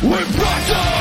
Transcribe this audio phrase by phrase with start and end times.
[0.00, 0.97] We're battered.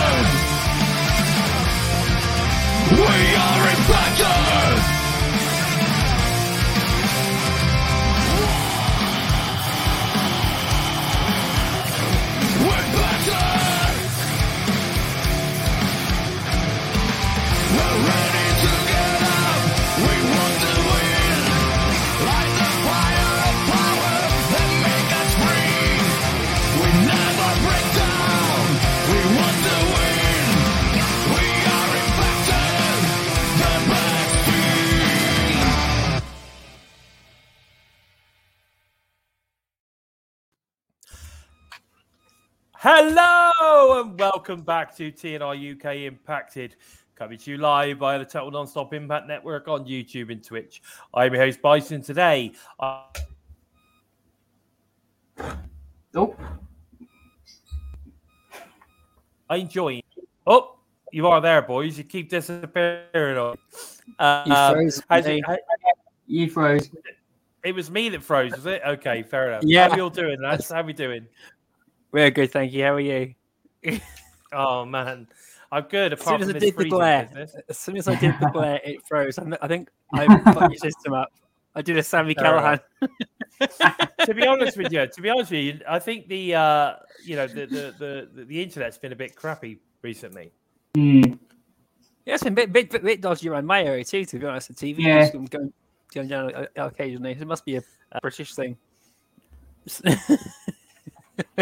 [42.90, 46.77] Hello and welcome back to TNR UK Impacted,
[47.16, 50.82] coming to you live by the Total Nonstop Impact Network on YouTube and Twitch.
[51.13, 52.02] I'm your host Bison.
[52.02, 53.04] Today, uh,
[56.16, 56.34] Oh,
[59.49, 60.04] I'm joined.
[60.46, 60.77] Oh,
[61.12, 61.98] you are there, boys.
[61.98, 63.38] You keep disappearing.
[63.38, 63.58] on.
[64.17, 65.58] Uh, You froze it, how-
[66.25, 66.89] you froze.
[67.65, 68.81] it was me that froze, was it?
[68.88, 69.63] Okay, fair enough.
[69.65, 69.89] Yeah.
[69.89, 70.69] How we all doing, lads?
[70.71, 71.27] How we doing?
[72.11, 72.83] We're good, thank you.
[72.83, 73.33] How are you?
[74.53, 75.27] Oh man,
[75.73, 76.14] I'm good.
[76.14, 77.55] As soon as from I did the glare, business.
[77.67, 79.38] as soon as I did the glare, it froze.
[79.38, 81.33] I'm- I think I got your system up.
[81.75, 82.80] I did a Sami Fair Callihan.
[84.25, 86.94] to be honest with you, to be honest with you, I think the uh,
[87.25, 90.53] you know the the, the the the internet's been a bit crappy recently.
[90.95, 91.25] Yeah,
[92.25, 94.23] it's been a bit, bit, bit, bit dodgy around my area too.
[94.23, 95.23] To be honest, the TV Yeah.
[95.25, 95.73] is going,
[96.14, 97.31] going down occasionally.
[97.31, 97.83] It must be a
[98.21, 98.77] British thing.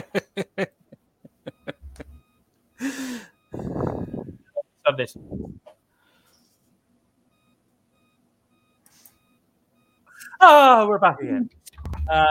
[4.85, 5.17] Done this.
[10.41, 11.49] Oh, we're back again.
[12.09, 12.25] Uh,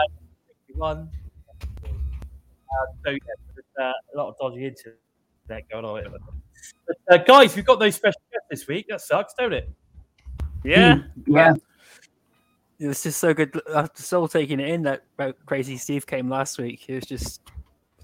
[0.75, 1.09] one.
[1.83, 1.87] Uh,
[3.03, 3.17] so yeah,
[3.53, 6.03] there's uh, a lot of dodgy internet going on.
[6.87, 8.85] But, uh, guys, we've got those special guests this week.
[8.89, 9.69] That sucks, don't it?
[10.63, 11.53] Yeah, Yeah.
[12.79, 13.59] It was just so good.
[13.73, 15.03] After Soul taking it in, that
[15.45, 16.85] Crazy Steve came last week.
[16.87, 17.41] It was just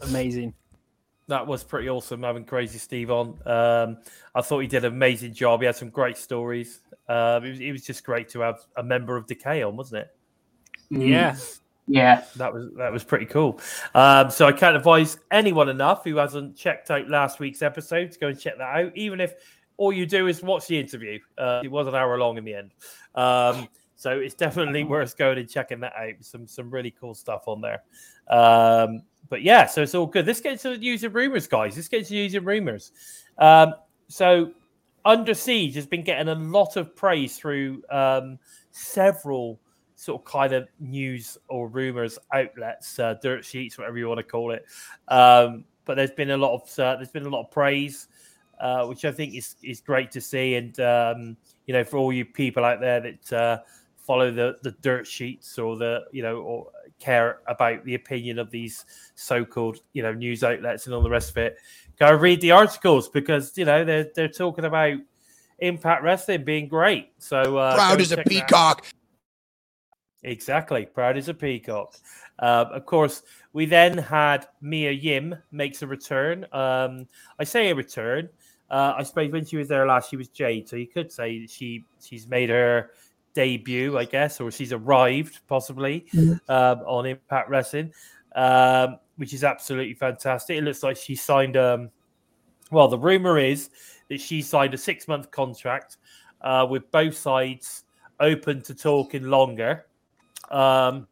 [0.02, 0.54] amazing.
[1.28, 3.40] That was pretty awesome having Crazy Steve on.
[3.46, 3.98] Um,
[4.36, 5.62] I thought he did an amazing job.
[5.62, 6.82] He had some great stories.
[7.08, 10.04] Um, it, was, it was just great to have a member of Decay on, wasn't
[10.04, 10.16] it?
[10.92, 11.08] Mm.
[11.08, 11.36] Yeah,
[11.88, 12.24] Yeah.
[12.36, 13.60] That was that was pretty cool.
[13.96, 18.20] Um, so I can't advise anyone enough who hasn't checked out last week's episode to
[18.20, 18.92] go and check that out.
[18.96, 19.34] Even if
[19.78, 22.54] all you do is watch the interview, uh, it was an hour long in the
[22.54, 22.72] end.
[23.16, 23.68] Um,
[24.02, 26.16] so it's definitely worth going and checking that out.
[26.22, 27.84] Some some really cool stuff on there.
[28.28, 30.26] Um, but yeah, so it's all good.
[30.26, 31.76] This gets get to news and rumors, guys.
[31.76, 32.94] This gets get to news and rumors.
[33.38, 33.76] Um,
[34.08, 34.54] so
[35.06, 38.40] Under Siege has been getting a lot of praise through um,
[38.72, 39.60] several
[39.94, 44.24] sort of kind of news or rumors outlets, uh, dirt sheets, whatever you want to
[44.24, 44.66] call it.
[45.10, 48.08] Um, but there's been a lot of uh, there's been a lot of praise,
[48.60, 50.56] uh, which I think is is great to see.
[50.56, 53.60] And um, you know, for all you people out there that uh,
[54.12, 56.68] follow the the dirt sheets or the you know or
[57.00, 58.86] care about the opinion of these
[59.16, 61.58] so-called you know news outlets and all the rest of it,
[61.98, 64.98] go read the articles because you know they're they're talking about
[65.60, 67.12] Impact Wrestling being great.
[67.20, 68.48] So uh, Proud as a check that out.
[68.48, 68.86] peacock.
[70.24, 71.96] Exactly, proud as a peacock.
[72.40, 73.24] Um, of course,
[73.54, 76.46] we then had Mia Yim makes a return.
[76.52, 77.08] Um,
[77.40, 78.28] I say a return.
[78.70, 81.48] Uh, I suppose when she was there last, she was Jade, so you could say
[81.48, 82.92] she she's made her
[83.34, 86.06] debut, I guess, or she's arrived possibly
[86.50, 87.94] um, on Impact Wrestling,
[88.36, 90.58] um, which is absolutely fantastic.
[90.58, 91.58] It looks like she signed.
[91.58, 91.90] Um,
[92.72, 93.70] well, the rumor is
[94.10, 95.98] that she signed a six month contract
[96.42, 97.84] uh, with both sides
[98.20, 99.86] open to talking longer.
[100.50, 101.08] Um,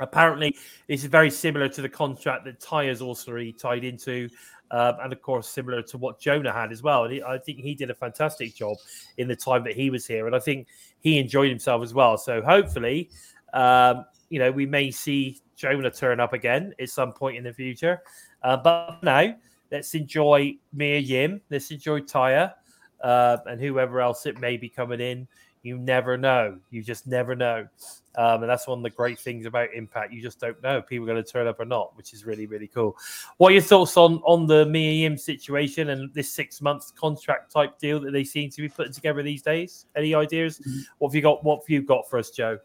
[0.00, 0.56] apparently,
[0.88, 4.28] this is very similar to the contract that Ty has also tied into,
[4.70, 7.04] um, and of course, similar to what Jonah had as well.
[7.04, 8.76] And he, I think he did a fantastic job
[9.18, 10.66] in the time that he was here, and I think
[11.00, 12.16] he enjoyed himself as well.
[12.18, 13.10] So hopefully,
[13.52, 17.52] um, you know, we may see Jonah turn up again at some point in the
[17.52, 18.00] future.
[18.42, 19.34] Uh, but now,
[19.70, 21.40] let's enjoy Mia Yim.
[21.50, 22.54] Let's enjoy Taya
[23.02, 25.28] uh, and whoever else it may be coming in.
[25.64, 26.58] You never know.
[26.70, 27.66] You just never know.
[28.16, 30.12] Um, and that's one of the great things about Impact.
[30.12, 32.26] You just don't know if people are going to turn up or not, which is
[32.26, 32.96] really, really cool.
[33.38, 37.50] What are your thoughts on on the Mia Yim situation and this six months contract
[37.50, 39.86] type deal that they seem to be putting together these days?
[39.96, 40.60] Any ideas?
[40.98, 41.42] What have you got?
[41.42, 42.58] What have you got for us, Joe?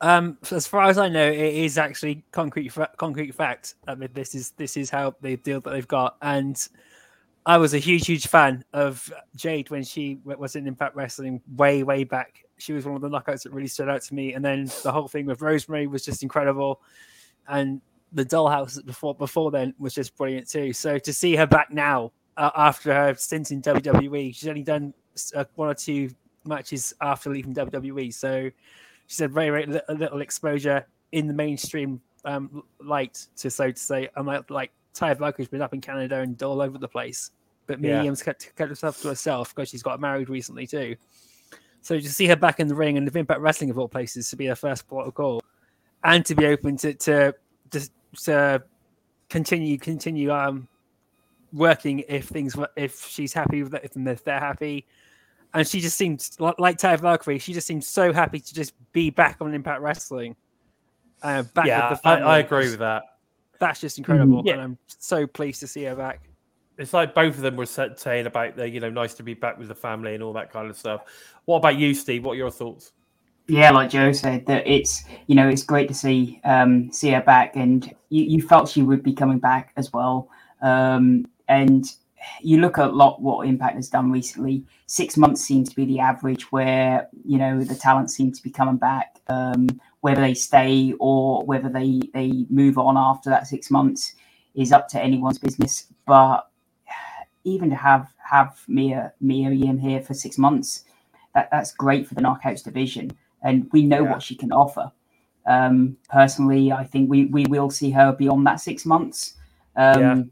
[0.00, 3.74] Um, as far as I know, it is actually concrete fa- concrete fact.
[3.86, 6.56] I mean, this is this is how the deal that they've got, and
[7.44, 11.82] I was a huge huge fan of Jade when she was in Impact Wrestling way
[11.82, 12.45] way back.
[12.58, 14.92] She was one of the knockouts that really stood out to me, and then the
[14.92, 16.80] whole thing with Rosemary was just incredible,
[17.48, 17.80] and
[18.12, 20.72] the Dollhouse before before then was just brilliant too.
[20.72, 24.94] So to see her back now uh, after her stint in WWE, she's only done
[25.34, 26.10] uh, one or two
[26.44, 28.12] matches after leaving WWE.
[28.14, 28.50] So
[29.06, 33.78] she's had very very li- little exposure in the mainstream um, light, to so to
[33.78, 34.08] say.
[34.16, 37.30] I'm like like Taya Valkyrie's been up in Canada and all over the place,
[37.66, 38.02] but Yeah.
[38.02, 40.96] Yim's kept, kept herself to herself because she's got married recently too.
[41.86, 44.28] So to see her back in the ring and the Impact Wrestling of all places
[44.30, 45.40] to be her first port of call,
[46.02, 47.32] and to be open to to
[47.70, 47.90] to,
[48.24, 48.62] to
[49.28, 50.66] continue continue um
[51.52, 54.84] working if things wo- if she's happy with it if, if they're happy,
[55.54, 57.38] and she just seems like, like Taya Valkyrie.
[57.38, 60.34] She just seems so happy to just be back on Impact Wrestling.
[61.22, 62.18] Uh, back yeah, with the I.
[62.18, 63.04] I agree with that.
[63.60, 64.54] That's just incredible, Yeah.
[64.54, 66.25] and I'm so pleased to see her back.
[66.78, 69.58] It's like both of them were saying about the, you know, nice to be back
[69.58, 71.02] with the family and all that kind of stuff.
[71.46, 72.24] What about you, Steve?
[72.24, 72.92] What are your thoughts?
[73.48, 77.22] Yeah, like Joe said, that it's you know it's great to see um, see her
[77.22, 80.28] back, and you, you felt she would be coming back as well.
[80.62, 81.84] Um, and
[82.40, 84.64] you look at a lot what Impact has done recently.
[84.86, 88.50] Six months seems to be the average where you know the talent seems to be
[88.50, 89.20] coming back.
[89.28, 89.68] Um,
[90.00, 94.14] whether they stay or whether they they move on after that six months
[94.56, 95.86] is up to anyone's business.
[96.04, 96.45] But
[97.46, 100.84] even to have have Mia Mia Yim here for six months,
[101.34, 103.10] that, that's great for the knockouts division,
[103.42, 104.10] and we know Yeah.
[104.12, 104.90] what she can offer.
[105.46, 109.36] Um, personally, I think we we will see her beyond that six months.
[109.76, 110.22] Um, Yeah.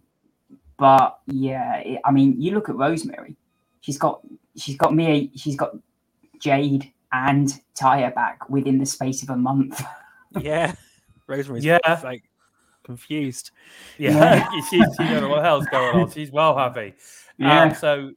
[0.76, 3.36] But yeah, it, I mean, you look at Rosemary.
[3.80, 4.20] She's got
[4.56, 5.28] she's got Mia.
[5.36, 5.76] She's got
[6.40, 7.46] Jade and
[7.78, 9.80] Taya back within the space of a month.
[10.42, 10.74] Yeah,
[11.28, 11.78] Rosemary's Yeah.
[12.02, 12.24] like
[12.84, 13.50] confused.
[13.98, 16.10] Yeah, she's she don't know what the hell's going on.
[16.10, 16.94] She's well happy.
[17.36, 17.62] Yeah.
[17.62, 18.12] Um, so,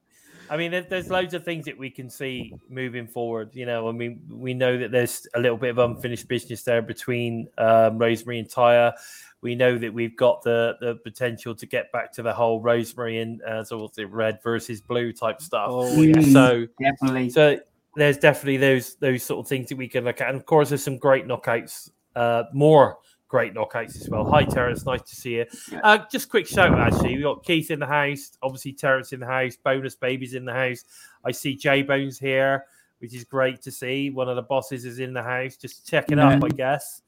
[0.48, 3.50] I mean, there, there's loads of things that we can see moving forward.
[3.54, 6.84] You know, I mean, we know that there's a little bit of unfinished business there
[6.84, 8.94] between um, Rosemary and Taya.
[9.42, 13.22] We know that we've got the the potential to get back to the whole Rosemary
[13.22, 15.70] and uh, sort of the red versus blue type stuff.
[15.72, 16.31] Oh yeah, Mm.
[16.34, 17.30] So, Definitely.
[17.31, 17.58] so
[17.96, 20.70] there's definitely those those sort of things that we can look at, and of course,
[20.70, 24.25] there's some great knockouts, uh, more great knockouts as well.
[24.29, 24.85] Hi, Terence.
[24.85, 25.45] nice to see you.
[25.83, 29.19] Uh, just quick shout out, actually, we got Keith in the house, obviously Terence in
[29.19, 30.85] the house, bonus babies in the house.
[31.25, 32.65] I see J Bones here,
[33.00, 34.09] which is great to see.
[34.09, 37.01] One of the bosses is in the house, just checking up, I guess,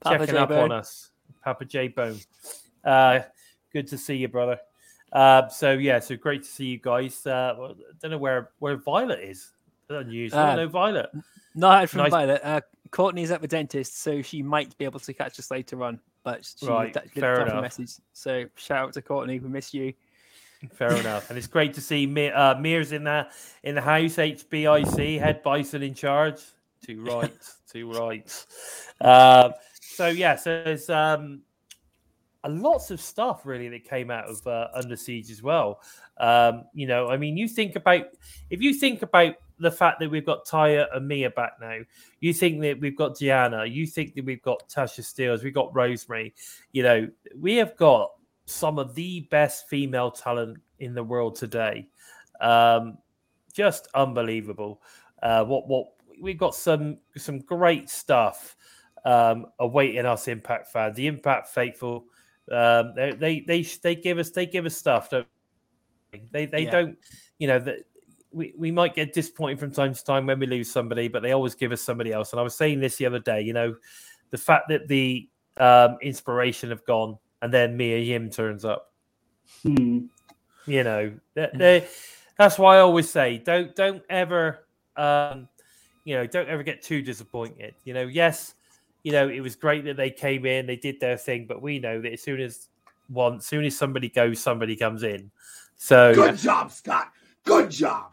[0.00, 0.72] Papa checking up J-Bone.
[0.72, 1.10] on us.
[1.42, 2.18] Papa J Bone,
[2.84, 3.20] uh,
[3.72, 4.58] good to see you, brother.
[5.12, 7.26] Uh, so yeah, so great to see you guys.
[7.26, 9.52] Uh, I don't know where where Violet is.
[9.90, 10.38] Unusual.
[10.38, 11.10] Uh, no Violet.
[11.54, 12.10] Not heard from Nice.
[12.10, 12.40] Violet.
[12.44, 16.00] Uh, Courtney's at the dentist, so she might be able to catch us later on.
[16.24, 17.92] But she Right, d- did fair a message.
[18.12, 19.38] So shout out to Courtney.
[19.38, 19.92] We miss you.
[20.72, 23.28] Fair enough, and it's great to see Mi- uh, Mir's in the
[23.62, 24.16] in the house.
[24.16, 26.40] HBIC head bison in charge.
[26.84, 28.46] Two rights, two rights.
[29.00, 31.42] Um, so yeah, so there's um,
[32.44, 35.80] a lots of stuff really that came out of uh, Under Siege as well.
[36.18, 38.06] Um, you know, I mean, you think about
[38.50, 41.78] if you think about the fact that we've got Taya and Mia back now,
[42.20, 45.74] you think that we've got Gianna, you think that we've got Tasha Steeles, we've got
[45.74, 46.34] Rosemary.
[46.72, 48.12] You know, we have got
[48.46, 51.88] some of the best female talent in the world today.
[52.40, 52.98] Um,
[53.52, 54.80] just unbelievable.
[55.22, 55.88] Uh, what what
[56.20, 58.56] we've got some some great stuff
[59.04, 60.96] um, awaiting us, Impact fans.
[60.96, 62.04] The Impact faithful,
[62.52, 65.10] um, they they they they give us they give us stuff.
[65.10, 65.26] Don't
[66.12, 66.22] they?
[66.30, 66.70] They, they Yeah.
[66.70, 66.98] don't.
[67.38, 67.78] You know that.
[68.30, 71.32] We, we might get disappointed from time to time when we lose somebody, but they
[71.32, 72.32] always give us somebody else.
[72.32, 73.76] And I was saying this the other day, you know,
[74.30, 78.92] the fact that the um, inspiration have gone and then Mia Yim turns up.
[79.62, 80.06] Hmm.
[80.66, 81.88] You know, they, they,
[82.36, 84.66] that's why I always say don't don't ever
[84.96, 85.48] um,
[86.04, 87.74] you know don't ever get too disappointed.
[87.84, 88.54] You know, yes,
[89.02, 91.78] you know it was great that they came in, they did their thing, but we
[91.78, 92.68] know that as soon as
[93.08, 95.30] one, as soon as somebody goes, somebody comes in.
[95.76, 97.12] So Good job, Scott.
[97.44, 98.12] Good job.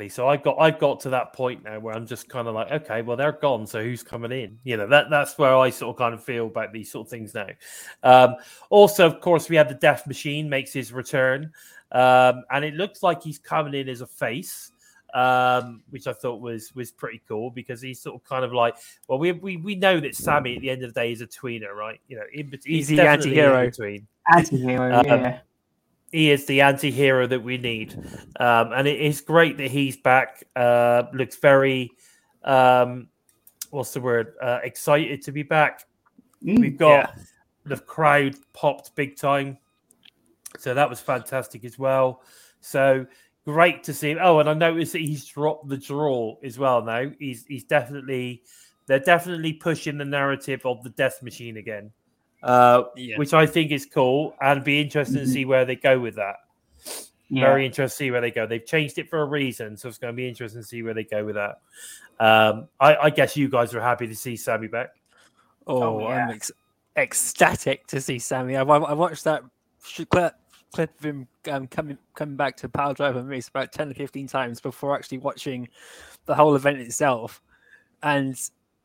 [0.00, 0.08] Exactly.
[0.08, 2.70] So I've got I've got to that point now where I'm just kind of like,
[2.70, 4.58] okay, well they're gone, so who's coming in?
[4.64, 7.10] You know, that that's where I sort of kind of feel about these sort of
[7.10, 7.48] things now.
[8.02, 8.36] Um,
[8.70, 11.52] also, of course, we have the Death Machine makes his return,
[11.92, 14.72] um, and it looks like he's coming in as a face.
[15.12, 18.76] Um, which I thought was was pretty cool because he's sort of kind of like,
[19.08, 21.26] well, we we, we know that Sami at the end of the day is a
[21.26, 22.00] tweener, right?
[22.06, 23.66] You know, in, bet- He's he's the anti-hero.
[23.66, 25.40] between Anti-hero, Um, yeah.
[26.10, 27.94] He is the anti-hero that we need.
[28.38, 31.90] Um, and it is great that he's back uh, looks very
[32.44, 33.08] um,
[33.70, 35.84] what's the word uh, excited to be back.
[36.44, 36.60] Mm.
[36.60, 37.14] we've got
[37.64, 39.58] the crowd popped big time.
[40.58, 42.22] So that was fantastic as well.
[42.60, 43.06] So
[43.46, 44.18] great to see him.
[44.20, 47.10] oh and i noticed that he's dropped the draw as well now.
[47.18, 48.42] He's he's definitely
[48.86, 51.92] they're definitely pushing the narrative of the death machine again
[52.42, 53.18] uh, Yeah.
[53.18, 55.32] which I think is cool, and be interested to Mhm.
[55.32, 56.36] see where they go with that.
[57.28, 57.44] Yeah.
[57.44, 58.46] Very interested to see where they go.
[58.46, 60.94] They've changed it for a reason, so it's going to be interesting to see where
[60.94, 61.60] they go with that.
[62.18, 64.90] Um, I, I guess you guys are happy to see Sami back.
[65.66, 66.50] Oh, Oh, I'm ex-
[66.96, 68.56] ecstatic to see Sami.
[68.56, 69.42] I, I I watched that
[70.10, 70.34] clip,
[70.72, 73.94] clip of him um, coming coming back to Power Drive and Race about ten or
[73.94, 75.68] fifteen times before actually watching
[76.26, 77.40] the whole event itself,
[78.02, 78.38] and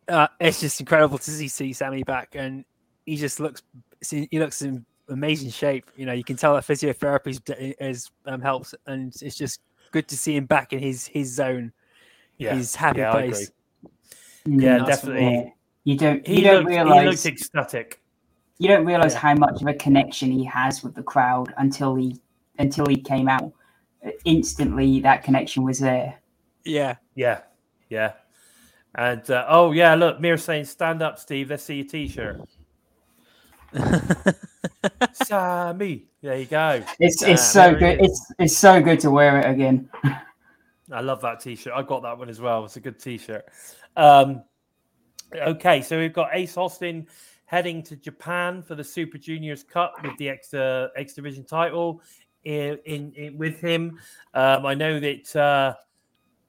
[0.08, 2.64] uh, it's just incredible to see, see Sammy back, and
[3.06, 3.64] he just looks
[4.10, 5.90] he looks in amazing shape.
[5.96, 10.18] You know, you can tell that physiotherapy has um, helped, and it's just good to
[10.18, 11.72] see him back in his his zone,
[12.38, 13.52] Yeah, his happy yeah, I place.
[14.46, 15.24] Yeah, that's definitely.
[15.24, 15.50] yeah.
[15.84, 18.02] You don't He you don't looked, he realize looked ecstatic.
[18.58, 19.20] you don't realize Yeah.
[19.20, 22.20] how much of a connection he has with the crowd until he
[22.60, 23.52] until he came out.
[24.24, 26.20] Instantly, that connection was there.
[26.64, 27.42] Yeah, Yeah,
[27.90, 28.14] yeah.
[28.94, 31.50] And uh, oh yeah, look, Mir saying, "Stand up, Steve.
[31.50, 32.42] Let's see your T-shirt."
[35.14, 36.84] Sami, there you go.
[37.00, 38.06] It's Yeah, it's so there it good.
[38.06, 39.90] It's it's so good to wear it again.
[40.92, 41.74] I love that T-shirt.
[41.76, 42.64] I got that one as well.
[42.66, 43.46] It's a good T-shirt.
[43.98, 44.44] Um,
[45.34, 47.08] okay, so we've got Ace Austin
[47.46, 52.02] heading to Japan for the Super Juniors Cup with the X uh, X Division title
[52.44, 54.00] in, in, in with him.
[54.34, 55.74] Um, I know that uh,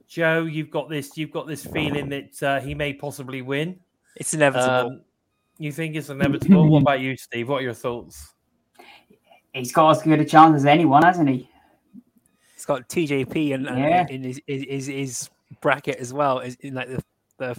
[0.06, 1.16] Joe, you've got this.
[1.16, 3.80] You've got this feeling that uh, he may possibly win.
[4.16, 4.92] it's inevitable.
[4.92, 5.00] Um,
[5.58, 6.68] you think it's inevitable?
[6.68, 7.48] what about you, Steve?
[7.48, 8.32] What are your thoughts?
[9.52, 11.48] He's got as good a chance as anyone, hasn't he?
[12.54, 14.06] He's got TJP and, and Yeah.
[14.10, 16.40] in his, his his his bracket as well.
[16.40, 17.02] Is in like the
[17.38, 17.56] the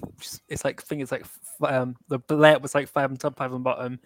[0.49, 1.25] it's like I think it's like
[1.63, 3.99] um the layout was like five on top, five on bottom.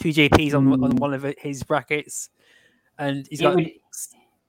[0.00, 1.00] TJP's on on Mm.
[1.00, 2.30] one of his brackets,
[2.98, 3.70] and he's It got would-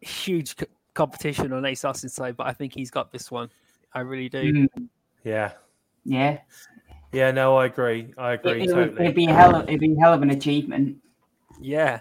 [0.02, 2.36] huge c- competition on Ace Austin's side.
[2.38, 3.50] But I think he's got this one.
[3.94, 4.68] I really do.
[4.68, 4.90] Mm,
[5.24, 5.54] Yeah,
[6.06, 6.40] yeah,
[7.14, 7.32] yeah.
[7.32, 8.14] No, I agree.
[8.18, 9.04] I agree it would, totally.
[9.04, 10.98] it'd be a hell of, it'd be hell of an achievement.
[11.62, 12.00] Yeah.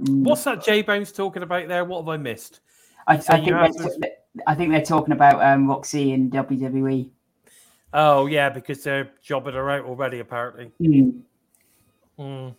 [0.00, 0.24] Mm.
[0.24, 1.84] What's that J Bones talking about there?
[1.84, 2.60] What have I missed?
[3.06, 4.08] I, I think they're, have t-
[4.46, 7.08] I think they're talking about um, Roxy and WWE.
[7.94, 10.20] Oh yeah, because they're jobbing her out already.
[10.20, 10.72] Apparently.
[10.80, 11.20] Mm,
[12.18, 12.54] Mm.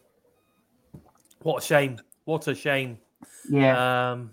[1.42, 2.00] What a shame!
[2.26, 3.00] What a shame!
[3.50, 4.32] yeah, Um,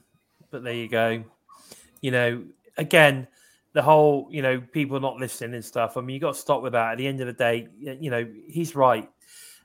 [0.51, 1.25] but there you go.
[2.01, 2.45] You know,
[2.77, 3.27] again,
[3.75, 5.97] the whole you know people not listening and stuff.
[5.97, 6.93] I mean, you got to stop with that.
[6.93, 9.09] At the end of the day, you know, he's right.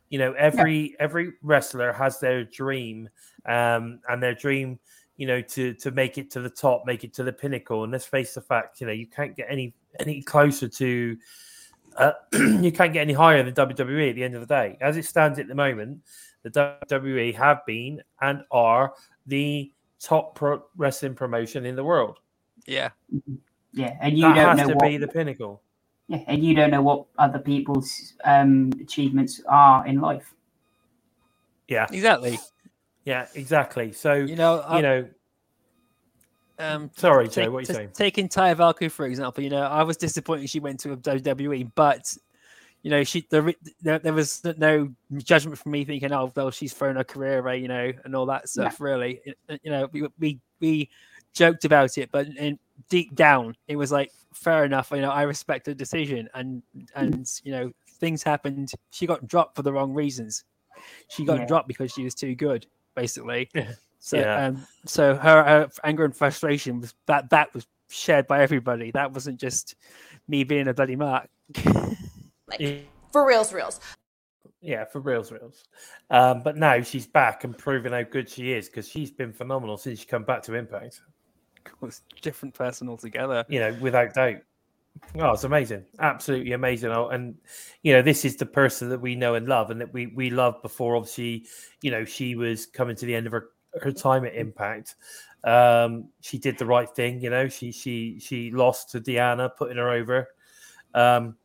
[0.10, 3.08] You know, every every wrestler has their dream,
[3.46, 4.80] um, and their dream,
[5.16, 7.84] you know, to to make it to the top, make it to the pinnacle.
[7.84, 11.16] And let's face the fact, you know, you can't get any any closer to.
[11.96, 14.78] Uh, you can't get any higher than WWE at the end of the day.
[14.82, 16.00] As it stands at the moment,
[16.44, 18.94] the WWE have been and are
[19.28, 22.20] the top pro wrestling promotion in the world.
[22.66, 22.90] Yeah.
[23.74, 25.62] Yeah, and you that don't has know to what, be the pinnacle.
[26.08, 30.34] yeah, and you don't know what other people's um, achievements are in life.
[31.68, 32.40] Yeah, Exactly.
[33.06, 33.92] yeah, exactly.
[33.92, 34.60] So You know.
[34.62, 35.08] I, you know,
[36.58, 37.90] Um, sorry, take- Joe, what are you saying?
[37.94, 42.14] Taking Taya Valkyrie for example, you know, I was disappointed she went to WWE, but
[42.82, 46.74] you know, she there, there, there was no judgment from me thinking, oh, well, she's
[46.74, 48.80] thrown her career away, you know, and all that stuff.
[48.82, 50.90] Really, It- it- you know, we we we
[51.34, 52.58] joked about it, but in,
[52.90, 54.92] deep down, it was like fair enough.
[54.92, 56.62] You know, I respect the decision, and
[56.96, 58.72] and you know, things happened.
[58.92, 60.44] She got dropped for the wrong reasons.
[61.10, 61.46] She got Yeah.
[61.46, 63.50] dropped because she was too good, basically.
[63.56, 63.72] Yeah.
[64.02, 64.46] So, Yeah.
[64.46, 68.92] um, so her, her anger and frustration was that that was shared by everybody.
[68.92, 69.76] That wasn't just
[70.30, 71.28] me being a bloody mark.
[72.60, 72.78] Yeah,
[73.12, 73.80] For reals, reals.
[74.62, 75.66] yeah, for reals, reals.
[76.10, 79.78] Um, but now she's back and proving how good she is because she's been phenomenal
[79.78, 81.02] since she come back to Impact.
[81.82, 83.46] was a different person altogether.
[83.50, 84.38] you know, without doubt.
[85.18, 86.92] Oh, it's amazing, absolutely amazing.
[86.92, 87.36] Oh, And
[87.84, 90.30] you know, this is the person that we know and love, and that we we
[90.30, 90.96] loved before.
[90.96, 91.46] Obviously,
[91.82, 93.50] you know, she was coming to the end of her
[93.82, 94.96] her time at Impact.
[95.44, 97.22] Um, she did the right thing.
[97.22, 100.28] You know, she she she lost to Deonna, putting her over.
[100.94, 101.36] Um,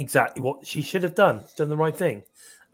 [0.00, 1.44] exactly what she should have done.
[1.56, 2.22] Done the right thing,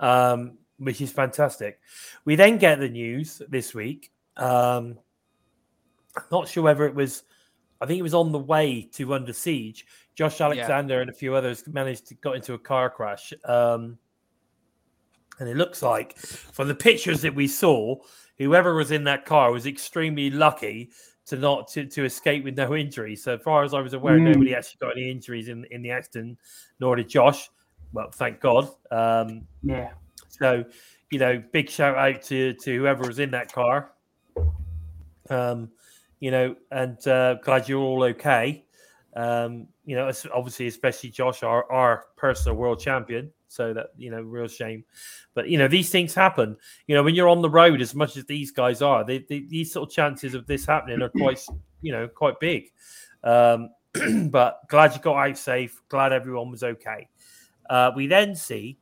[0.00, 1.80] um, which is fantastic.
[2.24, 4.12] We then get the news this week.
[4.36, 4.98] Um,
[6.30, 7.24] not sure whether it was
[7.80, 9.86] I think it was on the way to Under Siege.
[10.14, 13.32] Josh Alexander and a few others managed to got into a car crash.
[13.44, 13.98] Um,
[15.38, 17.94] and it looks like from the pictures that we saw,
[18.38, 20.90] whoever was in that car was extremely lucky
[21.26, 23.22] to not to, to escape with no injuries.
[23.22, 24.32] So far as I was aware, Mm.
[24.34, 26.38] nobody actually got any injuries in, in the accident,
[26.80, 27.48] nor did Josh.
[27.92, 28.68] Well, thank God.
[28.90, 29.90] Um, Yeah,
[30.28, 30.64] so,
[31.10, 33.92] you know, big shout out to to whoever was in that car.
[35.30, 35.70] Um,
[36.20, 38.64] you know, and uh, glad you're all okay.
[39.14, 43.32] Um, you know, obviously, especially Josh, our, our personal world champion.
[43.50, 44.84] So that you know, real shame.
[45.32, 46.54] But you know, these things happen.
[46.86, 49.40] You know, when you're on the road as much as these guys are, they, they,
[49.40, 51.40] these sort of chances of this happening are quite
[51.80, 52.70] you know quite big.
[53.24, 53.70] Um,
[54.30, 55.80] but glad you got out safe.
[55.88, 57.08] Glad everyone was okay.
[57.70, 58.78] Uh, we then see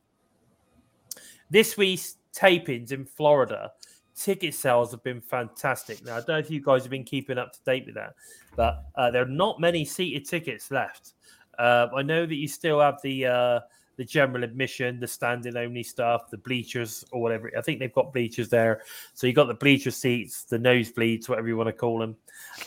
[1.49, 3.71] this week's tapings in Florida.
[4.17, 6.03] Ticket sales have been fantastic.
[6.03, 8.15] Now, I don't know if you guys have been keeping up to date with that,
[8.55, 11.13] but uh, there are not many seated tickets left.
[11.59, 13.59] Uh, I know that you still have the uh,
[13.97, 17.51] the general admission, the standing only stuff, the bleachers or whatever.
[17.57, 18.81] I think they've got bleachers there.
[19.13, 22.15] So you got the bleacher seats, the nosebleeds, whatever you want to call them.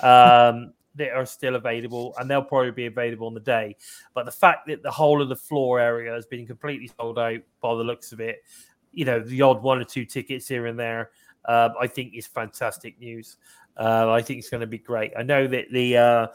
[0.01, 3.77] Um, that are still available, and they'll probably be available on the day.
[4.13, 7.41] But the fact that the whole of the floor area has been completely sold out
[7.61, 8.43] by the looks of it,
[8.93, 11.11] you know, the odd one or two tickets here and there,
[11.45, 13.37] uh, I think is fantastic news.
[13.77, 15.13] Uh, I think it's going to be great.
[15.19, 16.27] I know that the uh,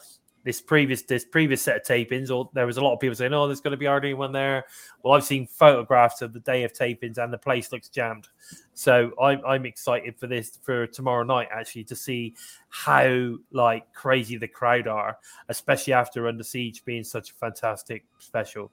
[0.44, 3.34] this previous this previous set of tapings, or there was a lot of people saying,
[3.34, 4.66] "Oh, there's going to be hardly anyone there."
[5.04, 8.28] Well, I've seen photographs of the day of tapings, and the place looks jammed.
[8.74, 12.36] So I'm I'm excited for this for tomorrow night actually to see
[12.70, 15.18] how like crazy the crowd are,
[15.50, 18.72] especially after Under Siege being such a fantastic special.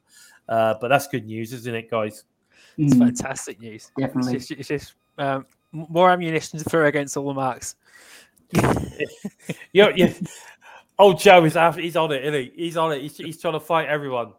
[0.49, 2.25] Uh, but that's good news, isn't it, guys?
[2.79, 3.91] It's Mm, fantastic news.
[3.99, 4.37] definitely.
[4.37, 7.77] It's just, it's just um, m- more ammunition to throw against all the marks.
[9.73, 10.15] you you
[10.99, 12.53] Oh, Joe is after, he's on it, isn't he?
[12.55, 13.01] He's on it.
[13.01, 14.35] He's, he's trying to fight everyone.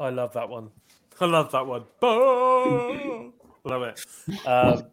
[0.00, 0.70] I love that one.
[1.20, 1.84] I love that one.
[2.00, 3.32] Boom!
[3.64, 4.46] love it.
[4.46, 4.86] Um,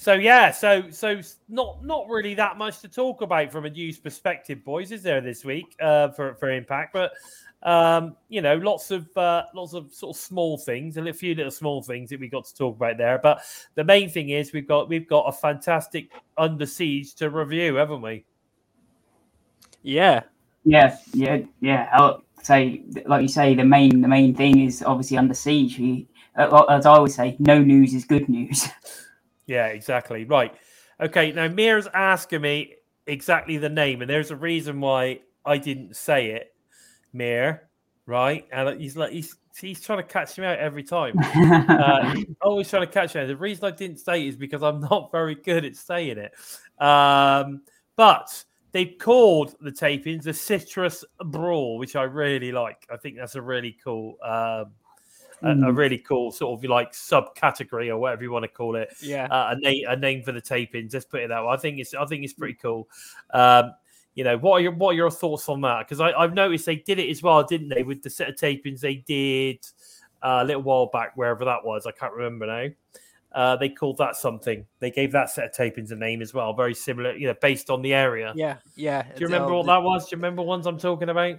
[0.00, 3.98] so yeah, so so not not really that much to talk about from a news
[3.98, 6.94] perspective, boys, is there this week uh, for for Impact?
[6.94, 7.12] But
[7.62, 11.50] um, you know, lots of uh, lots of sort of small things, a few little
[11.50, 13.18] small things that we got to talk about there.
[13.22, 13.42] But
[13.74, 18.00] the main thing is we've got we've got a fantastic Under Siege to review, haven't
[18.00, 18.24] we?
[19.82, 20.22] Yeah,
[20.64, 21.90] Yeah, yeah, yeah.
[21.92, 25.78] I'll say, like you say, the main the main thing is obviously under siege.
[25.78, 28.66] We, uh, as I always say, no news is good news.
[29.50, 30.24] Yeah, exactly.
[30.24, 30.54] Right.
[31.00, 31.32] Okay.
[31.32, 32.76] Now Mir's asking me
[33.08, 36.54] exactly the name, and there's a reason why I didn't say it,
[37.12, 37.68] Mir.
[38.06, 41.14] Right, and he's like he's he's trying to catch me out every time.
[41.68, 43.22] Uh, he's always trying to catch me.
[43.22, 43.26] out.
[43.26, 46.32] The reason I didn't say it is because I'm not very good at saying it.
[46.80, 47.62] Um,
[47.96, 52.86] but they called the tapings the Citrus Brawl, which I really like.
[52.88, 54.16] I think that's a really cool.
[54.24, 54.66] Um,
[55.42, 55.76] a, a Mm.
[55.76, 59.26] really cool sort of like subcategory or whatever you want to call it yeah.
[59.26, 60.92] uh, a name a name for the tapings.
[60.92, 61.48] Let's put it that way.
[61.50, 62.88] I think it's I think it's pretty cool.
[63.30, 63.72] Um,
[64.14, 65.86] you know, what are your what are your thoughts on that?
[65.88, 67.82] Because I've noticed they did it as well, didn't they?
[67.82, 69.64] With the set of tapings they did
[70.22, 72.66] uh, a little while back, wherever that was, I can't remember now.
[73.32, 74.66] Uh, they called that something.
[74.80, 77.70] They gave that set of tapings a name as well, very similar, you know, based
[77.70, 78.32] on the area.
[78.34, 79.02] yeah, yeah.
[79.04, 80.08] Do you remember what that was?
[80.08, 81.36] Do you remember ones I'm talking about?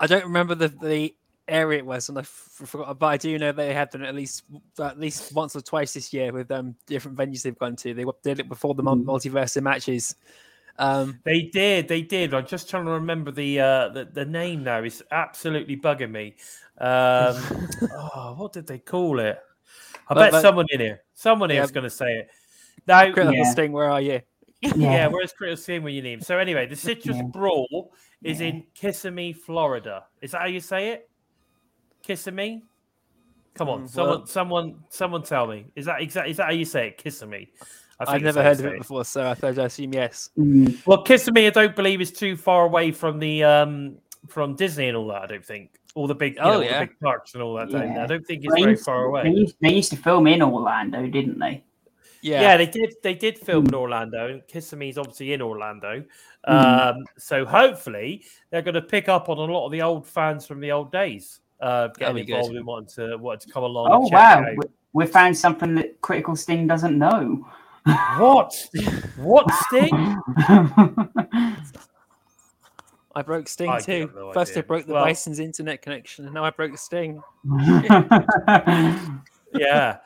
[0.00, 1.14] I don't remember the, the
[1.48, 2.98] area it was, and I f- forgot.
[2.98, 4.44] But I do know they had them at least
[4.80, 7.94] at least once or twice this year with um different venues they've gone to.
[7.94, 9.04] They did it before the Mm.
[9.04, 10.14] mul- multiverse matches.
[10.78, 12.32] Um, They did, they did.
[12.32, 14.82] I'm just trying to remember the uh, the, the name now.
[14.82, 16.34] It's absolutely bugging me.
[16.78, 17.36] Um,
[18.14, 19.38] oh, what did they call it?
[20.08, 21.64] I But- bet but- someone in here, someone here Yeah.
[21.64, 22.30] is going to say it.
[22.86, 23.50] Now, Critical Yeah.
[23.52, 24.20] Sting, where are you?
[24.76, 26.20] yeah, where's Chris seeing when you need him?
[26.20, 27.22] So anyway, the Citrus Yeah.
[27.24, 28.46] Brawl is Yeah.
[28.48, 30.04] in Kissimmee, Florida.
[30.20, 31.10] Is that how you say it?
[32.02, 32.62] Kissimmee.
[33.54, 35.66] Come on, Mm, someone, well- someone, someone, tell me.
[35.76, 36.30] Is that exactly?
[36.30, 36.98] Is that how you say it?
[36.98, 37.48] Kissimmee.
[38.00, 40.30] I I've never heard of it before, so I I assume yes.
[40.38, 44.96] Mm, Well, me—I don't believe is too far away from the um from Disney and
[44.96, 45.22] all that.
[45.22, 46.80] I don't think all the big, Oh, know, yeah.
[46.80, 47.70] the big parks and all that.
[47.70, 47.92] down there.
[47.96, 48.04] Yeah.
[48.04, 49.36] I don't think it's they, very used, far they, away.
[49.36, 51.62] used, they used to film in Orlando, didn't they?
[52.22, 52.94] Yeah, Yeah, they did.
[53.02, 54.28] They did film in Orlando.
[54.28, 54.42] and
[54.88, 56.02] is obviously in Orlando.
[56.48, 56.90] Mm.
[56.96, 60.46] Um, so hopefully they're going to pick up on a lot of the old fans
[60.46, 62.34] from the old days, uh, getting be good.
[62.34, 63.88] involved in wanting to wanting to come along.
[63.90, 67.46] Oh and check wow, we, we found something that Critical Sting doesn't know.
[68.18, 68.54] What?
[69.16, 70.16] what Sting?
[73.14, 74.10] I broke Sting I too.
[74.14, 77.22] no First, I broke the Well- Bison's internet connection, and now I broke Sting.
[79.54, 79.98] yeah.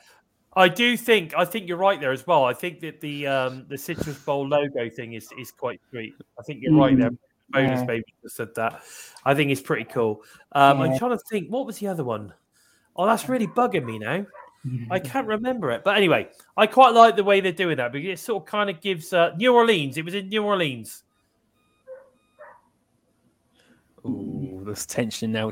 [0.55, 2.43] I do think I think you're right there as well.
[2.43, 6.15] I think that the um, the Citrus Brawl logo thing is is quite sweet.
[6.39, 7.11] I think you're right there.
[7.49, 7.85] Bonus yeah.
[7.85, 8.81] baby just said that.
[9.23, 10.21] I think it's pretty cool.
[10.51, 11.49] Um, I'm trying to think.
[11.49, 12.33] What was the other one?
[12.95, 14.25] Oh, that's really bugging me now.
[14.91, 15.83] I can't remember it.
[15.83, 18.69] But anyway, I quite like the way they're doing that because it sort of kind
[18.69, 19.97] of gives uh, New Orleans.
[19.97, 21.03] It was in New Orleans.
[24.05, 25.51] Ooh, there's tension now.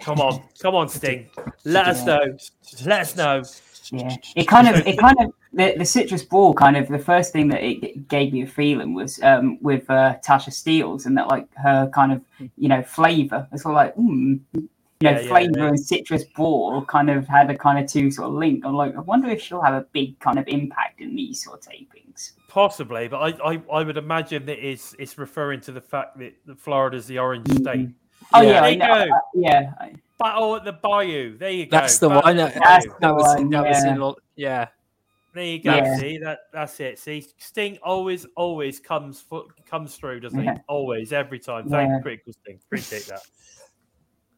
[0.00, 1.30] Come on, come on, Sting.
[1.64, 2.36] Let us know.
[2.84, 3.42] Let us know.
[3.92, 7.32] Yeah, it kind of, it kind of, the, the citrus ball kind of, the first
[7.32, 11.28] thing that it gave me a feeling was um, with uh, Tasha Steeles and that
[11.28, 12.22] like her kind of,
[12.56, 13.46] you know, flavor.
[13.52, 14.68] It's all like, mm, you
[15.02, 15.68] know, Yeah, yeah, flavor yeah.
[15.68, 18.64] and citrus ball kind of had a kind of two sort of link.
[18.64, 21.58] I'm like, I wonder if she'll have a big kind of impact in these sort
[21.66, 22.32] of tapings.
[22.48, 26.34] Possibly, but I, I, I would imagine that it's it's referring to the fact that,
[26.56, 27.60] Florida's the orange Mhm.
[27.60, 27.88] state.
[28.32, 28.48] Oh Yeah.
[28.48, 29.14] yeah, There I you go.
[29.14, 31.36] uh, yeah, I- Battle at the Bayou.
[31.36, 31.76] There you go.
[31.78, 32.38] That's the Battle one.
[32.38, 32.96] at the That's Bayou.
[33.00, 34.00] That was, one, that was in yeah.
[34.02, 34.68] all, yeah.
[35.34, 35.74] There you go.
[35.74, 35.96] Yeah.
[35.98, 36.98] See that that's it.
[37.00, 40.54] See, Sting always always comes fo- comes through, doesn't Yeah.
[40.54, 40.60] he?
[40.68, 41.68] Always, every time.
[41.68, 41.96] Thank Yeah.
[41.96, 42.60] you, critical Sting.
[42.66, 43.20] Appreciate that.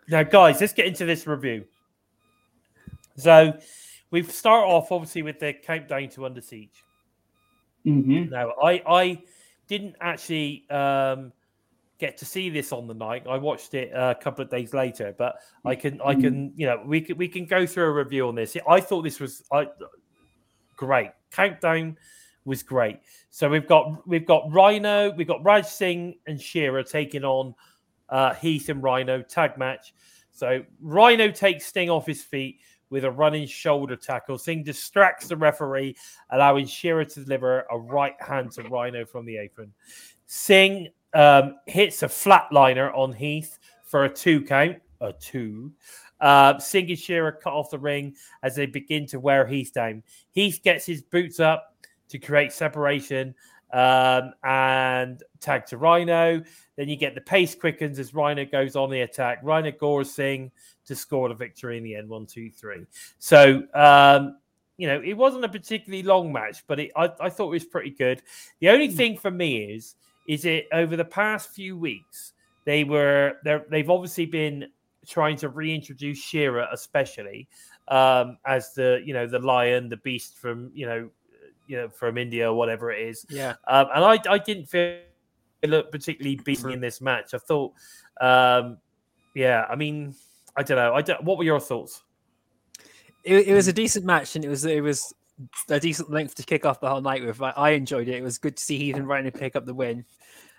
[0.08, 1.66] Now, guys, let's get into this review.
[3.16, 3.58] So,
[4.10, 6.82] we start off obviously with the countdown to Under Siege.
[7.84, 8.30] mhm.
[8.30, 9.22] Now, I I
[9.68, 11.32] didn't actually um,
[11.98, 13.26] get to see this on the night.
[13.28, 16.20] I watched it uh, a couple of days later, but I mm, can I mm.
[16.20, 18.56] can you know we can we can go through a review on this.
[18.68, 19.66] I thought this was I
[20.76, 21.10] great.
[21.30, 21.96] Countdown
[22.44, 23.00] was great.
[23.30, 27.54] So we've got we've got Rhino, we've got Raj Singh and Shera taking on
[28.08, 29.94] uh, Heath and Rhino tag match.
[30.32, 34.38] So Rhino takes Singh off his feet with a running shoulder tackle.
[34.38, 35.96] Singh distracts the referee,
[36.30, 39.72] allowing Shera to deliver a right hand to Rhino from the apron.
[40.26, 45.72] Singh um, hits a flatliner on Heath for a two count, a two.
[46.20, 50.02] Uh, Singh and Shera cut off the ring as they begin to wear Heath down.
[50.32, 51.74] Heath gets his boots up
[52.08, 53.34] to create separation
[53.72, 56.42] um, and tag to Rhino.
[56.76, 59.38] Then you get the pace quickens as Rhino goes on the attack.
[59.42, 60.50] Rhino gores Singh
[60.84, 62.10] to score the victory in the end.
[62.10, 62.86] One, two, three.
[63.18, 64.36] So, um,
[64.76, 67.64] you know, it wasn't a particularly long match, but it, I, I thought it was
[67.64, 68.22] pretty good.
[68.60, 69.94] The only thing for me is,
[70.26, 72.32] is it over the past few weeks
[72.66, 73.34] they were
[73.70, 74.66] they've obviously been
[75.06, 77.48] trying to reintroduce Shera, especially
[77.88, 81.08] um, as the you know the lion, the beast from you know
[81.66, 83.24] you know from India or whatever it is.
[83.30, 83.54] Yeah.
[83.66, 84.98] Um, and I, I didn't feel
[85.62, 87.32] it looked particularly beaten in this match.
[87.32, 87.72] I thought,
[88.20, 88.78] um,
[89.34, 90.14] yeah, I mean,
[90.56, 90.92] I don't know.
[90.92, 92.02] I don't, what were your thoughts?
[93.24, 95.14] It, it was a decent match and it was it was
[95.68, 97.40] a decent length to kick off the whole night with.
[97.42, 98.14] I, I enjoyed it.
[98.16, 100.04] It was good to see Heath and Rhino pick up the win.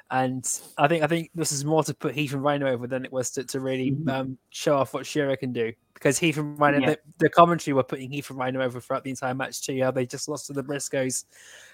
[0.09, 3.03] And I think I think this is more to put Heath and Rhino over than
[3.03, 4.09] it was to, to really Mhm.
[4.09, 5.73] um, show off what Shera can do.
[5.93, 6.89] Because Heath and Rhino, Yeah.
[6.91, 9.81] the, the commentary were putting Heath and Rhino over throughout the entire match too.
[9.83, 11.25] How they just lost to the Briscoes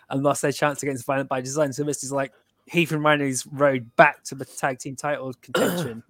[0.10, 1.72] and lost their chance against Violent by Design.
[1.74, 2.34] So this is like
[2.66, 6.02] Heath and Rhino's road back to the tag team title contention.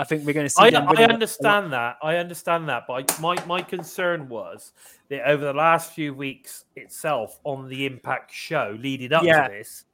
[0.00, 0.62] I think we're going to see.
[0.62, 1.96] I, them I understand that.
[2.02, 2.84] I understand that.
[2.88, 4.72] But I, my, my concern was
[5.08, 9.46] that over the last few weeks itself on the Impact show leading up Yeah.
[9.48, 9.84] to this,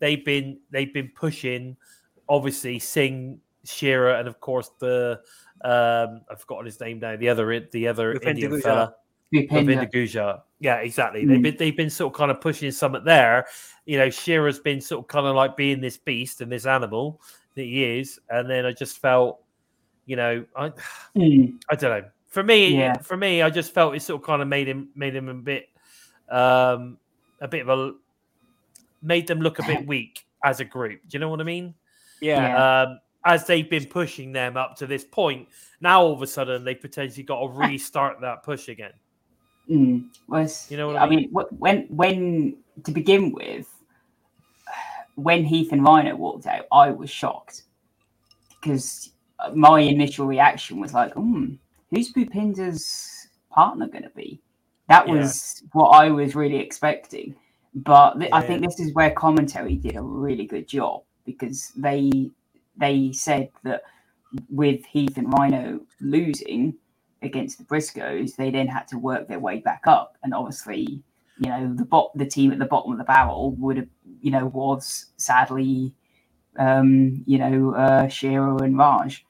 [0.00, 1.76] they've been they've been pushing
[2.28, 5.20] obviously Singh, Shera, and of course the
[5.64, 7.16] um I've forgotten his name now.
[7.16, 8.62] The other the other Bhupinder Indian Gujjar.
[8.62, 8.94] fella.
[9.32, 9.48] Bhupinder.
[9.50, 10.40] Bhupinder Gujjar.
[10.60, 11.24] Yeah, exactly.
[11.24, 11.42] They've Mm.
[11.42, 13.46] been they've been sort of kind of pushing something there.
[13.86, 17.20] You know, Shera's been sort of kind of like being this beast and this animal
[17.54, 19.43] that he is, and then I just felt,
[20.06, 20.72] you know, I
[21.16, 22.08] Mm, I don't know.
[22.28, 22.98] For me, Yeah.
[22.98, 25.34] for me, I just felt it sort of kind of made him made him a
[25.34, 25.68] bit,
[26.28, 26.98] um,
[27.40, 27.92] a bit of a
[29.02, 31.00] made them look a bit weak as a group.
[31.02, 31.74] Do you know what I mean?
[32.20, 32.48] Yeah.
[32.48, 32.82] Yeah.
[32.82, 35.48] Um, as they've been pushing them up to this point,
[35.80, 38.92] now all of a sudden they potentially got to restart that push again.
[39.70, 40.04] mm.
[40.28, 41.18] Was You know what I I mean?
[41.20, 41.30] mean?
[41.32, 43.66] wh- When when to begin with,
[45.14, 47.62] when Heath and Rhino walked out, I was shocked
[48.60, 49.10] because
[49.54, 51.54] my initial reaction was like, hmm,
[51.90, 54.40] who's Bhupinder's partner going to be?
[54.88, 55.14] That Yeah.
[55.14, 57.34] was what I was really expecting.
[57.74, 62.30] But th- I think this is where commentary did a really good job because they
[62.76, 63.82] they said that
[64.48, 66.74] with Heath and Rhino losing
[67.22, 71.02] against the Briscoes, they then had to work their way back up, and obviously,
[71.38, 73.88] you know, the bot the team at the bottom of the barrel would have,
[74.20, 75.92] you know, was sadly,
[76.58, 79.24] um, you know, uh, Shera and Raj.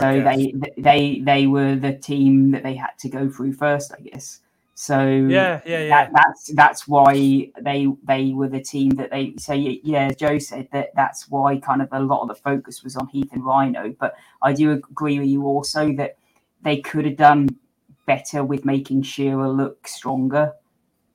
[0.00, 4.00] So they they they were the team that they had to go through first, I
[4.00, 4.40] guess.
[4.74, 5.88] So Yeah, yeah, yeah.
[5.88, 10.66] that, that's that's why they they were the team that they so yeah joe said
[10.72, 13.94] that that's why kind of a lot of the focus was on heath and rhino
[14.00, 16.16] but i do agree with you also that
[16.62, 17.48] they could have done
[18.06, 20.52] better with making Shera look stronger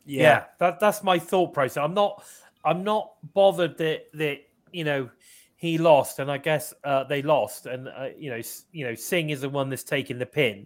[0.05, 0.45] yeah.
[0.59, 2.23] that that's my thought process i'm not
[2.63, 4.39] i'm not bothered that that
[4.71, 5.09] you know
[5.57, 8.39] he lost and i guess uh, they lost and uh, you know
[8.71, 10.65] you know singh is the one that's taking the pin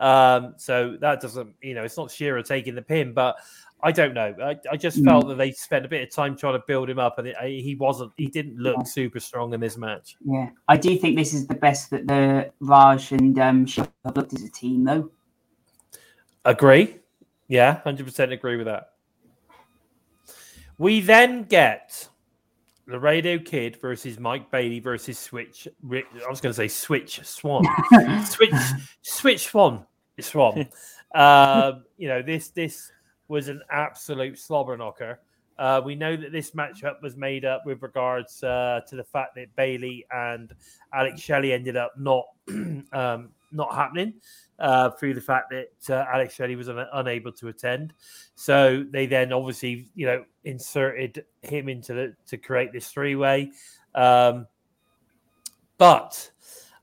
[0.00, 3.36] um so that doesn't you know it's not Shera taking the pin but
[3.80, 5.04] i don't know i, I just Mm.
[5.04, 7.36] felt that they spent a bit of time trying to build him up and it,
[7.40, 8.82] I- he wasn't he didn't look Yeah.
[8.84, 12.50] super strong in this match yeah i do think this is the best that the
[12.60, 15.10] raj and um Shera have looked as a team though
[16.44, 16.96] agree
[17.46, 18.88] Yeah, hundred percent agree with that.
[20.78, 22.08] We then get
[22.86, 25.66] Laredo Kid versus Mike Bailey versus Switch.
[25.90, 27.64] I was going to say Switch Swann,
[28.26, 28.54] Switch
[29.02, 29.86] Switch Swann
[30.20, 30.68] Swann.
[31.14, 32.92] um, you know this this
[33.28, 35.20] was an absolute slobber knocker.
[35.58, 39.36] Uh, we know that this matchup was made up with regards uh, to the fact
[39.36, 40.52] that Bailey and
[40.92, 42.24] Alex Shelley ended up not
[42.92, 44.14] um, not happening
[44.58, 47.92] uh, through the fact that uh, Alex Shelley was un- unable to attend.
[48.34, 53.52] So they then obviously, you know, inserted him into the to create this three way.
[53.94, 54.46] Um,
[55.78, 56.30] but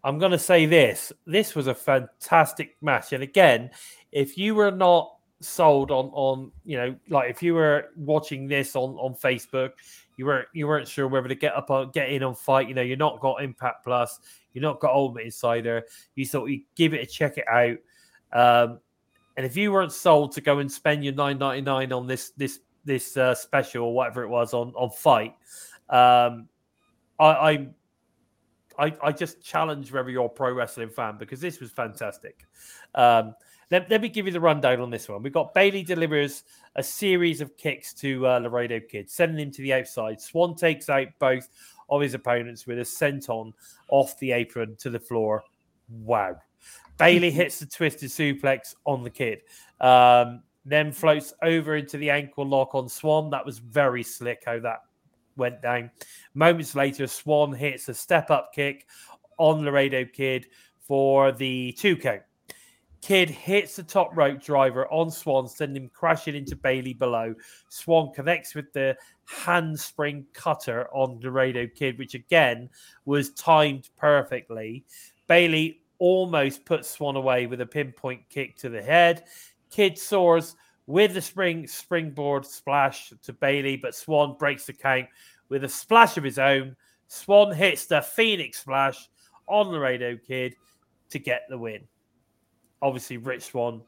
[0.04, 3.72] I'm going to say this: this was a fantastic match, and again,
[4.12, 8.76] if you were not sold on on you know like if you were watching this
[8.76, 9.72] on on facebook
[10.16, 12.76] you weren't you weren't sure whether to get up on get in on FITE you
[12.76, 14.20] know you're not got impact plus
[14.54, 15.84] you're not got ultimate insider
[16.16, 17.78] you thought you'd give it a check it out
[18.34, 18.80] um
[19.38, 23.16] and if you weren't sold to go and spend your 9.99 on this this this
[23.16, 25.34] uh, special or whatever it was on on FITE
[25.90, 26.48] um
[27.20, 27.68] i i
[28.80, 32.48] I, I just challenge whether you're a pro wrestling fan because this was fantastic.
[32.96, 33.36] Um,
[33.70, 35.24] let, let me give you the rundown on this one.
[35.24, 36.44] We've got Bailey delivers
[36.76, 40.20] a series of kicks to uh, Laredo Kid, sending him to the outside.
[40.20, 41.48] Swann takes out both
[41.92, 43.54] of his opponents with a senton
[43.90, 45.44] off the apron to the floor.
[45.90, 46.38] Wow.
[46.98, 49.42] Bailey hits the twisted suplex on the kid.
[49.80, 53.30] Um, then floats over into the ankle lock on Swann.
[53.32, 54.80] That was very slick how that
[55.36, 55.92] went down.
[56.34, 58.88] Moments later, Swann hits a step up kick
[59.38, 60.48] on Laredo Kid
[60.80, 62.22] for the two count.
[63.02, 67.34] Kid hits the top rope driver on Swann, sending him crashing into Bailey below.
[67.70, 72.70] Swann connects with the handspring cutter on Laredo Kid, which again
[73.06, 74.86] was timed perfectly.
[75.28, 79.24] Bailey almost puts Swann away with a pinpoint kick to the head.
[79.72, 85.08] Kid soars with the spring springboard splash to Bailey, but Swann breaks the count
[85.50, 86.76] with a splash of his own.
[87.08, 89.10] Swann hits the Phoenix splash
[89.48, 90.56] on Laredo Kid
[91.10, 91.88] to get the win.
[92.82, 93.82] Obviously, Rich Swann,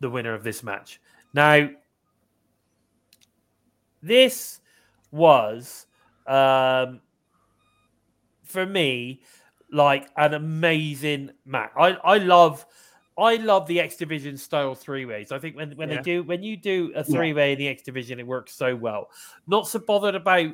[0.00, 1.00] the winner of this match.
[1.34, 1.68] Now,
[4.02, 4.60] this
[5.10, 5.86] was
[6.26, 7.00] um,
[8.44, 9.22] for me
[9.72, 11.70] like an amazing match.
[11.76, 12.66] I, I love
[13.18, 15.30] I love the X Division style three ways.
[15.30, 15.96] I think when, when Yeah.
[15.96, 18.74] they do when you do a three way in the X Division, it works so
[18.74, 19.08] well.
[19.46, 20.50] Not so bothered about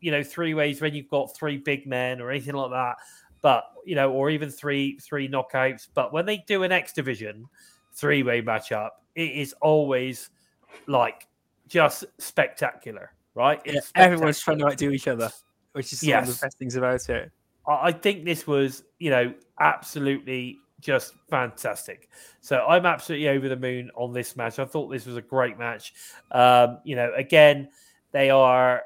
[0.00, 2.96] you know three ways when you've got three big men or anything like that,
[3.42, 5.88] but you know, or even three three knockouts.
[5.92, 7.46] But when they do an X Division
[7.92, 10.30] three way matchup, it is always
[10.86, 11.26] like
[11.68, 13.60] just spectacular, right?
[13.64, 15.30] Yeah, It's everyone's trying to outdo each other,
[15.72, 17.30] which is one of the best things about it.
[17.66, 22.08] I I think this was, you know, absolutely just fantastic.
[22.40, 24.58] So I'm absolutely over the moon on this match.
[24.58, 25.92] I thought this was a great match.
[26.30, 27.68] Um, you know, again,
[28.12, 28.82] they are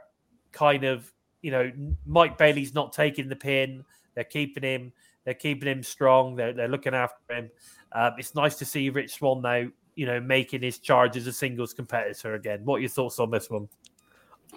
[0.53, 1.71] kind of, you know,
[2.07, 3.85] Mike Bailey's not taking the pin.
[4.15, 4.93] They're keeping him.
[5.25, 6.35] They're keeping him strong.
[6.35, 7.51] They're, they're looking after him.
[7.93, 11.33] Um, it's nice to see Rich Swann now, you know, making his charge as a
[11.33, 12.65] singles competitor again.
[12.65, 13.69] What are your thoughts on this one?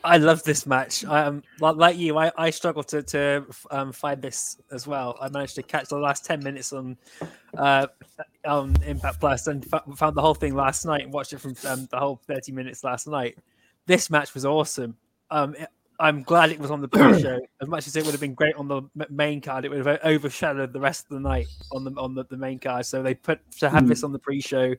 [0.03, 1.05] I love this match.
[1.05, 5.17] I um, like, you, I, I struggled to to um, find this as well.
[5.21, 6.97] I managed to catch the last ten minutes on
[7.57, 7.87] uh,
[8.45, 11.55] on Impact Plus and fa- found the whole thing last night and watched it from
[11.65, 13.37] um, the whole thirty minutes last night.
[13.85, 14.97] This match was awesome.
[15.31, 15.69] Um, it-
[15.99, 17.39] I'm glad it was on the pre-show.
[17.61, 19.99] As much as it would have been great on the main card, it would have
[20.03, 22.85] overshadowed the rest of the night on the on the, the main card.
[22.85, 24.75] So they put to have this on the pre-show,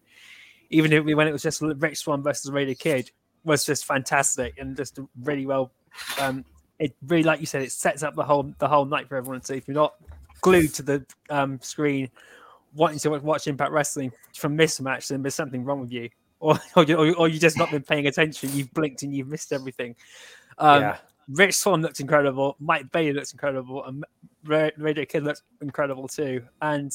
[0.71, 3.11] even if we when it was just Rich Swann versus Laredo Kid,
[3.45, 5.73] was just fantastic and just really well.
[6.21, 6.45] Um,
[6.79, 9.43] it really, like you said, it sets up the whole the whole night for everyone.
[9.43, 9.95] So if you're not
[10.43, 12.11] glued to the um, screen,
[12.75, 16.59] wanting to watch Impact Wrestling from this match, then there's something wrong with you, or
[16.75, 18.51] or, you, or, or you just not been paying attention.
[18.53, 19.97] You've blinked and you've missed everything.
[20.59, 20.97] Um, yeah.
[21.29, 22.57] Rich Swann looked incredible.
[22.61, 24.05] Mike Bailey looks incredible, and
[24.45, 26.43] Ra- Laredo Kid looks incredible too.
[26.63, 26.93] And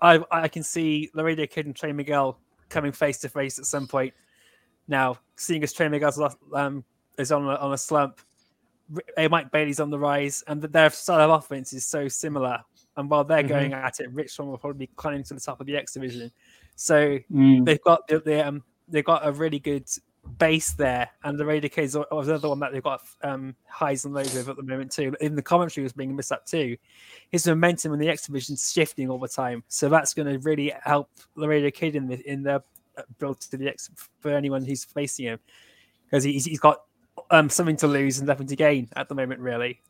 [0.00, 3.86] I, I can see Laredo Kid and Trey Miguel coming face to face at some
[3.86, 4.12] point.
[4.88, 6.20] Now, seeing as Trey Miguel's
[6.54, 6.84] um,
[7.18, 8.20] is on a, on a slump,
[9.16, 12.58] Mike Bailey's on the rise, and their style of offense is so similar.
[12.96, 13.48] And while they're Mhm.
[13.48, 15.94] going at it, Rich Swann will probably be climbing to the top of the X
[15.94, 16.30] division.
[16.74, 17.64] So Mm.
[17.64, 19.88] they've got the, the um they've got a really good
[20.38, 24.04] base there, and the Radio K is the other one that they've got um highs
[24.04, 25.14] and lows with at the moment too.
[25.20, 26.76] In the commentary was being this up too.
[27.30, 30.72] His momentum in the X division shifting all the time, so that's going to really
[30.82, 32.60] help Laredo Kid in the in uh,
[33.18, 35.38] build to the X for anyone who's facing him
[36.04, 36.82] because he's, he's got
[37.30, 39.80] um something to lose and nothing to gain at the moment, really.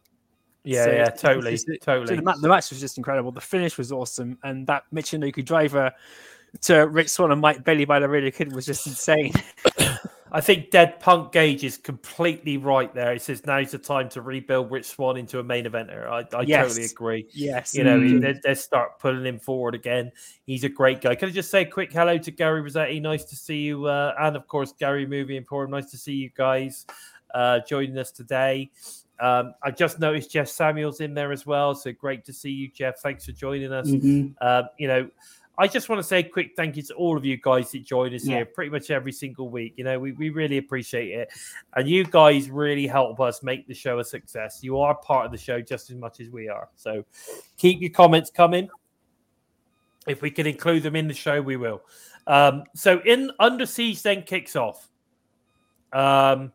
[0.64, 2.16] Yeah, So yeah, totally, it's- totally.
[2.16, 3.33] the, ma- the match was just incredible.
[3.33, 5.92] The finish was awesome, and that Michinoku driver
[6.62, 9.33] to Rich Swann and Mike Bailey by the Laredo Kid was just insane.
[10.35, 13.12] I think Dead Punk Gage is completely right there.
[13.12, 16.09] He says now's the time to rebuild Rich Swann into a main eventer.
[16.09, 16.68] I, I Yes.
[16.68, 17.27] totally agree.
[17.33, 18.23] yes, You know, Mm.
[18.23, 20.11] they, they start pulling him forward again.
[20.47, 21.14] He's a great guy.
[21.16, 22.99] Can I just say a quick hello to Gary Rossetti?
[22.99, 23.85] Nice to see you.
[23.85, 25.71] Uh, and of course, Gary Movie Emporium.
[25.71, 26.87] Nice to see you guys
[27.35, 28.71] uh, joining us today.
[29.21, 31.75] Um, I just noticed Jeff Samuels in there as well.
[31.75, 32.99] So great to see you, Jeff.
[33.01, 33.87] Thanks for joining us.
[33.88, 34.35] Mhm.
[34.40, 35.09] Um, you know,
[35.58, 37.84] I just want to say a quick thank you to all of you guys that
[37.84, 38.36] join us Yeah.
[38.36, 39.74] here pretty much every single week.
[39.76, 41.30] You know, we, we really appreciate it.
[41.76, 44.60] And you guys really help us make the show a success.
[44.62, 46.68] You are part of the show just as much as we are.
[46.76, 47.04] So
[47.58, 48.70] keep your comments coming.
[50.06, 51.82] If we can include them in the show, we will.
[52.26, 54.88] Um, so in Under Siege then kicks off.
[55.92, 56.52] Um,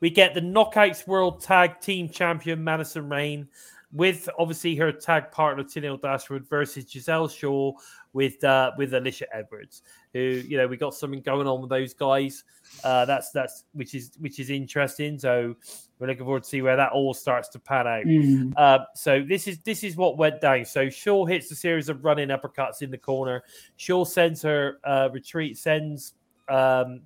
[0.00, 3.48] we get the Knockouts World Tag Team Champion Madison Rayne
[3.92, 7.72] with obviously her tag partner Tenille Dashwood versus Giselle Shaw
[8.12, 9.82] with uh, with Alicia Edwards.
[10.14, 12.44] Who you know we got something going on with those guys.
[12.84, 15.18] Uh, that's that's which is which is interesting.
[15.18, 15.54] So
[15.98, 18.04] we're looking forward to see where that all starts to pan out.
[18.04, 18.52] Mm.
[18.56, 20.64] Uh, so this is this is what went down.
[20.64, 23.44] So Shaw hits a series of running uppercuts in the corner.
[23.76, 26.14] Shaw sends her uh, retreat, sends
[26.48, 27.02] um,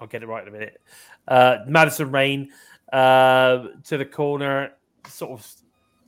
[0.00, 0.80] I'll get it right in a minute.
[1.26, 2.50] Uh, Madison Rayne
[2.92, 4.72] uh, to the corner,
[5.06, 5.46] sort of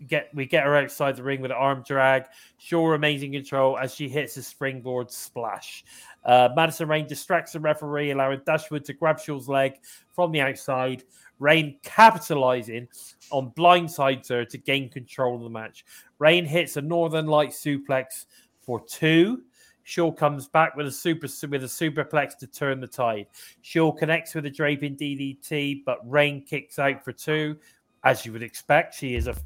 [0.08, 2.24] get we get her outside the ring with an arm drag.
[2.72, 5.84] Remains in control as she hits a springboard splash.
[6.24, 9.74] Uh, Madison Rayne distracts the referee, allowing Dashwood to grab Shaw's leg
[10.12, 11.04] from the outside.
[11.38, 12.88] Rayne capitalizing
[13.30, 15.84] on blindsides her to gain control of the match.
[16.18, 18.26] Rayne hits a Northern Light suplex
[18.62, 19.42] for two.
[19.86, 23.28] Shaw comes back with a super with a superplex to turn the tide.
[23.62, 27.56] Shaw connects with a draping DDT, but Rayne kicks out for two,
[28.02, 28.94] as you would expect.
[28.96, 29.36] She is a,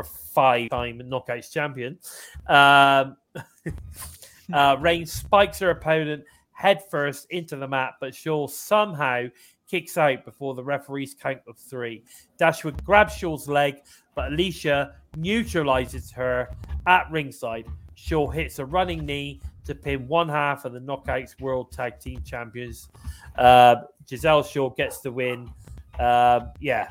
[0.00, 1.98] a five-time knockouts champion.
[2.46, 3.16] Um,
[4.52, 9.26] uh, Rayne spikes her opponent headfirst into the mat, but Shaw somehow
[9.68, 12.04] kicks out before the referee's count of three.
[12.36, 13.76] Dashwood grabs Shaw's leg,
[14.14, 16.48] but Alicia neutralizes her
[16.86, 17.66] at ringside.
[17.94, 22.22] Shaw hits a running knee to pin one half of the Knockouts World Tag Team
[22.22, 22.88] Champions.
[23.36, 23.76] Uh,
[24.08, 25.50] Giselle Shaw gets the win.
[25.98, 26.88] Um, yeah,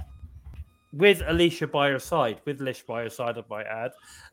[0.93, 3.91] with Alicia by her side, with Lish by her side, I might add.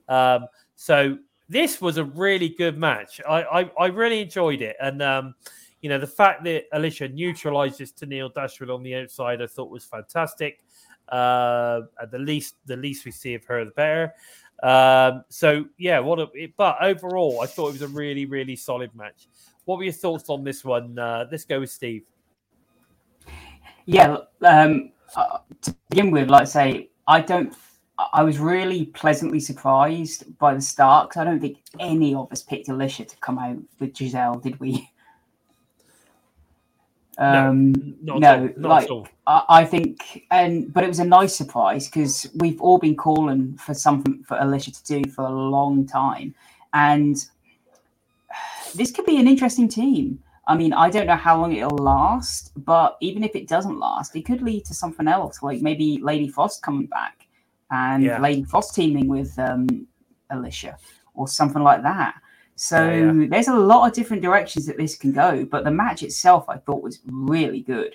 [0.09, 1.18] Um, so
[1.49, 3.21] this was a really good match.
[3.29, 5.35] I, I, I really enjoyed it, and um,
[5.81, 9.85] you know the fact that Alicia neutralizes Tenille Dashwood on the outside, I thought was
[9.85, 10.61] fantastic.
[11.09, 14.12] Uh, at the least, the least we see of her, the better.
[14.62, 18.57] Um, so yeah, what a it, but overall, I thought it was a really, really
[18.57, 19.29] solid match.
[19.64, 20.99] What were your thoughts on this one?
[20.99, 22.05] Uh, let's go with Steve.
[23.87, 27.55] Yeah, um, uh, to begin with, like I say, I don't.
[28.12, 32.42] I was really pleasantly surprised by the start because I don't think any of us
[32.42, 34.88] picked Alicia to come out with Giselle, did we?
[37.18, 39.09] Um, no, not like at all.
[39.27, 43.57] I, I think, and but it was a nice surprise because we've all been calling
[43.57, 46.35] for something for Alicia to do for a long time,
[46.73, 47.16] and
[48.77, 50.23] this could be an interesting team.
[50.48, 54.16] I mean, I don't know how long it'll last, but even if it doesn't last,
[54.16, 57.28] it could lead to something else, like maybe Lady Frost coming back
[57.70, 58.20] and Yeah.
[58.20, 59.88] Lady Frost teaming with um,
[60.30, 60.78] Alicia
[61.14, 62.16] or something like that.
[62.56, 63.26] So Yeah, yeah.
[63.30, 66.58] there's a lot of different directions that this can go, but the match itself, I
[66.58, 67.94] thought, was really good.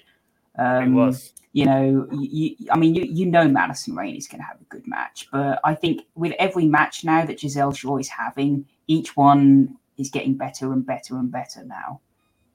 [0.58, 1.34] Um, it was.
[1.54, 4.66] you know, you, I mean, you, you know Madison Rayne is going to have a
[4.66, 9.18] good match, but I think with every match now that Giselle Shaw is having, each
[9.18, 12.02] one is getting better and better and better now.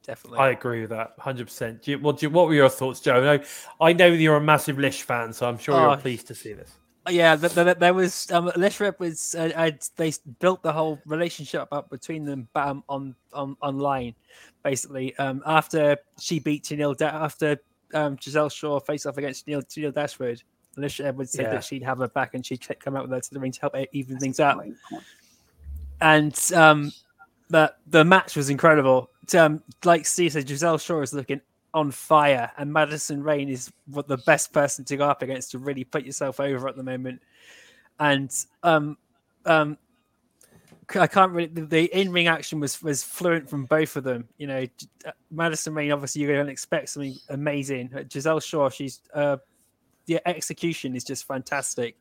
[0.09, 0.39] Definitely.
[0.41, 1.87] I agree with that, hundred percent.
[2.01, 3.17] What, do you- what were your thoughts, Joe?
[3.21, 3.45] I know,
[3.81, 6.35] I know that you're a massive Lish fan, so I'm sure Oh, you're pleased to
[6.35, 6.73] see this.
[7.11, 11.69] yeah, th- th- there was um, Lishrep was uh, I'd, they built the whole relationship
[11.73, 14.15] up between them um, on on online,
[14.65, 15.15] basically.
[15.19, 17.59] Um, after she beat Tenille, da- after
[17.93, 20.43] um, Giselle Shaw faced off against Tenille, Tenille Dashwood,
[20.79, 21.51] Alicia Edwards said Yeah.
[21.53, 23.61] that she'd have her back and she'd come out with her to the ring to
[23.61, 24.65] help even things out.
[26.01, 26.93] And um,
[27.51, 29.11] the the match was incredible.
[29.35, 31.41] Um, like Steve said, Giselle Shaw is looking
[31.75, 35.59] on fire, and Madison Rayne is what the best person to go up against to
[35.59, 37.21] really put yourself over at the moment.
[38.01, 38.97] And um,
[39.45, 39.77] um,
[40.95, 41.49] I can't really.
[41.49, 44.29] The, in ring action was was fluent from both of them.
[44.39, 44.67] You know,
[45.07, 47.91] uh, Madison Rayne obviously you're going to expect something amazing.
[48.11, 49.37] Giselle Shaw, she's uh,
[50.07, 51.97] the execution is just fantastic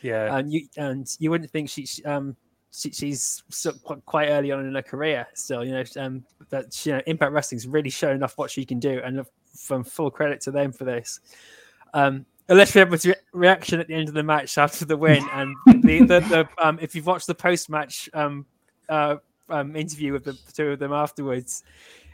[0.00, 2.36] Yeah, and you and you wouldn't think she, um
[2.74, 3.42] she, she's
[4.06, 7.66] quite, early on in her career still you know um that you know Impact Wrestling's
[7.66, 11.20] really showing off what she can do and from full credit to them for this
[11.94, 15.54] um Alicia Edwards' re- reaction at the end of the match after the win and
[15.84, 18.46] the, the, the um if you've watched the post match um
[18.88, 19.16] uh
[19.52, 21.62] um, interview with the two of them afterwards,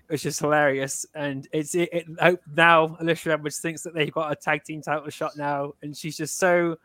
[0.09, 1.07] which just hilarious.
[1.15, 2.07] And it's it, it
[2.55, 6.17] now Alicia Edwards thinks that they've got a tag team title shot now, and she's
[6.17, 6.77] just so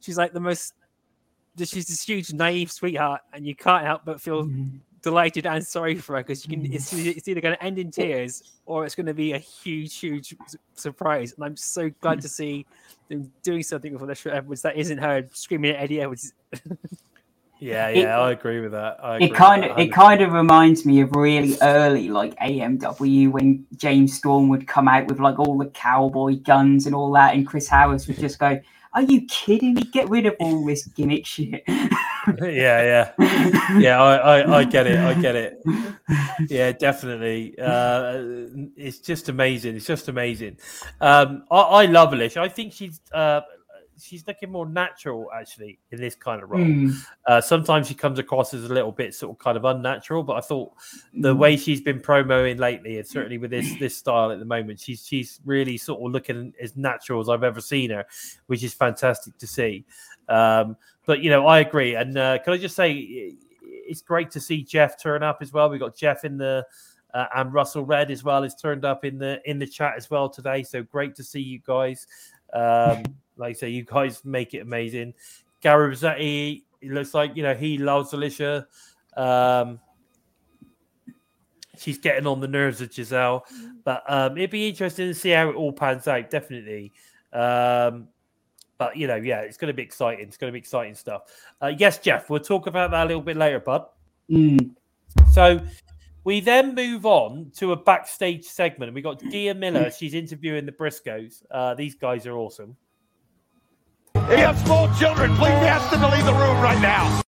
[0.00, 0.74] she's like the most
[1.66, 4.80] she's this huge naive sweetheart, and you can't help but feel Mhm.
[5.02, 7.90] delighted and sorry for her because you can it's, it's either going to end in
[7.90, 12.20] tears or it's going to be a huge huge s- surprise and i'm so glad
[12.20, 12.66] to see
[13.08, 16.32] them doing something with Alicia Edwards that isn't her screaming at Eddie Edwards
[17.60, 18.98] Yeah, It- yeah, I agree with that.
[19.02, 23.30] I agree It kind of it kind of reminds me of really early like AMW
[23.32, 27.34] when James Storm would come out with like all the cowboy guns and all that,
[27.34, 28.60] and Chris Harris would just go,
[28.94, 29.82] "Are you kidding me?
[29.82, 34.02] Get rid of all this gimmick shit." yeah, yeah, yeah.
[34.02, 34.98] I, I, I get it.
[34.98, 35.62] I get it.
[36.48, 37.54] Yeah, definitely.
[37.58, 38.22] Uh,
[38.76, 39.76] it's just amazing.
[39.76, 40.58] It's just amazing.
[41.00, 42.40] Um, I, I love Alicia.
[42.40, 43.40] I think she's uh,
[44.00, 46.60] she's looking more natural actually in this kind of role.
[46.60, 46.94] Mm.
[47.26, 50.34] Uh, sometimes she comes across as a little bit sort of kind of unnatural, but
[50.34, 50.72] I thought
[51.14, 51.38] the Mm.
[51.38, 55.06] way she's been promoing lately, and certainly with this this style at the moment, she's
[55.06, 58.04] she's really sort of looking as natural as I've ever seen her,
[58.46, 59.84] which is fantastic to see.
[60.28, 60.76] Um,
[61.06, 61.94] but you know, I agree.
[61.94, 65.70] And uh, can I just say, it's great to see Jeff turn up as well.
[65.70, 66.66] We got Jeff in the
[67.14, 70.10] uh, and Russell Red as well has turned up in the in the chat as
[70.10, 70.62] well today.
[70.62, 72.06] So great to see you guys.
[72.52, 73.02] Um,
[73.38, 75.14] like I say, you guys make it amazing.
[75.60, 78.66] Gary Rossetti, it looks like you know he loves Alicia.
[79.16, 79.80] Um,
[81.76, 83.44] she's getting on the nerves of Giselle,
[83.84, 86.30] but um, it'd be interesting to see how it all pans out.
[86.30, 86.92] Definitely.
[87.32, 88.08] Um,
[88.78, 90.26] but you know, yeah, it's going to be exciting.
[90.26, 91.22] It's going to be exciting stuff.
[91.60, 93.86] Uh, yes, Jeff, we'll talk about that a little bit later, bud.
[94.30, 94.70] Mm.
[95.32, 95.60] So
[96.24, 98.94] we then move on to a backstage segment.
[98.94, 99.90] We got Gia Miller.
[99.98, 101.42] She's interviewing the Briscoes.
[101.50, 102.76] Uh, these guys are awesome.
[104.28, 107.22] If you have small children, please ask them to leave the room right now.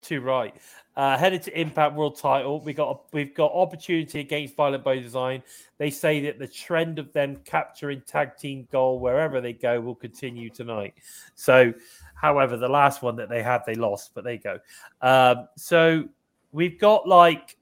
[0.00, 0.56] Too right.
[0.96, 2.58] Uh, headed to Impact World Title.
[2.62, 5.42] We got we've got opportunity against Violent by Design.
[5.76, 9.94] They say that the trend of them capturing tag team goal wherever they go will
[9.94, 10.94] continue tonight.
[11.34, 11.74] So,
[12.14, 14.58] however, the last one that they had, they lost, but they go.
[15.02, 16.08] Um, so
[16.52, 17.58] we've got like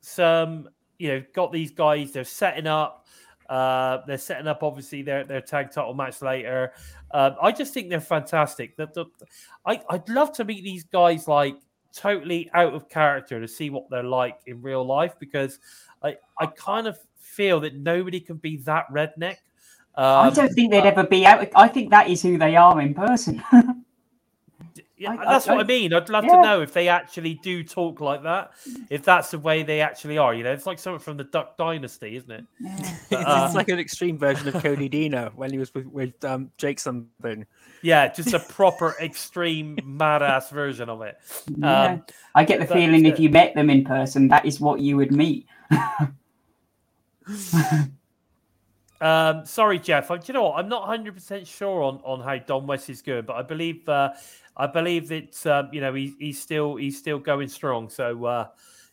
[0.00, 0.68] some,
[0.98, 2.10] you know, got these guys.
[2.10, 3.06] They're setting up.
[3.48, 6.72] Uh, they're setting up obviously their their tag title match later.
[7.10, 8.76] Um, I just think they're fantastic.
[8.76, 9.04] The, the,
[9.66, 11.56] I, I'd love to meet these guys like
[11.92, 15.58] totally out of character to see what they're like in real life because
[16.02, 19.36] I, I kind of feel that nobody can be that redneck.
[19.96, 21.46] I Um, don't think they'd ever be out.
[21.54, 23.42] I think that is who they are in person.
[25.04, 25.94] yeah, I- I- that's what I I- mean.
[25.94, 26.36] I'd love yeah.
[26.36, 28.52] to know if they actually do talk like that,
[28.90, 30.34] if that's the way they actually are.
[30.34, 32.44] You know, it's like something from the Duck Dynasty, isn't it?
[32.60, 36.24] it's, Uh, it's like an extreme version of Cody Deaner when he was with, with
[36.24, 37.46] um, Jake something
[37.82, 41.16] Yeah, just a proper extreme badass version of it.
[41.56, 41.84] Yeah.
[41.92, 44.96] Um, I get the feeling if you met them in person, that is what you
[44.96, 45.46] would meet.
[49.00, 50.10] Um, sorry, Jeff.
[50.10, 50.58] I, do you know what?
[50.58, 53.86] I'm not 100 percent sure on, on how Don West is good, but I believe
[53.86, 54.12] uh,
[54.56, 57.88] I believe that um, you know he's he's still he's still going strong.
[57.88, 58.48] So uh,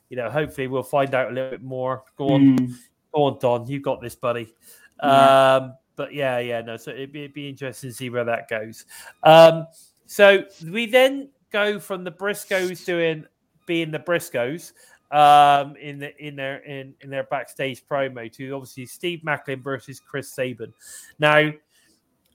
[0.09, 2.03] you know, hopefully we'll find out a little bit more.
[2.18, 2.74] Go on, Mm.
[3.14, 3.68] go on, Don.
[3.68, 4.53] You got this, buddy.
[5.01, 5.55] Yeah.
[5.55, 6.78] Um, but yeah, yeah, no.
[6.78, 8.86] So it'd be, it'd be interesting to see where that goes.
[9.24, 9.68] Um,
[10.05, 13.26] so we then go from the Briscoes doing
[13.68, 14.74] being the Briscoes
[15.12, 19.99] um, in the in their in, in their backstage promo to obviously Steve Maclin versus
[19.99, 20.74] Chris Sabin.
[21.20, 21.51] Now,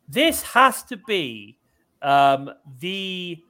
[0.09, 1.59] this has to be
[2.07, 3.43] um, the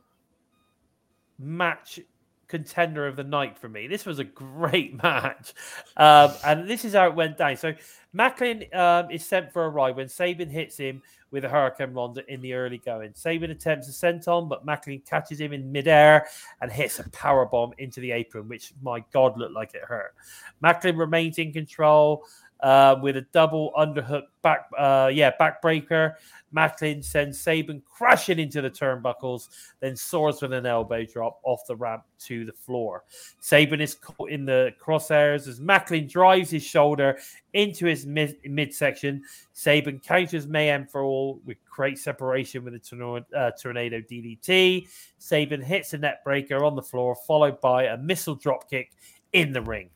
[1.38, 2.00] match
[2.48, 3.86] contender of the night for me.
[3.86, 5.52] This was a great match,
[5.96, 7.56] um, and this is how it went down.
[7.56, 7.74] So
[8.16, 12.40] Maclin um, is sent for a ride when Sabin hits him with a hurricanrana in
[12.40, 13.12] the early going.
[13.14, 16.26] Sabin attempts a senton, but Maclin catches him in midair
[16.62, 20.14] and hits a power bomb into the apron, which my God looked like it hurt.
[20.62, 22.24] Maclin remains in control
[22.60, 26.14] uh, with a double underhook back, uh, yeah, backbreaker.
[26.54, 29.48] Maclin sends Sabin crashing into the turnbuckles,
[29.80, 33.04] then soars with an elbow drop off the ramp to the floor.
[33.40, 37.18] Sabin is caught in the crosshairs as Maclin drives his shoulder
[37.52, 39.22] into his mid- midsection.
[39.52, 44.88] Sabin counters Mayhem for all with great separation with a tornado, uh, tornado DDT.
[45.18, 48.92] Sabin hits a neckbreaker on the floor, followed by a missile drop kick
[49.32, 49.90] in the ring.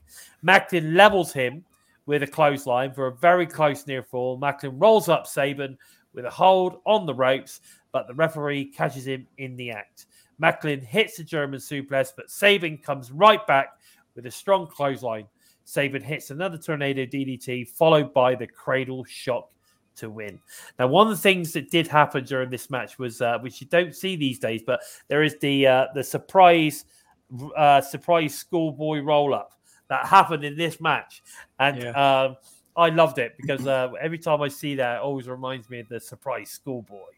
[0.44, 1.64] Maclin levels him
[2.10, 4.36] with a clothesline for a very close near fall.
[4.36, 5.78] Maclin rolls up Sabin
[6.12, 7.60] with a hold on the ropes,
[7.92, 10.06] but the referee catches him in the act.
[10.42, 13.78] Maclin hits the German suplex, but Sabin comes right back
[14.16, 15.28] with a strong clothesline.
[15.62, 19.48] Sabin hits another tornado DDT, followed by the cradle shock
[19.94, 20.40] to win.
[20.80, 23.68] Now, one of the things that did happen during this match was, uh, which you
[23.68, 26.86] don't see these days, but there is the uh, the surprise
[27.56, 29.59] uh, surprise schoolboy roll up
[29.90, 31.22] that happened in this match,
[31.58, 32.36] and um,
[32.76, 35.88] I loved it because uh, every time I see that, it always reminds me of
[35.88, 37.10] the surprise schoolboy,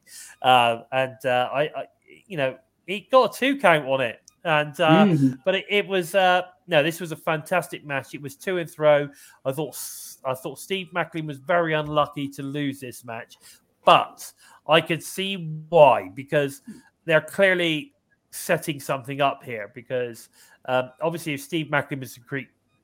[0.42, 1.84] uh, and uh, I, I,
[2.26, 2.56] you know,
[2.86, 5.38] he got a two count on it, and uh, Mhm.
[5.44, 8.14] but it, it was uh, no, this was a fantastic match.
[8.14, 9.08] It was two and throw.
[9.44, 9.76] I thought
[10.24, 13.36] I thought Steve Maclin was very unlucky to lose this match,
[13.84, 14.32] but
[14.66, 16.62] I could see why because
[17.04, 17.92] they're clearly
[18.30, 19.70] setting something up here.
[19.74, 20.28] Because
[20.66, 22.20] um, obviously, if Steve Maclin was to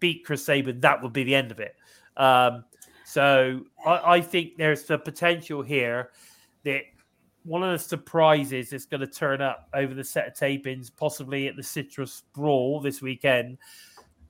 [0.01, 1.75] beat Chris Sabin, that would be the end of it.
[2.17, 2.65] Um,
[3.05, 6.11] so I, I think there's the potential here
[6.65, 6.83] that
[7.45, 11.49] one of the surprises that's going to turn up over the set of tapings, possibly
[11.49, 13.59] at the Citrus Brawl this weekend,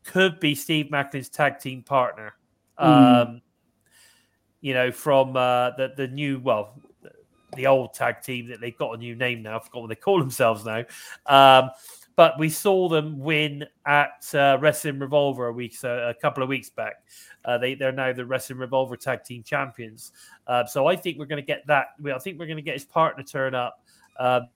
[0.05, 2.35] could be Steve Maclin's tag team partner.
[2.79, 3.27] Mm.
[3.27, 3.43] Um,
[4.61, 6.81] you know, from uh, the the new well,
[7.57, 9.57] the old tag team that they've got a new name now.
[9.57, 10.85] I forgot what they call themselves now.
[11.27, 11.71] Um,
[12.19, 16.49] but we saw them win at uh, Wrestling Revolver a week, so a couple of
[16.49, 16.95] weeks back.
[17.45, 20.11] Uh, they they're now the Wrestling Revolver Tag Team Champions.
[20.49, 21.91] Uh, so I think we're going to get that.
[22.05, 23.85] I think we're going to get his partner turn up.
[24.19, 24.49] Um,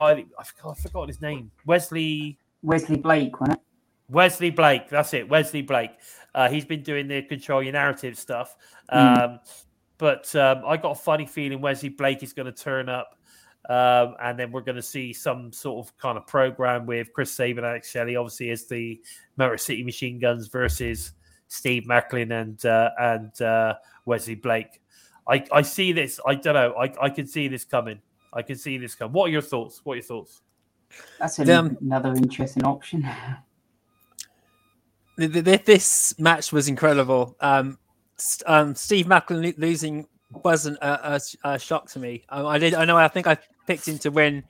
[0.00, 0.42] I I
[0.82, 1.52] forgot, his name.
[1.64, 3.64] Wesley Wesley Blake, wasn't it?
[4.08, 4.88] Wesley Blake.
[4.88, 5.28] That's it.
[5.28, 5.92] Wesley Blake.
[6.34, 8.56] Uh, he's been doing the control your narrative stuff.
[8.92, 9.22] Mm.
[9.22, 9.40] Um,
[9.96, 13.16] but um, I got a funny feeling Wesley Blake is going to turn up.
[13.68, 17.30] Um, and then we're going to see some sort of kind of program with Chris
[17.30, 19.00] Sabin, and Alex Shelley, obviously, as the
[19.36, 21.12] Motor City Machine Guns versus
[21.48, 23.74] Steve Maclin and uh, and uh,
[24.06, 24.80] Wesley Blake.
[25.28, 26.18] I, I see this.
[26.26, 26.72] I don't know.
[26.74, 28.00] I, I can see this coming.
[28.32, 29.12] I can see this coming.
[29.12, 29.80] What are your thoughts?
[29.84, 30.40] What are your thoughts?
[31.18, 33.06] That's an, Um, another interesting option.
[35.18, 37.36] Th- th- th- This match was incredible.
[37.40, 37.78] Um,
[38.18, 42.24] s- um, Steve Maclin losing wasn't a, a, a shock to me.
[42.28, 42.74] Um, I did.
[42.74, 42.96] I know.
[42.96, 44.44] I think I picked him to win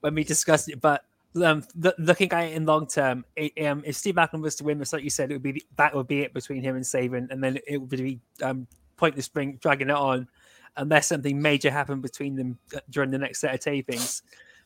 [0.00, 1.04] when we discussed it, but
[1.42, 4.64] um, th- looking at it in long term, it, um, if Steve Maclin was to
[4.64, 6.86] win, just like you said, it would be that would be it between him and
[6.86, 8.66] Sabin, and then it would be um,
[8.96, 10.28] pointless bring dragging it on
[10.76, 14.22] unless something major happened between them uh, during the next set of tapings.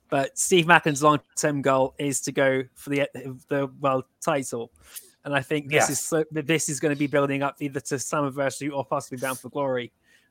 [0.08, 3.08] But Steve Maclin's long term goal is to go for the
[3.48, 4.70] the world title.
[5.24, 5.90] And I think this Yes.
[5.90, 9.40] is so, this is going to be building up either to Slammiversary or possibly Bound
[9.40, 9.90] for Glory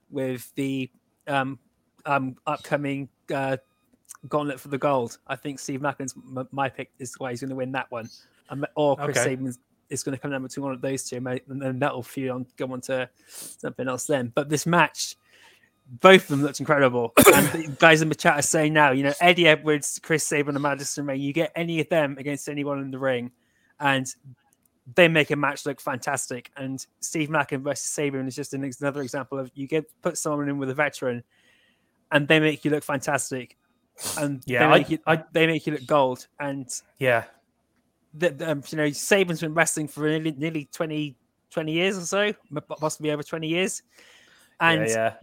[0.09, 0.89] with the
[1.27, 1.59] um,
[2.05, 3.57] um, upcoming uh,
[4.27, 5.17] Gauntlet for the Gold.
[5.27, 8.09] I think Steve Maclin's m- my pick is why he's going to win that one,
[8.49, 9.35] um, or Chris Okay.
[9.35, 9.53] Sabin
[9.89, 12.45] is going to come down between one of those two, and then that'll feud on
[12.57, 14.31] go on to something else then.
[14.33, 15.15] But this match,
[15.87, 17.13] both of them looked incredible.
[17.33, 20.55] and the guys in the chat are saying now, you know, Eddie Edwards, Chris Sabin,
[20.55, 23.31] and Madison Ray, you get any of them against anyone in the ring,
[23.79, 24.07] and
[24.93, 26.51] they make a match look fantastic.
[26.57, 30.47] And Steve Maclin versus Sabin is just an, another example of you get put someone
[30.49, 31.23] in with a veteran,
[32.11, 33.57] and they make you look fantastic,
[34.19, 36.27] and Yeah, they I- make you, I- they make you look gold.
[36.39, 36.67] And
[36.99, 37.23] Yeah.
[38.13, 41.17] the, um, you know, Sabin's been wrestling for nearly, nearly 20,
[41.49, 42.33] 20 years or so,
[42.79, 43.81] possibly over 20 years.
[44.59, 45.13] And yeah, yeah.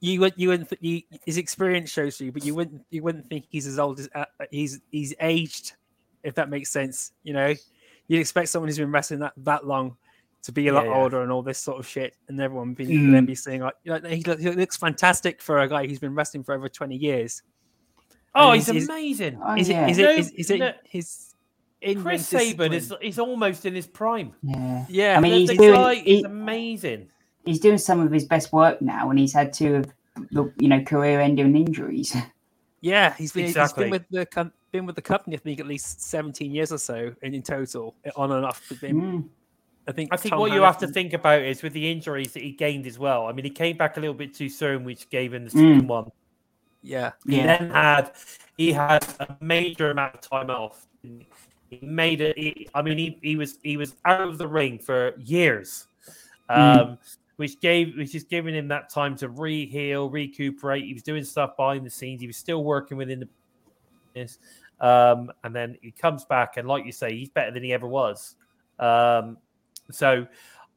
[0.00, 3.46] you would you wouldn't you, his experience shows you, but you wouldn't you wouldn't think
[3.48, 5.72] he's as old as uh, he's he's aged,
[6.22, 7.12] if that makes sense.
[7.24, 7.54] You know,
[8.08, 9.96] you'd expect someone who's been wrestling that that long
[10.42, 10.96] to be a lot Yeah, yeah.
[11.02, 13.10] older and all this sort of shit, and everyone be Mm.
[13.12, 15.98] then be saying like, you know, he, look- he looks fantastic for a guy who's
[15.98, 17.42] been wrestling for over twenty years.
[18.34, 19.40] Oh, he's, he's- he's- amazing.
[19.44, 19.86] Oh, Is yeah.
[19.86, 20.72] it is it No, is, is it no.
[20.84, 21.34] his
[21.82, 24.32] in Chris Sabin is is almost in his prime.
[24.42, 24.84] Yeah.
[24.88, 27.08] yeah I mean, The- he's the doing guy he- is amazing.
[27.44, 29.92] he's doing some of his best work now, and he's had two of
[30.30, 32.14] the you know career-ending injuries.
[32.80, 33.84] Yeah, he's been Exactly.
[33.84, 36.72] he's been with the com- been with the company I think at least seventeen years
[36.72, 38.62] or so in, in total, on and off.
[38.68, 39.28] But Mm.
[39.88, 42.32] I think I think Tom what you have to think about is with the injuries
[42.32, 43.26] that he gained as well.
[43.26, 45.74] I mean, he came back a little bit too soon, which gave him the Mm.
[45.74, 46.10] second one.
[46.82, 47.46] Yeah, He Yeah.
[47.58, 48.12] then had
[48.56, 50.86] he had a major amount of time off.
[51.02, 52.36] He made it.
[52.38, 55.86] He, I mean, he, he was he was out of the ring for years,
[56.48, 56.98] um,
[57.36, 60.84] which gave which is giving him that time to re-heal, recuperate.
[60.84, 62.20] He was doing stuff behind the scenes.
[62.20, 63.28] He was still working within the
[64.14, 64.38] business,
[64.80, 67.86] um, and then he comes back, and like you say, he's better than he ever
[67.86, 68.36] was.
[68.78, 69.38] Um,
[69.90, 70.26] so,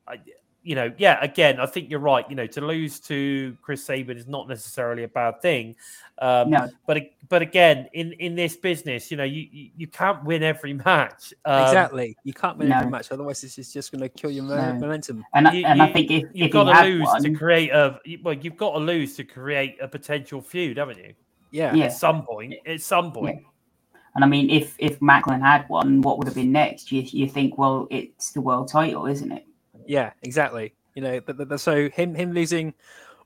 [0.07, 0.17] I,
[0.61, 2.25] you know, yeah, again, I think you're right.
[2.29, 5.75] You know, to lose to Chris Sabin is not necessarily a bad thing.
[6.19, 10.23] Um, No, but but again, in in this business, you know, you you, you can't
[10.25, 11.33] win every match.
[11.45, 12.15] Um, exactly.
[12.23, 14.73] You can't win every match, otherwise this is just going to kill your No.
[14.73, 15.23] momentum.
[15.33, 17.69] and I- You, and I think if, you've if got to lose one, to create
[17.71, 21.13] a well, you've got to lose to create a potential feud, haven't you?
[21.51, 21.85] Yeah, Yeah.
[21.85, 23.41] At some point, at some point.
[24.15, 26.91] and I mean, if if Maclin had one, what would have been next?
[26.91, 29.45] You you think, well, it's the world title, isn't it?
[29.89, 30.73] Yeah, exactly.
[30.93, 32.73] You know, but, but, but so him him losing.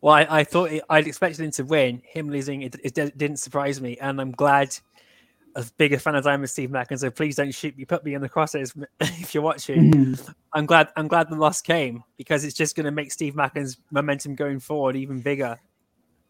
[0.01, 2.01] Well, I, I thought it, I'd expected him to win.
[2.05, 4.76] Him losing it, it di- didn't surprise me, and I'm glad.
[5.55, 7.86] as big a fan as I am of Steve Maclin, so please don't shoot me,
[7.86, 9.91] put me in the crosshairs if you're watching.
[9.91, 10.34] Mhm.
[10.53, 13.78] I'm glad I'm glad the loss came because it's just going to make Steve Maclin's
[13.91, 15.59] momentum going forward even bigger.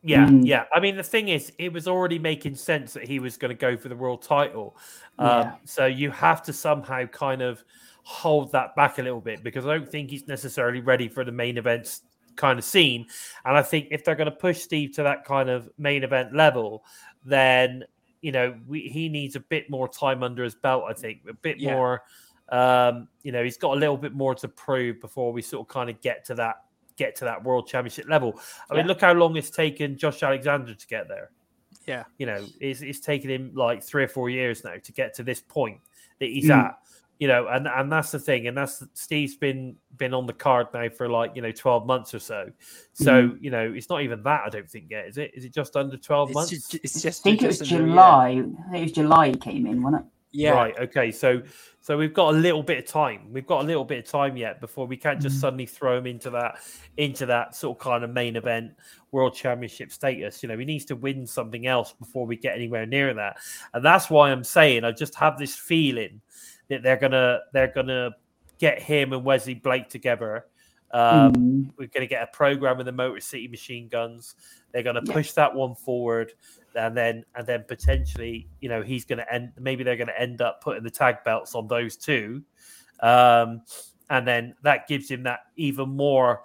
[0.01, 0.45] Yeah, Mm.
[0.45, 0.65] yeah.
[0.73, 3.59] I mean, the thing is, it was already making sense that he was going to
[3.67, 4.75] go for the world title.
[5.19, 5.51] Um, Yeah.
[5.65, 7.63] So you have to somehow kind of
[8.03, 11.31] hold that back a little bit because I don't think he's necessarily ready for the
[11.31, 12.01] main events
[12.35, 13.05] kind of scene.
[13.45, 16.35] And I think if they're going to push Steve to that kind of main event
[16.35, 16.83] level,
[17.25, 17.83] then
[18.21, 20.83] you know we, he needs a bit more time under his belt.
[20.89, 21.73] I think a bit Yeah.
[21.75, 22.03] more.
[22.49, 25.73] Um, you know, he's got a little bit more to prove before we sort of
[25.73, 26.55] kind of get to that
[26.97, 28.39] get to that world championship level.
[28.69, 31.31] I mean, look how long it's taken Josh Alexander to get there.
[31.87, 32.03] Yeah.
[32.17, 35.23] You know, it's, it's taken him like three or four years now to get to
[35.23, 35.79] this point
[36.19, 36.65] that he's Mm.
[36.65, 36.77] at.
[37.23, 40.67] You know, and and that's the thing, and that's Steve's been been on the card
[40.73, 42.51] now for like you know twelve months or so.
[42.91, 45.31] So you know, it's not even that I don't think yet, is it?
[45.33, 46.49] Is it just under twelve It's months?
[46.49, 47.95] just, it's I just think it was just under a year.
[47.95, 48.27] July.
[48.27, 48.33] I
[48.71, 50.07] think it was July he came in, wasn't it?
[50.35, 50.77] Yeah, Right.
[50.79, 51.11] Okay.
[51.11, 51.41] So
[51.79, 53.31] so we've got a little bit of time.
[53.31, 55.41] We've got a little bit of time yet before we can't just Mhm.
[55.41, 56.57] suddenly throw him into that
[56.97, 58.71] into that sort of kind of main event
[59.11, 60.43] world championship status.
[60.43, 63.37] You know, he needs to win something else before we get anywhere near that.
[63.73, 66.19] And that's why I'm saying I just have this feeling
[66.73, 68.11] that they're gonna they're gonna
[68.59, 70.45] get him and Wesley Blake together.
[70.91, 71.73] Um, Mm.
[71.77, 74.35] we're to get a program of the Motor City Machine Guns.
[74.71, 75.13] They're to Yeah.
[75.13, 76.33] push that one forward,
[76.75, 79.53] and then and then potentially, you know, he's to end.
[79.59, 82.43] Maybe they're to end up putting the tag belts on those two,
[82.99, 83.63] um,
[84.09, 86.43] and then that gives him that even more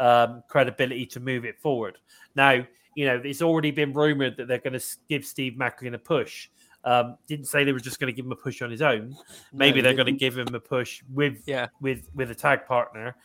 [0.00, 1.98] um, credibility to move it forward.
[2.36, 2.64] Now,
[2.94, 6.48] you know, it's already been rumored that they're going to give Steve Maclin a push.
[6.84, 9.14] Um, didn't say they were just going to give him a push on his own.
[9.52, 11.66] Maybe No, they're going to give him a push with Yeah.
[11.80, 13.16] with with a tag partner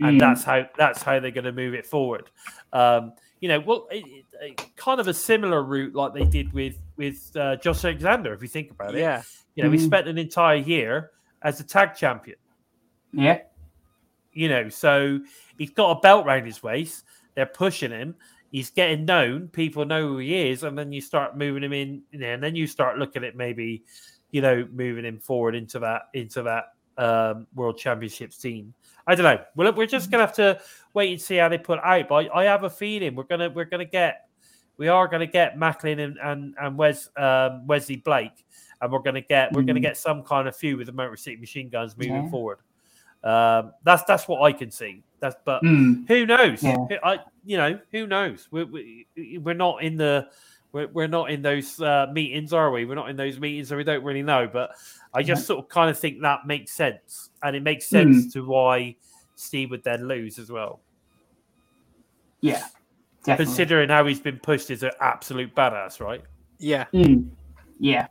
[0.00, 0.20] and Mm.
[0.20, 2.30] that's how that's how they're going to move it forward.
[2.72, 6.52] Um, you know, well, it, it- it- kind of a similar route like they did
[6.52, 8.32] with with uh, Josh Alexander.
[8.32, 9.22] If you think about it, Yeah,
[9.56, 9.84] you know, he Mm.
[9.86, 11.10] spent an entire year
[11.42, 12.36] as a tag champion.
[13.12, 13.40] Yeah.
[14.32, 15.20] You know, so
[15.58, 17.04] he's got a belt round his waist.
[17.34, 18.14] They're pushing him.
[18.52, 19.48] He's getting known.
[19.48, 22.42] People know who he is, and then you start moving him in, you know, and
[22.42, 23.82] then you start looking at maybe,
[24.30, 28.72] you know, moving him forward into that into that um, world championship scene.
[29.06, 29.42] I don't know.
[29.56, 30.60] Well, we're just gonna have to
[30.94, 32.08] wait and see how they put it out.
[32.08, 34.28] But I, I have a feeling we're gonna we're gonna get
[34.76, 38.44] we are gonna get Maclin and and, and Wes um, Wesley Blake,
[38.82, 39.84] and we're gonna get we're gonna Mhm.
[39.84, 42.30] get some kind of feud with the Motor City Machine Guns moving Yeah.
[42.30, 42.58] forward.
[43.24, 45.02] Um, that's that's what I can see.
[45.20, 46.06] That's but Mm.
[46.08, 46.62] who knows?
[46.62, 46.76] Yeah.
[47.04, 48.48] I you know who knows?
[48.50, 49.06] We're we,
[49.42, 50.28] we're not in the
[50.72, 52.84] we're, we're not in those uh, meetings, are we?
[52.86, 54.48] We're not in those meetings, so we don't really know.
[54.50, 54.70] But
[55.14, 58.44] I just sort of kind of think that makes sense, and it makes sense to
[58.46, 58.96] why
[59.36, 60.80] Steve would then lose as well,
[62.40, 62.64] Yeah.
[63.24, 63.44] Definitely.
[63.44, 66.22] considering how he's been pushed as an absolute badass, right?
[66.58, 66.86] yeah.
[66.94, 67.28] Mm.
[67.78, 68.06] Yeah.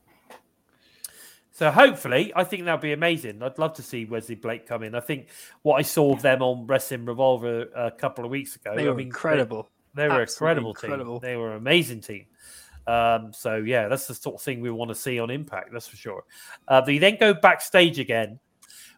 [1.61, 3.43] So hopefully, I think that'll be amazing.
[3.43, 4.95] I'd love to see Wesley Blake come in.
[4.95, 5.27] I think
[5.61, 8.89] what I saw of them on Wrestling Revolver a couple of weeks ago, They I
[8.89, 9.69] were mean, incredible.
[9.93, 11.19] They, they were Absolutely incredible, incredible.
[11.19, 11.29] team.
[11.29, 12.25] They were an amazing team.
[12.87, 15.71] Um, so yeah, that's the sort of thing we want to see on Impact.
[15.71, 16.23] That's for sure.
[16.67, 18.39] Uh, they then go backstage again.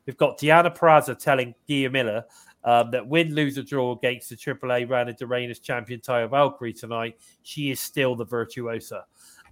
[0.05, 2.23] We've got Deonna Purrazzo telling Gia Miller
[2.63, 6.71] um, that win, lose, or draw against the AAA Reina de Reinas champion Taya Valkyrie
[6.71, 9.03] tonight, she is still the virtuosa.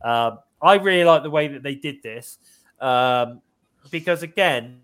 [0.02, 2.38] Um, I really like the way that they did this
[2.82, 3.42] um,
[3.90, 4.82] because again,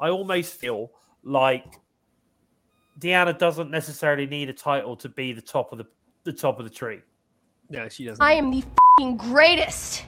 [0.00, 0.90] I almost feel
[1.22, 1.64] like
[3.00, 5.86] Deonna doesn't necessarily need a title to be the top of the
[6.24, 7.00] the top of the tree.
[7.70, 8.22] No, she doesn't.
[8.22, 8.64] I am the
[8.98, 10.04] fing greatest.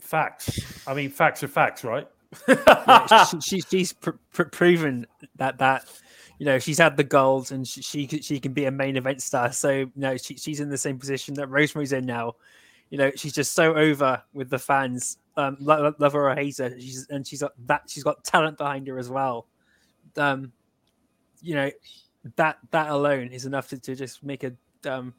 [0.00, 0.60] Facts.
[0.86, 2.06] I mean, facts are facts, right?
[2.48, 5.06] Yeah, she, she, she's pr- pr- proven
[5.36, 5.84] that that
[6.38, 8.96] you know she's had the gold and she she, can- she can be a main
[8.96, 9.52] event star.
[9.52, 12.34] So no, she, she's in the same position that Rosemary's in now.
[12.90, 16.34] You know, she's just so over with the fans, um, lo- lo- love her or
[16.34, 16.78] hate her.
[16.78, 19.48] She's and she's got that she's got talent behind her as well.
[20.16, 20.52] Um,
[21.42, 21.70] you know,
[22.36, 24.52] that that alone is enough to, to just make a
[24.88, 25.14] um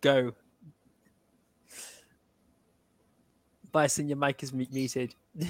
[0.00, 0.32] go.
[3.72, 5.14] Bison, your mic is mu- muted.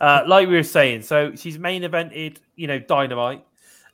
[0.00, 3.44] uh, like we were saying, so she's main evented, you know, Dynamite.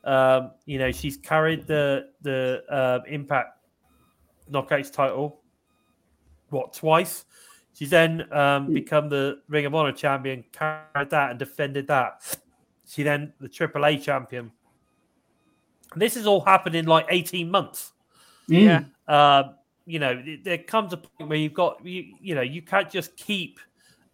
[0.05, 3.60] Um, you know, she's carried the the uh, Impact
[4.51, 5.41] Knockouts title.
[6.51, 7.25] What twice?
[7.75, 12.37] She's then um, become the Ring of Honor champion, carried that and defended that.
[12.87, 14.51] She then the AAA champion.
[15.93, 17.93] And this has all happened in like eighteen months.
[18.49, 18.91] Mm.
[19.09, 19.55] Um,
[19.87, 23.17] you know, there comes a point where you've got you, you know, you can't just
[23.17, 23.61] keep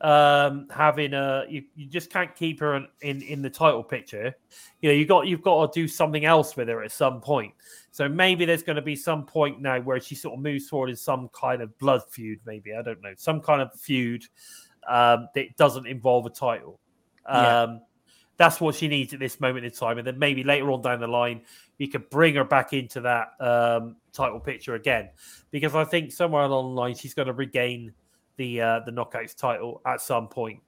[0.01, 4.35] um, having a you, you just can't keep her in, in in the title picture.
[4.81, 7.55] You know, you got you've got to do something else with her at some point.
[7.91, 10.91] So maybe there's going to be some point now where she sort of moves forward
[10.91, 12.41] in some kind of blood feud.
[12.45, 14.25] Maybe I don't know, some kind of feud
[14.87, 16.79] um, that doesn't involve a title.
[17.29, 17.63] Yeah.
[17.63, 17.81] Um,
[18.39, 21.01] that's what she needs at this moment in time, and then maybe later on down
[21.01, 21.41] the line,
[21.79, 25.09] you could bring her back into that um, title picture again,
[25.51, 27.95] because I think somewhere along the line she's going to regain
[28.37, 30.61] the uh, the knockouts title at some point.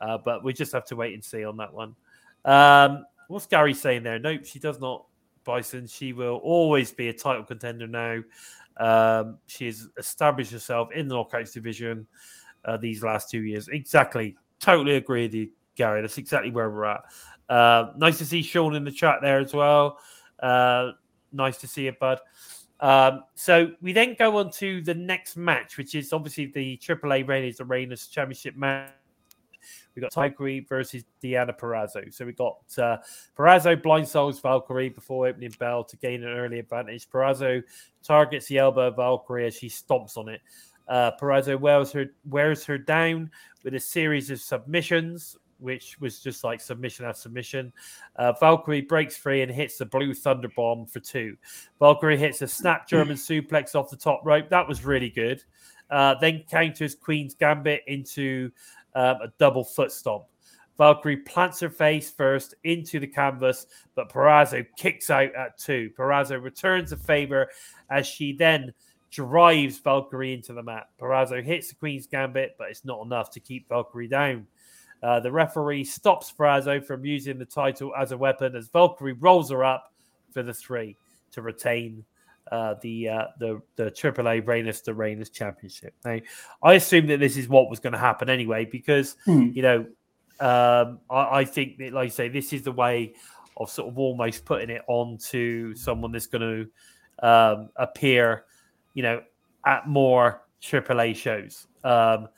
[0.00, 1.94] Uh, but we just have to wait and see on that one.
[2.44, 4.18] Um, what's Gary saying there?
[4.18, 5.04] Nope, she does not.
[5.44, 5.86] Bison.
[5.86, 8.20] She will always be a title contender now.
[8.76, 12.06] Um, she has established herself in the knockouts division
[12.66, 13.68] uh, these last two years.
[13.68, 14.36] Exactly.
[14.60, 16.02] Totally agree with you, Gary.
[16.02, 17.00] That's exactly where we're at.
[17.48, 19.98] Uh, nice to see Sean in the chat there as well.
[20.38, 20.92] Uh,
[21.32, 22.18] nice to see it, bud.
[22.80, 27.26] Um, so we then go on to the next match, which is obviously the AAA
[27.56, 28.92] the Reigns Championship match.
[29.94, 32.14] We got Valkyrie versus Deonna Purrazzo.
[32.14, 32.98] So we got uh,
[33.36, 37.08] Purrazzo blindsides Valkyrie before opening bell to gain an early advantage.
[37.10, 37.62] Purrazzo
[38.04, 40.40] targets the elbow of Valkyrie as she stomps on it.
[40.86, 41.10] Uh,
[41.58, 43.30] wears her wears her down
[43.64, 47.72] with a series of submissions, which was just like submission after submission.
[48.16, 51.36] Uh, Valkyrie breaks free and hits the blue thunder bomb for two.
[51.78, 54.48] Valkyrie hits a snap German suplex off the top rope.
[54.48, 55.42] That was really good.
[55.90, 58.50] Uh, then counters Queen's Gambit into
[58.94, 60.24] um, a double foot stomp.
[60.76, 65.90] Valkyrie plants her face first into the canvas, but Purrazzo kicks out at two.
[65.98, 67.48] Purrazzo returns the favor
[67.90, 68.72] as she then
[69.10, 70.88] drives Valkyrie into the mat.
[71.00, 74.46] Purrazzo hits the Queen's Gambit, but it's not enough to keep Valkyrie down.
[75.02, 79.50] Uh, the referee stops Purrazzo from using the title as a weapon as Valkyrie rolls
[79.50, 79.92] her up
[80.32, 80.96] for the three
[81.32, 82.04] to retain
[82.50, 85.94] uh, the uh, the the AAA Reina de Reinas Championship.
[86.04, 86.18] Now,
[86.62, 89.50] I assume that this is what was going to happen anyway because Hmm.
[89.54, 89.86] you know
[90.40, 93.14] um, I, I think that, like I say, this is the way
[93.56, 96.68] of sort of almost putting it onto someone that's going
[97.20, 98.44] to um, appear,
[98.94, 99.20] you know,
[99.66, 101.66] at more AAA shows.
[101.82, 102.28] Um,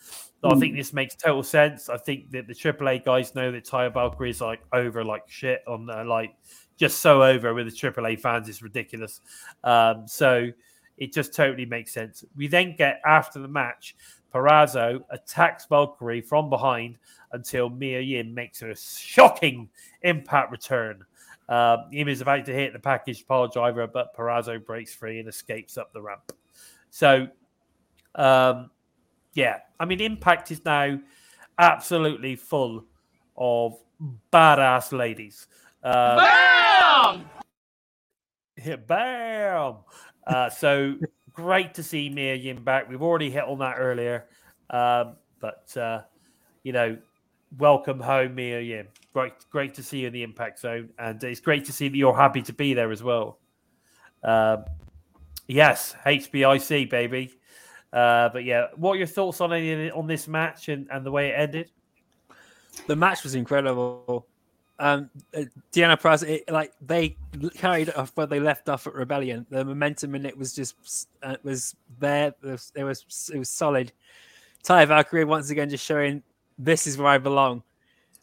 [0.43, 1.89] I think this makes total sense.
[1.89, 5.63] I think that the AAA guys know that Taya Valkyrie is like over like shit
[5.67, 6.35] on the like
[6.79, 8.49] just so over with the AAA fans.
[8.49, 9.21] It's ridiculous.
[9.65, 10.49] Um, so
[10.97, 12.25] it just totally makes sense.
[12.37, 13.97] We then get after the match,
[14.33, 16.97] Purrazzo attacks Valkyrie from behind
[17.33, 19.69] until Mia Yim makes a shocking
[20.03, 21.05] impact return.
[21.49, 25.29] Um, Yim is about to hit the package pile driver, but Purrazzo breaks free and
[25.29, 26.33] escapes up the ramp.
[26.91, 27.29] So,
[28.15, 28.71] um,
[29.35, 30.99] yeah, I mean, Impact is now
[31.59, 32.85] absolutely full
[33.37, 33.79] of
[34.33, 35.47] badass ladies.
[35.83, 37.31] Um, Bam!
[38.65, 39.77] yeah, bam.
[40.27, 40.95] Uh, so
[41.33, 42.89] great to see Mia Yim back.
[42.89, 44.27] We've already hit on that earlier,
[44.71, 46.03] um, but uh,
[46.63, 46.99] you know,
[47.59, 48.89] welcome home, Mia Yim.
[49.13, 51.97] Great, great to see you in the Impact Zone, and it's great to see that
[51.97, 53.39] you're happy to be there as well.
[54.23, 54.65] Um,
[55.49, 57.40] yes, HBIC baby.
[57.93, 61.11] Uh, but yeah, what are your thoughts on any on this match and, and the
[61.11, 61.71] way it ended?
[62.87, 64.27] the match was incredible.
[64.79, 67.17] Um, uh, Deonna Pratt, it, like they
[67.55, 69.47] carried off where they left off at Rebellion.
[69.51, 72.29] The momentum in it was just uh, was there.
[72.43, 73.93] It was, it was it was solid.
[74.63, 76.23] Ty Valkyrie once again just showing
[76.59, 77.63] this is where I belong,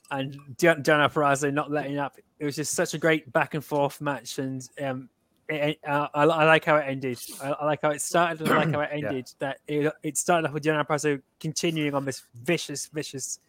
[0.10, 2.18] and Deonna Purrazzo not letting up.
[2.40, 5.10] It was just such a great back and forth match, and um,
[5.50, 7.20] it, uh, I, I like how it ended.
[7.42, 9.08] I, I like how it started, and I like how it Yeah.
[9.08, 9.32] ended.
[9.40, 13.40] That it, it started off with Deonna Purrazzo continuing on this vicious, vicious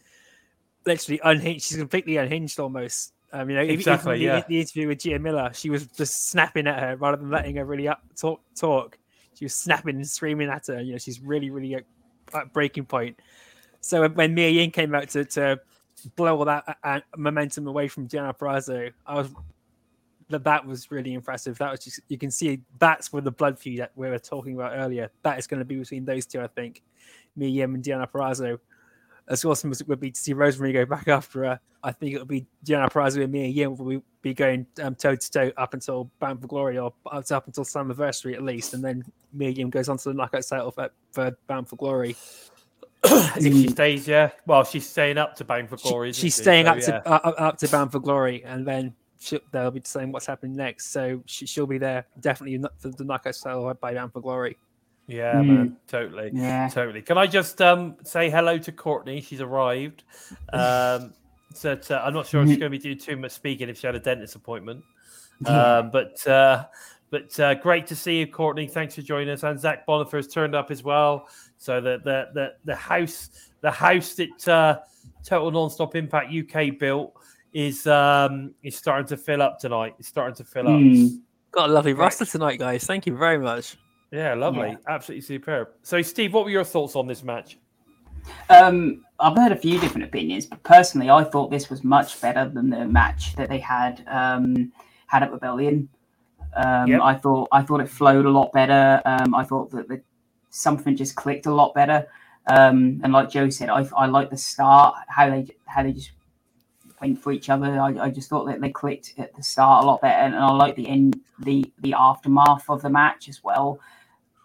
[0.87, 1.65] literally unhinged.
[1.67, 3.13] She's completely unhinged almost.
[3.33, 4.45] Um, you know, Exactly, even the, yeah.
[4.49, 7.65] the interview with Gia Miller, she was just snapping at her rather than letting her
[7.65, 8.41] really up talk.
[8.55, 8.97] Talk.
[9.35, 10.81] She was snapping and screaming at her.
[10.81, 11.85] You know, she's really, really at,
[12.33, 13.19] at breaking point.
[13.81, 15.61] So when- Mia Yim came out to, to
[16.17, 19.29] blow all that uh, momentum away from Deonna Purrazzo, I was
[20.31, 21.57] that that was really impressive.
[21.59, 24.55] That was just you can see that's where the blood feud that we were talking
[24.55, 25.11] about earlier.
[25.23, 26.83] That is going to be between those two, I think.
[27.37, 28.59] Mia Yim and Deonna Purrazzo.
[29.29, 32.15] As awesome as it would be to see Rosemary go back after her, I think
[32.15, 35.75] it would be Deonna Purrazzo and Mia Yim will be going toe to toe up
[35.75, 39.71] until Bound for Glory or up up until Slammiversary at least, and then Mia Yim
[39.71, 42.17] goes on to the knockout title for, for Bound for Glory.
[43.05, 44.31] if she stays, yeah.
[44.47, 46.11] Well, she's staying up to Bound for She- Glory.
[46.11, 46.43] isn't she's she?
[46.43, 49.83] staying So, up to uh, up to Bound for Glory, and then she, they'll be
[49.85, 50.93] saying what's happening next.
[50.93, 54.57] So she, she'll be there definitely not for the knockout title by Bound for Glory.
[55.07, 55.47] Yeah, Mm.
[55.47, 56.69] man, totally, Yeah.
[56.69, 57.01] totally.
[57.03, 59.21] Can I just um, say hello to Courtney?
[59.23, 60.05] She's arrived.
[60.53, 61.15] Um,
[61.55, 63.79] so uh, I'm not sure if she's going to be doing too much speaking if
[63.79, 64.83] she had a dentist appointment.
[65.47, 66.65] Um, but uh,
[67.11, 68.67] But uh, great to see you, Courtney.
[68.67, 69.43] Thanks for joining us.
[69.45, 71.29] And Zach Bonifer has turned up as well.
[71.59, 73.31] So the the the, the house
[73.63, 74.81] the house that uh,
[75.25, 77.15] Total Nonstop Impact UK built
[77.59, 79.95] is um is starting to fill up tonight.
[79.99, 80.81] It's starting to fill up.
[80.81, 81.07] Hmm.
[81.51, 82.05] Got a lovely Right.
[82.05, 82.85] roster tonight, guys.
[82.85, 83.77] Thank you very much.
[84.13, 84.69] Yeah, lovely.
[84.69, 84.77] Yeah.
[84.95, 85.69] Absolutely superb.
[85.83, 87.59] So, Steve, what were your thoughts on this match?
[88.49, 92.49] Um, I've heard a few different opinions, but personally, I thought this was much better
[92.49, 94.71] than the match that they had um,
[95.07, 95.89] had at Rebellion.
[96.57, 97.01] Um, Yep.
[97.03, 99.03] I thought I thought it flowed a lot better.
[99.05, 100.01] Um, I thought that the,
[100.51, 102.07] something just clicked a lot better.
[102.47, 106.13] Um, and like Joe said, I, I like the start how they how they just
[107.01, 107.81] went for each other.
[107.81, 110.51] I, I just thought that they clicked at the start a lot better, and I
[110.51, 113.81] like the end the the aftermath of the match as well.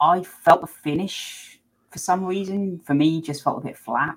[0.01, 1.59] I felt the finish
[1.91, 4.15] for some reason for me just felt a bit flat.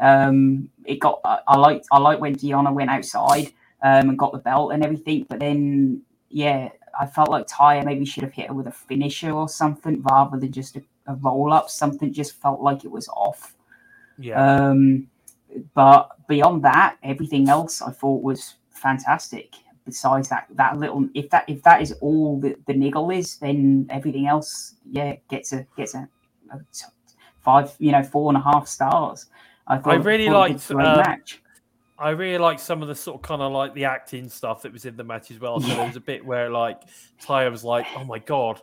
[0.00, 3.52] Um, it got I, I like I liked when Deonna went outside
[3.82, 8.04] um, and got the belt and everything, but then yeah, I felt like Taya maybe
[8.04, 11.52] should have hit her with a finisher or something rather than just a, a roll
[11.52, 11.70] up.
[11.70, 13.54] Something just felt like it was off.
[14.18, 14.68] Yeah.
[14.68, 15.08] Um,
[15.74, 19.54] but beyond that, everything else I thought was fantastic.
[19.84, 23.86] Besides that, that little if that if that is all the, the niggle is, then
[23.90, 26.08] everything else, yeah, gets a gets a,
[26.50, 26.58] a
[27.40, 29.26] five, you know, four and a half stars.
[29.66, 31.42] I thought I really thought it was liked, a great um, match.
[31.98, 34.72] I really liked some of the sort of kind of like the acting stuff that
[34.72, 35.60] was in the match as well.
[35.60, 36.80] So there was a bit where like
[37.22, 38.60] Taya was like, "Oh my god,"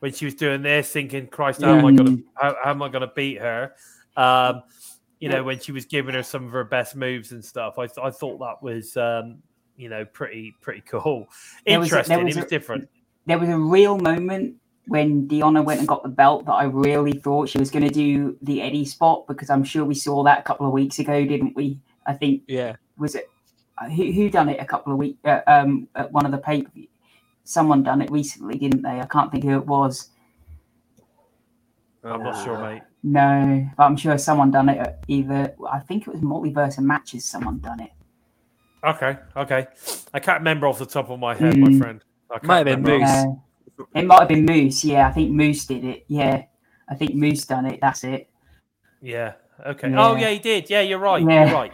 [0.00, 2.24] when she was doing this, thinking, "Christ, how am I gonna Mm.
[2.34, 3.72] how, how am I gonna beat her?"
[4.16, 4.62] Um,
[5.20, 7.78] you know, when she was giving her some of her best moves and stuff.
[7.78, 9.42] I th- I thought that was um,
[9.76, 11.28] you know pretty pretty cool,
[11.66, 12.24] There was a- there interesting.
[12.24, 12.88] was it was a- different.
[13.26, 14.56] there was a real moment
[14.86, 17.92] when Deonna went and got the belt that I really thought she was going to
[17.92, 21.26] do the Eddie spot because I'm sure we saw that a couple of weeks ago,
[21.26, 21.78] didn't we?
[22.06, 22.76] I think Yeah.
[22.96, 23.28] was it
[23.76, 26.38] uh, who, who done it a couple of weeks uh, um at one of the
[26.38, 26.64] pay
[27.44, 30.10] someone done it recently didn't they i can't think who it was
[32.04, 32.82] I'm not sure, mate.
[33.02, 37.24] No but i'm sure someone done it either i think it was multiverse and matches
[37.24, 37.90] someone done it
[38.84, 39.66] Okay, okay.
[40.14, 41.78] I can't remember off the top of my head, my Mm.
[41.78, 42.04] friend.
[42.30, 42.82] I Might have been.
[42.82, 43.10] Moose.
[43.10, 43.26] Uh,
[43.92, 46.44] it might have been moose yeah i think moose did it yeah
[46.88, 48.30] i think moose done it that's it
[49.02, 49.32] Yeah.
[49.66, 49.92] Okay.
[49.96, 50.20] Oh, Yeah.
[50.20, 50.70] yeah, he did.
[50.70, 51.22] Yeah, you're right.
[51.22, 51.44] Yeah.
[51.46, 51.72] You're right.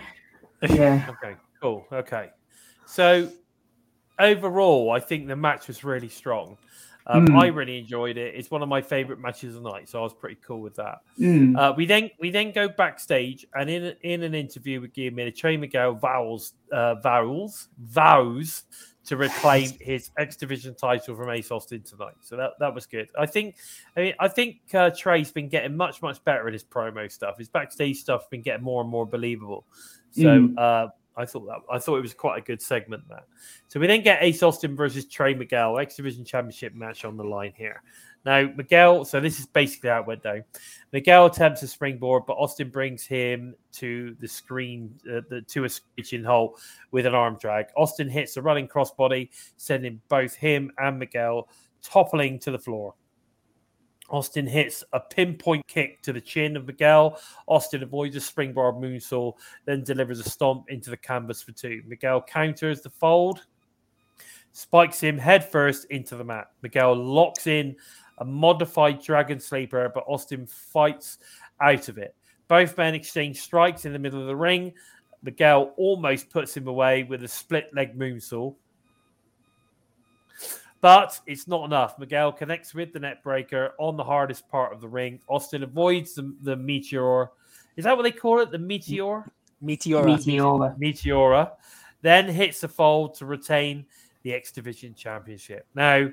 [0.71, 1.87] yeah Okay, cool.
[1.93, 2.31] Okay.
[2.87, 3.31] So
[4.19, 6.57] overall, I think the match was really strong.
[7.07, 7.39] Um, Mm.
[7.43, 8.35] I really enjoyed it.
[8.35, 10.75] It's one of my favorite matches of the night, so I was pretty cool with
[10.77, 11.01] that.
[11.21, 11.55] Mm.
[11.57, 15.57] Uh, we then we then go backstage, and in in an interview with Guillaume, Trey
[15.59, 18.65] Miguel vows uh, vows vows
[19.05, 22.15] to reclaim his X Division title from Ace Austin tonight.
[22.23, 23.11] So that, that was good.
[23.19, 23.57] I think
[23.97, 27.37] I mean I think uh, Trey's been getting much much better at his promo stuff.
[27.37, 29.67] His backstage stuff's been getting more and more believable.
[30.13, 30.55] So Mm.
[30.59, 33.25] uh, I thought that I thought it was quite a good segment that.
[33.69, 37.25] So we then get Ace Austin versus Trey Miguel X Division Championship match on the
[37.25, 37.83] line here.
[38.25, 40.45] Now Miguel, so this is basically how it went down.
[40.93, 45.69] Miguel attempts a springboard, but Austin brings him to the screen, uh, the, to a
[45.69, 46.57] screeching hole
[46.91, 47.67] with an arm drag.
[47.77, 51.49] Austin hits a running crossbody, sending both him and Miguel
[51.83, 52.95] toppling to the floor.
[54.11, 57.19] Austin hits a pinpoint kick to the chin of Miguel.
[57.47, 59.35] Austin avoids a springboard moonsault,
[59.65, 61.83] then delivers a stomp into the canvas for two.
[61.87, 63.47] Miguel counters the fold,
[64.53, 66.51] spikes him headfirst into the mat.
[66.63, 67.75] Miguel locks in
[68.19, 71.19] a modified dragon sleeper, but Austin fights
[71.61, 72.15] out of it.
[72.47, 74.75] Both men exchange strikes in the middle of the ring.
[75.23, 78.55] Miguel almost puts him away with a split leg moonsault.
[80.85, 81.99] But it's not enough.
[81.99, 85.19] Miguel connects with the neckbreaker on the hardest part of the ring.
[85.29, 87.31] Austin avoids the, the meteor.
[87.79, 88.51] Is that what they call it?
[88.51, 89.25] The meteor?
[89.65, 90.05] Meteora.
[90.05, 90.79] Meteora.
[90.79, 91.53] Meteora,
[92.03, 93.87] then hits the fold to retain
[94.25, 95.67] the X Division Championship.
[95.75, 96.11] Now,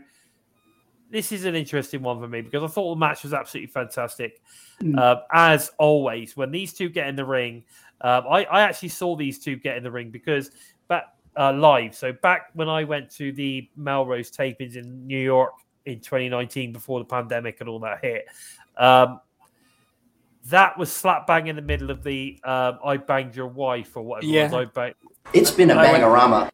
[1.09, 4.41] this is an interesting one for me because I thought the match was absolutely fantastic.
[4.81, 4.97] Mm.
[4.97, 7.65] Uh, as always, when these two get in the ring,
[7.99, 10.51] um, I, I actually saw these two get in the ring because
[10.87, 11.07] back
[11.37, 11.95] uh, live.
[11.95, 15.53] So back when I went to the Melrose tapings in New York
[15.85, 18.25] in 2019 before the pandemic and all that hit.
[18.77, 19.19] Um,
[20.45, 24.03] that was slap bang in the middle of the um, "I banged your wife" or
[24.03, 24.25] whatever.
[24.31, 24.41] Yeah.
[24.47, 24.53] it was.
[24.53, 24.93] I bang-
[25.33, 26.49] it's been a went- bangorama.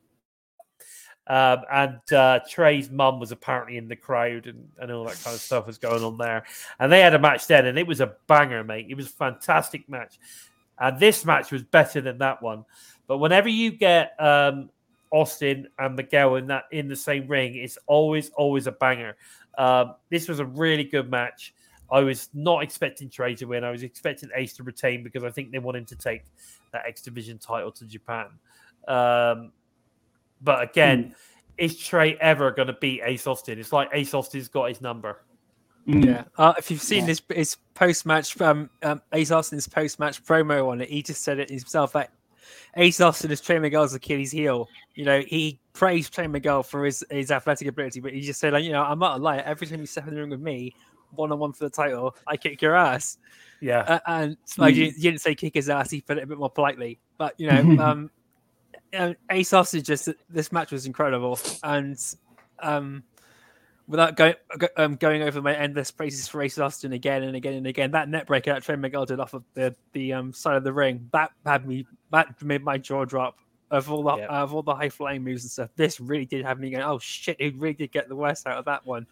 [1.27, 5.33] um, and uh, Trey's mum was apparently in the crowd, and, and all that kind
[5.35, 6.43] of stuff was going on there.
[6.79, 8.87] And they had a match then, and it was a banger, mate.
[8.89, 10.19] It was a fantastic match.
[10.79, 12.65] And this match was better than that one.
[13.07, 14.69] But whenever you get um,
[15.11, 19.15] Austin and Miguel in that in the same ring, it's always always a banger.
[19.57, 21.53] Um, this was a really good match.
[21.89, 23.63] I was not expecting Trey to win.
[23.63, 26.23] I was expecting Ace to retain because I think they want him to take
[26.73, 28.27] that X Division title to Japan.
[28.87, 29.51] Um,
[30.41, 31.15] but again,
[31.57, 33.57] is Trey ever going to beat Ace Austin?
[33.57, 35.23] It's like Ace Austin's got his number.
[35.87, 36.05] Mm.
[36.05, 36.23] Yeah.
[36.37, 37.07] Uh, if you've seen Yeah.
[37.07, 41.23] his his post match um, um Ace Austin's post match promo on it, he just
[41.23, 42.11] said it himself that
[42.75, 44.67] Ace Austin is Trey Miguel's Achilles heel.
[44.95, 48.53] You know, he praised Trey Miguel for his, his athletic ability, but he just said,
[48.53, 49.43] like, you know, I'm not a liar.
[49.45, 50.73] Every time you step in the ring with me,
[51.11, 53.17] one on one for the title, I kick your ass.
[53.61, 53.79] Yeah.
[53.81, 54.77] Uh, and like Mm.
[54.77, 56.99] you, you didn't say kick his ass, he put it a bit more politely.
[57.17, 58.11] But you know, um,
[58.93, 61.97] um Ace Austin just this match was incredible, and
[62.59, 63.03] um,
[63.87, 67.53] without going go- um, going over my endless praises for Ace Austin again and again
[67.53, 70.63] and again, that neckbreaker that Trey Miguel did off of the the um side of
[70.63, 73.37] the ring that had me that made my jaw drop.
[73.69, 74.27] Of all the Yeah.
[74.27, 76.83] of all the high flying moves and stuff, this really did have me going.
[76.83, 77.35] Oh shit!
[77.39, 79.05] He really did get the worst out of that one.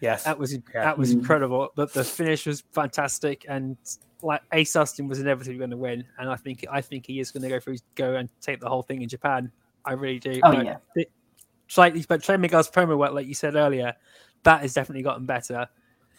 [0.00, 0.22] yes.
[0.24, 0.60] That was Yeah.
[0.74, 1.70] that was incredible.
[1.74, 3.76] But the finish was fantastic, and
[4.22, 7.32] like Ace Austin was inevitably going to win, and I think I think he is
[7.32, 9.50] going to go through go and take the whole thing in Japan.
[9.84, 10.38] I really do.
[10.44, 10.76] Oh, But yeah.
[10.94, 11.10] it-
[11.66, 13.94] slightly, but Trey Miguel's promo work, like you said earlier,
[14.44, 15.66] that has definitely gotten better,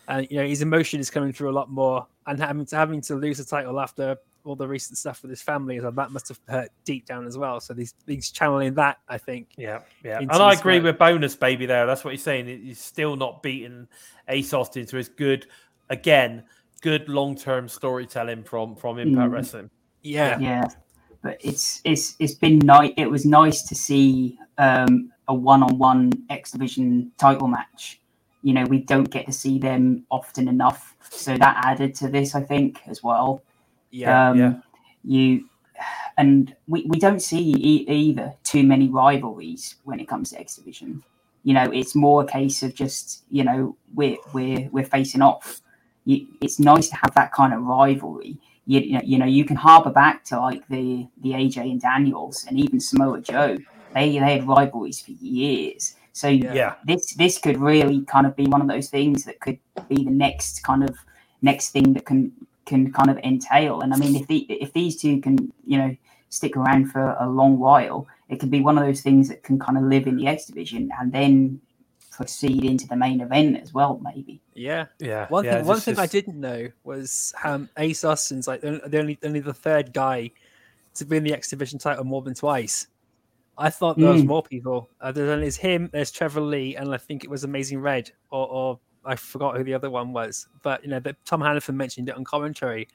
[0.09, 2.99] and you know his emotion is coming through a lot more, and having to having
[3.01, 6.27] to lose the title after all the recent stuff with his family, so that must
[6.29, 7.59] have hurt deep down as well.
[7.59, 9.49] So he's he's channeling that, I think.
[9.57, 10.83] Yeah, yeah, and I agree work.
[10.83, 11.85] with bonus baby there.
[11.85, 12.47] That's what he's saying.
[12.47, 13.87] He's still not beaten
[14.27, 15.47] Ace Austin, so it's good.
[15.89, 16.43] Again,
[16.81, 19.33] good long term storytelling from from Impact Mm.
[19.33, 19.69] Wrestling.
[20.03, 20.67] Yeah, yeah
[21.21, 26.51] but it's it's it's been nice it was nice to see um a one-on-one x
[26.51, 27.99] division title match
[28.41, 32.35] you know we don't get to see them often enough so that added to this
[32.35, 33.41] i think as well
[33.91, 34.53] yeah, um yeah.
[35.03, 35.45] you
[36.17, 40.55] and we, we don't see e- either too many rivalries when it comes to x
[40.55, 41.03] division
[41.43, 45.61] you know it's more a case of just you know we're we're we're facing off
[46.05, 49.45] you, it's nice to have that kind of rivalry you, you know, you know, you
[49.45, 53.57] can harbour back to like the the AJ and Daniels and even Samoa Joe.
[53.93, 55.95] They they had rivalries for years.
[56.13, 56.75] So Yeah.
[56.85, 60.11] this this could really kind of be one of those things that could be the
[60.11, 60.95] next kind of
[61.41, 62.31] next thing that can
[62.65, 63.81] can kind of entail.
[63.81, 65.95] And I mean, if the if these two can you know
[66.29, 69.59] stick around for a long while, it could be one of those things that can
[69.59, 71.59] kind of live in the X division and then
[72.11, 74.41] proceed into the main event as well, maybe.
[74.53, 74.85] yeah.
[74.99, 78.61] Yeah, One yeah, thing, one just- thing I didn't know was um, Ace Austin's like
[78.61, 80.31] the the only only the third guy
[80.95, 82.87] to win the X Division title more than twice.
[83.57, 84.27] I thought there was Mm.
[84.27, 84.89] more people.
[84.99, 85.89] Uh, there's only it's him.
[85.91, 89.63] There's Trevor Lee, and I think it was Amazing Red, or, or I forgot who
[89.63, 90.47] the other one was.
[90.61, 92.87] But you know, but Tom Hannifan mentioned it on commentary,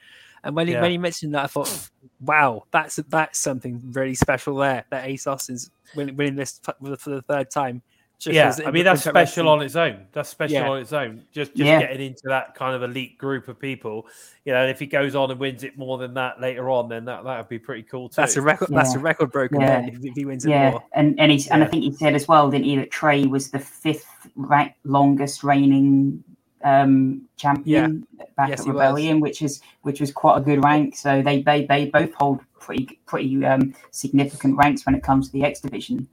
[0.45, 0.81] and when he Yeah.
[0.83, 1.89] when he mentioned that, I thought,
[2.21, 4.85] wow, that's that's something really special there.
[4.91, 7.83] That Ace Austin's winning, winning this for the- for the third time.
[8.19, 10.07] Just yeah, as I mean that's special on its own.
[10.13, 10.69] That's special Yeah.
[10.71, 11.23] on its own.
[11.33, 11.81] Just just Yeah.
[11.81, 14.07] getting into that kind of elite group of people.
[14.47, 17.05] You know, if he goes on and wins it more than that later on, then
[17.05, 18.15] that that would be pretty cool too.
[18.17, 18.69] That's a record.
[18.71, 19.05] That's a Yeah.
[19.05, 19.81] record broken Yeah.
[19.81, 20.83] then if, if he wins it Yeah, more.
[20.95, 23.51] and and he's and I think he said as well, didn't he, that Trey was
[23.51, 26.25] the fifth rank, longest reigning
[26.65, 28.07] um, champion
[28.37, 28.77] back Yes, at he was.
[28.81, 30.97] Rebellion, which is which was quite a good rank.
[30.97, 35.33] So they they, they both hold pretty pretty um, significant ranks when it comes to
[35.35, 36.09] the X division.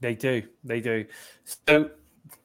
[0.00, 0.42] They do.
[0.64, 1.04] They do.
[1.66, 1.90] So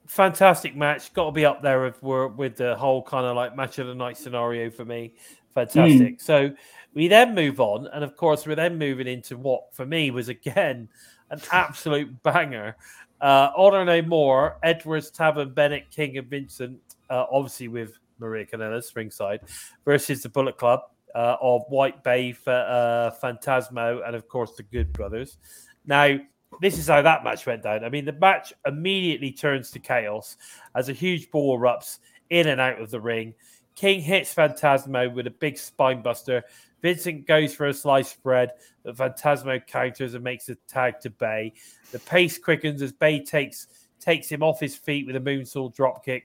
[0.07, 1.13] fantastic match.
[1.13, 2.01] Got to be up there with
[2.35, 5.13] with the whole kind of like match of the night scenario for me.
[5.53, 6.19] Fantastic.
[6.19, 6.51] So
[6.93, 10.29] we then move on, and of course we're then moving into what for me was
[10.29, 10.89] again
[11.29, 12.75] an absolute banger.
[13.21, 16.77] Uh, Honor No More, Edwards, Taven, Bennett, King, and Vincent,
[17.09, 19.39] uh, obviously with Maria Kanellis Springside,
[19.85, 20.81] versus the Bullet Club
[21.15, 25.37] uh, of White Bey, uh, Phantasmo, and of course the Good Brothers.
[25.85, 26.17] Now,
[26.61, 27.83] this is how that match went down.
[27.83, 30.37] I mean, the match immediately turns to chaos
[30.75, 31.99] as a huge ball erupts
[32.29, 33.33] in and out of the ring.
[33.75, 36.43] King hits Phantasmo with a big spine buster.
[36.81, 38.51] Vincent goes for a slice spread,
[38.83, 41.53] but Phantasmo counters and makes a tag to Bey.
[41.91, 43.67] The pace quickens as Bey takes
[43.99, 46.23] takes him off his feet with a moonsault dropkick.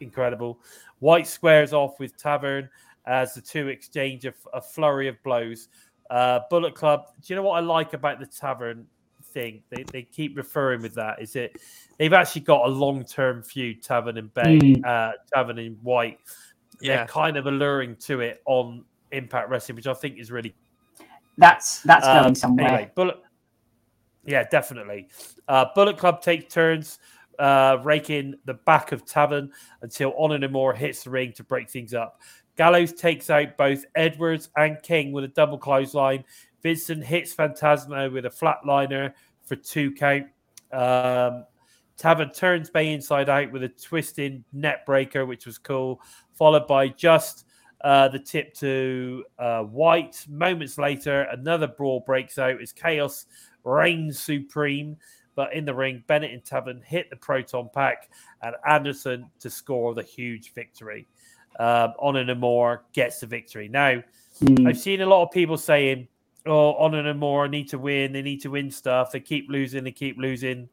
[0.00, 0.58] Incredible.
[0.98, 2.68] White squares off with Taven
[3.06, 5.68] as the two exchange a, a flurry of blows.
[6.10, 7.06] Uh, Bullet Club.
[7.20, 8.84] Do you know what I like about the Taven
[9.36, 9.62] thing?
[9.70, 11.20] They, they keep referring with that.
[11.20, 11.56] Is it
[11.98, 14.84] they've actually got a long term feud, Taven and Bey, Mm.
[14.84, 16.18] uh, Taven and White.
[16.80, 16.96] Yeah.
[16.96, 20.54] They're kind of alluring to it on Impact Wrestling, which I think is really
[21.38, 22.66] That's that's um, going somewhere.
[22.68, 23.18] Anyway, Bullet.
[24.24, 25.08] Yeah, definitely.
[25.46, 26.98] Uh, Bullet Club take turns
[27.38, 29.50] uh, raking the back of Taven
[29.82, 32.20] until Honor No More hits the ring to break things up.
[32.56, 36.24] Gallows takes out both Edwards and King with a double clothesline.
[36.62, 39.12] Vincent hits Phantasmo with a flatliner
[39.46, 40.26] for two count.
[40.72, 41.44] Um,
[41.98, 46.00] Taven turns Bey inside out with a twisting neckbreaker, which was cool,
[46.34, 47.46] followed by just
[47.82, 50.26] uh, the tip to uh, White.
[50.28, 53.26] Moments later, another brawl breaks out as Chaos
[53.64, 54.98] reigns supreme.
[55.34, 58.10] But in the ring, Bennett and Taven hit the proton pack,
[58.42, 61.06] and Anderson to score the huge victory.
[61.58, 63.68] Um, Honor No More gets the victory.
[63.68, 64.02] Now,
[64.42, 66.08] Mm, I've seen a lot of people saying,
[66.46, 68.12] "Oh, Honor No More need to win.
[68.12, 69.12] They need to win stuff.
[69.12, 69.84] They keep losing.
[69.84, 70.68] They keep losing."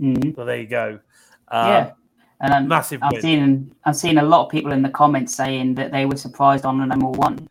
[0.00, 1.00] mm, Well, there you go.
[1.48, 1.92] Um, yeah.
[2.40, 3.20] And I'm, massive I've win.
[3.22, 6.64] seen I've seen a lot of people in the comments saying that they were surprised
[6.64, 7.48] on the number one.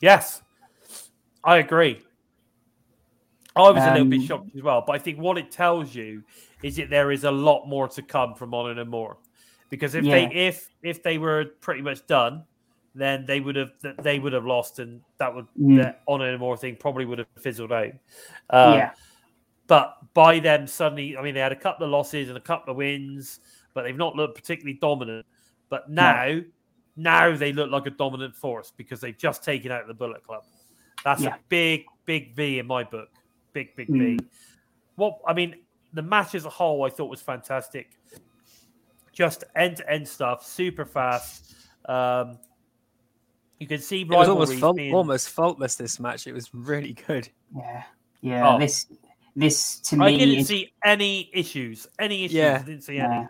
[0.00, 0.42] Yes,
[1.44, 2.00] I agree.
[3.56, 5.94] I was a little bit Um, shocked as well, but I think what it tells
[5.94, 6.24] you
[6.64, 9.18] is that there is a lot more to come from Honor No More.
[9.70, 10.28] Because if Yeah.
[10.28, 12.42] they if if they were pretty much done,
[12.94, 13.72] then they would have
[14.02, 15.76] they would have lost, and that would Mm.
[15.76, 17.92] the Honor No More thing probably would have fizzled out.
[18.50, 18.92] Um, yeah,
[19.66, 22.70] But by them suddenly, I mean, they had a couple of losses and a couple
[22.70, 23.40] of wins,
[23.72, 25.26] but they've not looked particularly dominant.
[25.70, 26.40] But now,
[26.96, 30.44] now they look like a dominant force because they've just taken out the Bullet Club.
[31.02, 31.34] That's Yeah.
[31.34, 33.08] a big, big V in my book.
[33.52, 33.98] Big, big V.
[33.98, 34.26] Mm.
[34.96, 35.56] What I mean,
[35.92, 37.98] the match as a whole, I thought was fantastic.
[39.12, 41.54] Just end to end stuff, super fast.
[41.86, 42.38] Um,
[43.64, 45.74] you can see It was almost fault, being- almost faultless.
[45.76, 46.26] This match.
[46.26, 47.30] It was really good.
[47.56, 47.82] yeah,
[48.20, 48.46] yeah.
[48.54, 48.58] Oh.
[48.58, 48.86] This
[49.34, 51.86] this to I me didn't is see any issues.
[51.98, 52.34] Any issues?
[52.34, 52.58] Yeah.
[52.60, 53.14] I didn't see any.
[53.14, 53.26] yeah,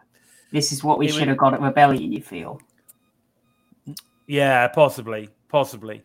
[0.51, 2.11] this is what we It was- should have got at Rebellion.
[2.12, 2.61] You feel?
[4.26, 6.03] Yeah, possibly, possibly.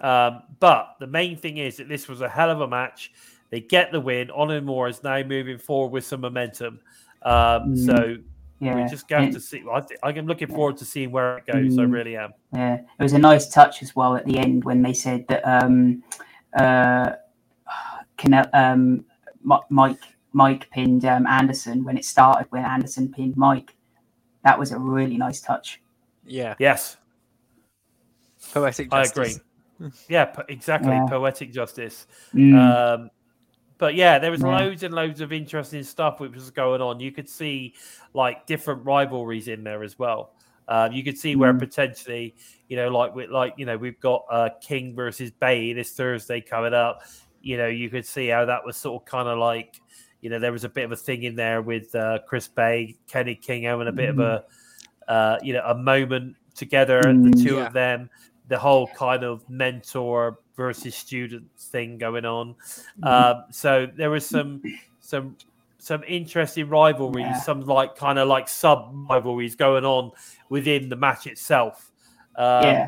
[0.00, 3.12] Um, but the main thing is that this was a hell of a match.
[3.50, 4.30] They get the win.
[4.30, 6.80] Honor Moore is now moving forward with some momentum.
[7.22, 8.16] Um, Mm, So
[8.58, 9.62] Yeah, we're just going to see.
[9.70, 11.78] I think I'm looking forward to seeing where it goes.
[11.78, 11.92] I Mm.
[11.92, 12.32] really am.
[12.54, 15.42] Yeah, it was a nice touch as well at the end when they said that
[15.46, 16.02] um,
[16.58, 17.12] uh,
[18.18, 19.04] Canel, um,
[19.68, 19.98] Mike
[20.32, 23.74] Mike pinned um, Anderson when it started when Anderson pinned Mike.
[24.44, 25.82] That was a really nice touch.
[26.24, 26.96] Yeah, Yes,
[28.52, 28.88] poetic.
[28.92, 29.34] I agree.
[30.08, 30.92] Yeah, po- exactly.
[30.92, 31.06] Yeah.
[31.08, 32.06] Poetic justice.
[32.34, 33.10] Mm, Um,
[33.78, 34.58] but yeah, there was Yeah.
[34.58, 37.00] loads and loads of interesting stuff which was going on.
[37.00, 37.74] You could see
[38.14, 40.32] like different rivalries in there as well.
[40.68, 41.60] Um, you could see where Mm.
[41.60, 42.34] potentially,
[42.68, 46.40] you know, like with like you know, we've got uh, King versus Bey this Thursday
[46.40, 47.02] coming up.
[47.40, 49.80] You know, you could see how that was sort of kind of like,
[50.20, 52.96] you know, there was a bit of a thing in there with uh, Chris Bey,
[53.06, 54.44] Kenny King having a bit of a,
[55.06, 57.42] uh, you know, a moment together, the Mm.
[57.44, 57.66] two Yeah.
[57.66, 58.10] of them,
[58.48, 62.54] the whole kind of mentor versus student thing going on.
[63.00, 63.04] Mm-hmm.
[63.04, 64.62] Um, so there was some
[65.00, 65.36] some
[65.78, 67.40] some interesting rivalries, Yeah.
[67.40, 70.10] some like kind of like sub rivalries going on
[70.48, 71.92] within the match itself.
[72.36, 72.86] Um, yeah.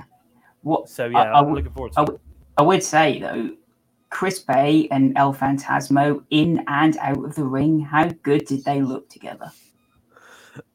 [0.62, 2.20] What So yeah, I I'm would- looking forward to I would-
[2.56, 3.50] I would say though,
[4.10, 8.82] Chris Bey and El Phantasmo in and out of the ring, how good did they
[8.82, 9.52] look together?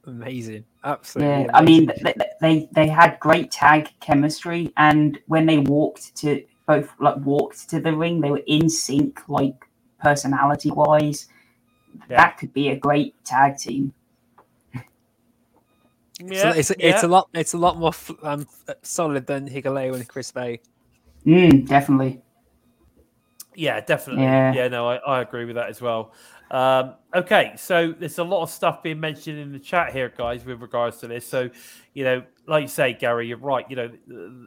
[0.06, 0.66] Amazing.
[0.84, 1.46] Absolutely.
[1.46, 2.04] Yeah, I mean, amazing.
[2.04, 7.18] th- th- they they had great tag chemistry, and when they walked to both like
[7.18, 9.56] walked to the ring, they were in sync, like
[10.02, 11.28] personality wise.
[12.10, 12.18] Yeah.
[12.18, 13.94] That could be a great tag team.
[16.20, 17.06] Yeah, it's, it's yeah.
[17.06, 17.30] a lot.
[17.34, 17.94] It's a lot more
[18.24, 18.48] um,
[18.82, 20.60] solid than Hikuleo and Chris Bey.
[21.26, 22.22] Mm, definitely.
[23.56, 24.24] Yeah, definitely.
[24.24, 24.68] Yeah, Yeah.
[24.68, 26.14] no, I, I agree with that as well.
[26.54, 30.46] Um, okay, so there's a lot of stuff being mentioned in the chat here, guys,
[30.46, 31.26] with regards to this.
[31.26, 31.50] So,
[31.96, 33.66] you know, like you say, Gary, you're right.
[33.70, 33.92] You know,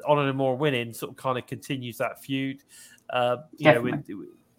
[0.07, 2.63] Honor and More winning sort of kind of continues that feud.
[3.11, 4.09] Uh, you know, with,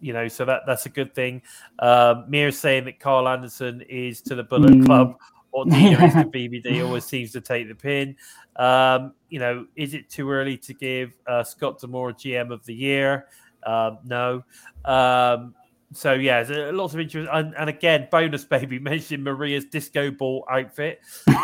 [0.00, 1.40] you know, so that that's a good thing.
[1.78, 4.84] Um, Mir's saying that Karl Anderson is to the Bullet Mm.
[4.84, 5.16] Club,
[5.52, 5.78] or is to
[6.34, 6.84] VBD.
[6.84, 8.14] Always seems to take the pin.
[8.56, 12.74] Um, you know, is it too early to give uh, Scott D'Amore GM of the
[12.74, 13.26] year?
[13.64, 14.44] Um, no.
[14.84, 15.54] Um,
[15.92, 21.00] so yeah, lots of interest, and, and again, bonus baby mentioned Maria's disco ball outfit,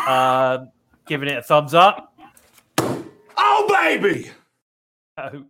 [0.07, 0.69] um,
[1.07, 2.13] giving it a thumbs up.
[3.37, 4.31] Oh, baby!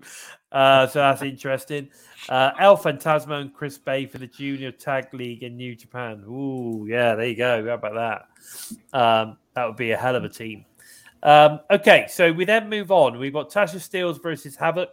[0.51, 1.89] Uh, so that's interesting.
[2.29, 6.23] Uh, El Phantasmo and Chris Bey for the Junior Tag League in New Japan.
[6.29, 7.65] Ooh, yeah, there you go.
[7.65, 8.25] How about
[8.93, 8.97] that?
[8.97, 10.63] Um, that would be a hell of a team.
[11.23, 13.19] Um, okay, so we then move on.
[13.19, 14.91] We've got Tasha Steelz versus Havok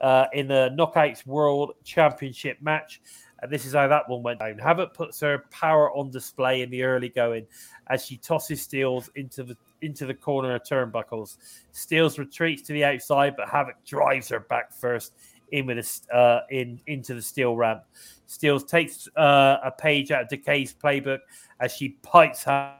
[0.00, 3.00] uh, in the Knockouts World Championship match.
[3.42, 4.54] And this is how that one went down.
[4.58, 7.46] Havok puts her power on display in the early going
[7.88, 11.36] as she tosses Steelz into the into the corner of turnbuckles.
[11.74, 15.12] Steelz retreats to the outside, but Havok drives her back first
[15.50, 15.78] in with
[16.10, 17.82] a, uh, in into the steel ramp.
[18.28, 21.18] Steelz takes uh, a page out of Decay's playbook
[21.60, 22.76] as she pipes Havok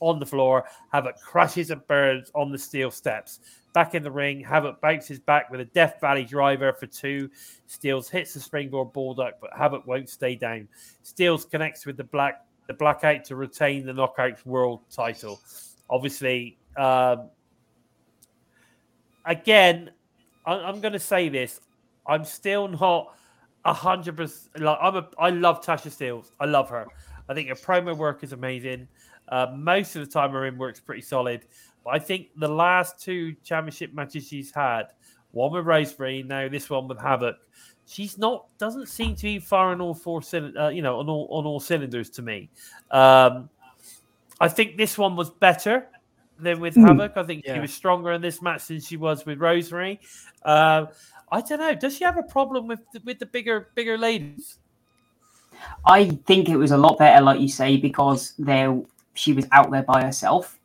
[0.00, 0.64] on the floor.
[0.92, 3.40] Havok crashes and burns on the steel steps.
[3.72, 7.30] Back in the ring, Havok bounces back with a Death Valley driver for two.
[7.68, 10.68] Steelz hits the springboard bulldog, but Havok won't stay down.
[11.04, 15.40] Steelz connects with the black the blackout to retain the Knockouts World title.
[15.88, 17.28] Obviously, um,
[19.24, 19.90] again,
[20.44, 21.60] I, I'm going to say this:
[22.06, 23.14] I'm still not
[23.64, 24.60] a hundred percent.
[24.60, 26.30] Like I'm a, I love Tasha Steelz.
[26.40, 26.86] I love her.
[27.28, 28.88] I think her promo work is amazing.
[29.28, 31.46] Uh, most of the time, her in work's pretty solid.
[31.84, 34.88] But I think the last two championship matches she's had,
[35.32, 37.34] one with Rosemary, now this one with Havok,
[37.86, 40.60] she's not doesn't seem to be firing all four cylinders.
[40.60, 42.48] Uh, you know, on all on all cylinders to me.
[42.90, 43.48] Um,
[44.40, 45.88] I think this one was better
[46.38, 46.84] than with Hmm.
[46.86, 47.16] Havok.
[47.16, 50.00] I think she was stronger in this match than she was with Rosemary.
[50.42, 50.86] Uh,
[51.30, 51.74] I don't know.
[51.74, 54.58] Does she have a problem with the, with the bigger bigger ladies?
[55.84, 58.78] I think it was a lot better, like you say, because there
[59.16, 60.58] she was out there by herself,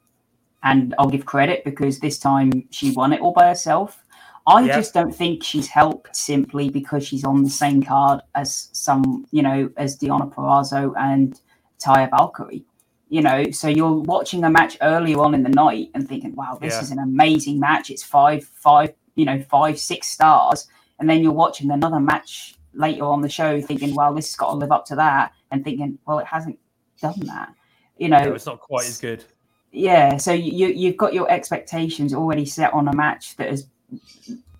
[0.64, 4.04] and I'll give credit because this time she won it all by herself.
[4.48, 4.76] I Yeah.
[4.76, 9.44] just don't think she's helped simply because she's on the same card as some, you
[9.44, 11.40] know, as Deonna Purrazzo and
[11.80, 12.66] Taya Valkyrie.
[13.10, 16.58] You know, so you're watching a match earlier on in the night and thinking, "Wow,
[16.62, 16.82] this Yeah.
[16.82, 17.90] is an amazing match.
[17.90, 20.68] It's five, five, you know, five, six stars."
[20.98, 24.52] And then you're watching another match later on the show, thinking, "Well, this has got
[24.52, 26.58] to live up to that," and thinking, "Well, it hasn't
[27.02, 27.54] done that."
[28.02, 29.24] You know, No, it's not quite as good.
[29.72, 30.18] yeah.
[30.18, 33.68] So you you've got your expectations already set on a match that has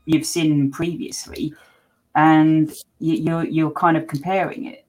[0.06, 1.54] you've seen previously,
[2.14, 4.86] and you, you're you're kind of comparing it.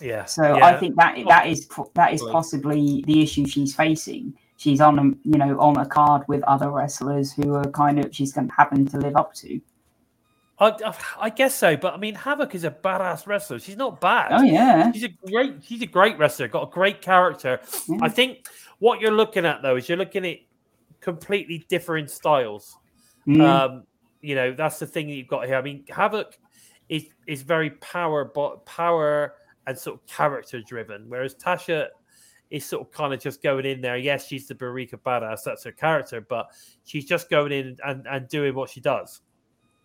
[0.00, 0.24] Yeah.
[0.24, 0.66] So yeah.
[0.66, 2.32] I think that that is that is Possibly.
[2.32, 4.34] possibly the issue she's facing.
[4.56, 8.12] She's on a you know on a card with other wrestlers who are kind of
[8.14, 9.60] she's going to happen to live up to.
[10.60, 13.58] I, I guess so, but I mean, Havok is a badass wrestler.
[13.58, 14.28] She's not bad.
[14.32, 15.54] Oh yeah, She's a great.
[15.64, 16.48] She's a great wrestler.
[16.48, 17.60] Got a great character.
[17.88, 17.98] Yeah.
[18.02, 18.46] I think
[18.78, 20.36] what you're looking at though is you're looking at
[21.00, 22.76] completely different styles.
[23.26, 23.84] Mm, Um,
[24.20, 25.56] you know, that's the thing that you've got here.
[25.56, 26.32] I mean, Havok
[26.90, 29.34] is is very power, but power
[29.66, 31.88] and sort of character driven, whereas Tasha
[32.50, 33.96] is sort of kind of just going in there.
[33.96, 35.42] Yes, she's the Barika badass.
[35.44, 36.48] That's her character, but
[36.84, 39.20] she's just going in and, and doing what she does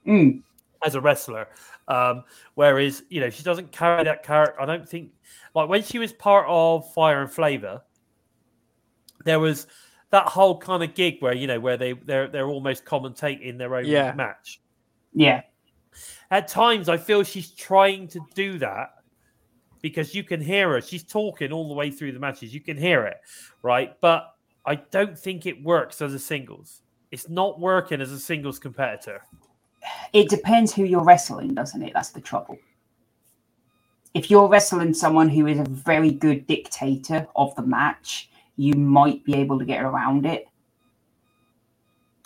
[0.06, 0.42] mm,
[0.84, 1.48] as a wrestler.
[1.88, 2.24] Um,
[2.56, 4.60] whereas, you know, she doesn't carry that character.
[4.60, 5.12] I don't think,
[5.54, 7.82] like when she was part of Fire and Flavor,
[9.24, 9.68] there was
[10.12, 13.76] that whole kind of gig where you know where they they're they're almost commentating their
[13.76, 14.14] own Yeah.
[14.14, 14.62] match.
[15.14, 15.42] yeah,
[16.32, 18.90] At times, I feel she's trying to do that
[19.82, 20.82] because you can hear her.
[20.82, 22.54] She's talking all the way through the matches.
[22.54, 23.18] You can hear it,
[23.62, 24.00] right?
[24.02, 24.32] But
[24.66, 26.82] I don't think it works as a singles.
[27.12, 29.22] It's not working as a singles competitor.
[30.14, 31.94] It depends who you're wrestling, doesn't it?
[31.94, 32.58] That's the trouble.
[34.14, 39.24] If you're wrestling someone who is a very good dictator of the match, you might
[39.26, 40.48] be able to get around it.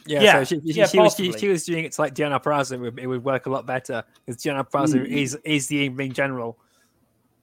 [0.05, 2.15] Yeah, Yeah, so she, she, yeah, she was she, she was doing it to like
[2.15, 5.07] Deonna Purrazzo, it would, it would work a lot better because Deonna Purrazzo Mm.
[5.07, 6.57] is is the in-ring general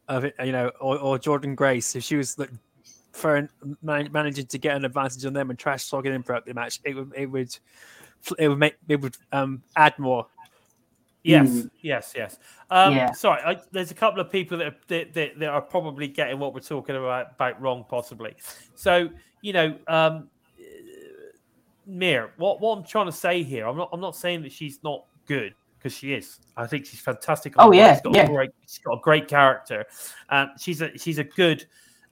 [0.08, 1.96] of it, you know, or, or Jordynne Grace.
[1.96, 2.50] If she was like
[3.12, 3.48] for
[3.82, 6.80] man, managing to get an advantage on them and trash talking in throughout the match,
[6.84, 7.56] it would it would
[8.38, 10.26] it would make it would um add more.
[11.22, 11.70] Yes, Mm.
[11.80, 12.38] yes, yes.
[12.70, 13.10] Um, Yeah.
[13.10, 16.38] Sorry, I, there's a couple of people that, are- that, that that are probably getting
[16.38, 18.34] what we're talking about, about wrong, possibly.
[18.76, 19.08] So
[19.42, 20.28] you know, um,
[21.86, 24.80] Mir, what what I'm trying to say here, I'm not I'm not saying that she's
[24.82, 26.40] not good because she is.
[26.56, 27.54] I think she's fantastic.
[27.58, 28.22] Oh, yeah, she's got yeah.
[28.24, 29.84] a great, she's got a great character,
[30.30, 31.66] and she's a she's a good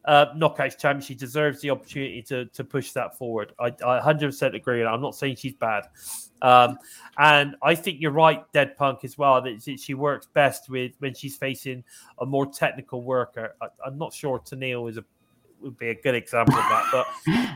[0.05, 1.02] uh, knockouts champion.
[1.02, 3.52] She deserves the opportunity to to push that forward.
[3.59, 4.81] I, I 100% agree.
[4.82, 4.89] that.
[4.89, 5.85] I'm not saying she's bad.
[6.43, 6.78] Um,
[7.18, 9.40] and I think you're right, Dead Punk, as well.
[9.40, 11.85] That she- works best with when she's facing
[12.18, 13.55] a more technical worker.
[13.62, 15.05] I, I'm not sure Tenille is a
[15.60, 17.06] would be a good example of that,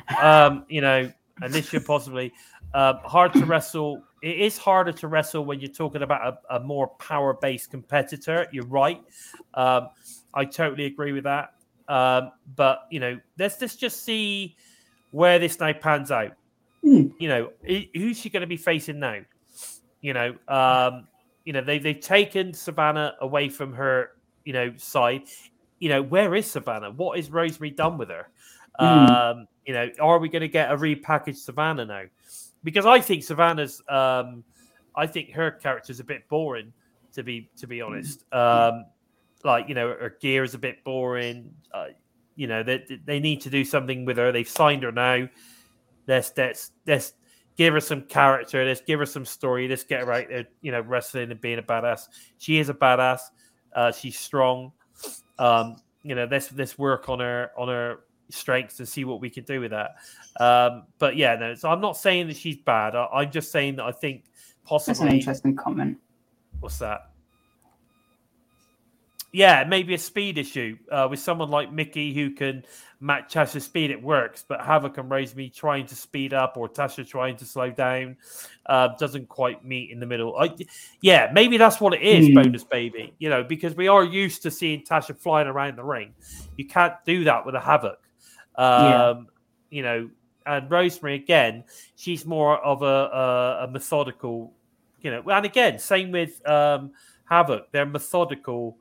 [0.08, 1.12] but um, you know,
[1.42, 2.32] and should possibly
[2.74, 4.02] um, hard to wrestle.
[4.22, 8.46] It is harder to wrestle when you're talking about a, a more power-based competitor.
[8.50, 9.00] You're right.
[9.54, 9.88] Um,
[10.34, 11.54] I totally agree with that.
[11.88, 14.56] Um, but you know, let's let's just see
[15.10, 16.32] where this now pans out.
[16.82, 17.08] Hmm.
[17.18, 19.20] You know, who's she going to be facing now?
[20.00, 21.08] You know, um,
[21.44, 24.10] you know they they've taken Savannah away from her,
[24.44, 25.22] you know, side.
[25.78, 26.90] You know, where is Savannah?
[26.90, 28.28] What is Rosemary done with her?
[28.78, 28.84] Hmm.
[28.84, 32.04] Um, you know, are we going to get a repackaged Savannah now?
[32.64, 34.44] Because I think Savannah's, um,
[34.96, 36.72] I think her character's a bit boring,
[37.12, 38.24] to be to be honest.
[38.32, 38.84] Um,
[39.44, 41.52] like you know, her gear is a bit boring.
[41.72, 41.88] Uh,
[42.36, 44.32] you know, they they need to do something with her.
[44.32, 45.28] They've signed her now.
[46.06, 47.14] Let's let's let's
[47.56, 48.64] give her some character.
[48.64, 49.68] Let's give her some story.
[49.68, 50.46] Let's get her out there.
[50.62, 52.08] You know, wrestling and being a badass.
[52.38, 53.20] She is a badass.
[53.74, 54.72] Uh, she's strong.
[55.38, 58.00] Um, you know, let's let's work on her on her
[58.30, 59.96] strengths and see what we can do with that.
[60.40, 61.54] Um, but yeah, no.
[61.54, 62.94] So I'm not saying that she's bad.
[62.94, 64.24] I, I'm just saying that I think
[64.64, 64.94] possibly.
[64.94, 65.98] That's an interesting comment.
[66.60, 67.07] what's that?
[69.38, 72.64] Yeah, maybe a speed issue uh, with someone like Mickie who can
[72.98, 73.92] match Tasha's speed.
[73.92, 77.70] It works, but Havok and Rosemary trying to speed up or Tasha trying to slow
[77.70, 78.16] down
[78.66, 80.36] uh, doesn't quite meet in the middle.
[80.36, 80.56] I,
[81.02, 82.34] yeah, maybe that's what it is, Hmm.
[82.34, 83.14] bonus baby.
[83.20, 86.14] You know, because we are used to seeing Tasha flying around the ring.
[86.56, 87.98] You can't do that with a Havok.
[88.56, 89.14] Um, Yeah.
[89.70, 90.10] You know,
[90.46, 91.62] and Rosemary again,
[91.94, 94.52] she's more of a, a, a methodical.
[95.00, 96.90] You know, and again, same with um,
[97.30, 97.66] Havok.
[97.70, 98.78] They're methodical,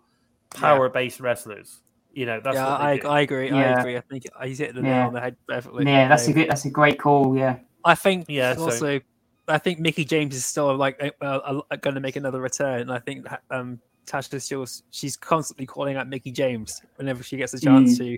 [0.56, 1.82] power-based wrestlers.
[2.14, 3.08] You know, that's yeah, what I, do.
[3.08, 3.52] I agree.
[3.52, 3.98] I agree.
[3.98, 4.88] I think he's hit the Yeah.
[4.88, 5.86] nail on the head perfectly.
[5.86, 6.50] Yeah, that's a good.
[6.50, 7.38] That's a great call.
[7.38, 7.58] Yeah.
[7.86, 9.00] I think Yeah, so- also,
[9.48, 12.82] I think Mickie James is still like uh, uh, going to make another return.
[12.82, 17.38] And I think that, um, Tasha Steelz she's constantly calling out Mickie James whenever she
[17.38, 18.18] gets a chance to.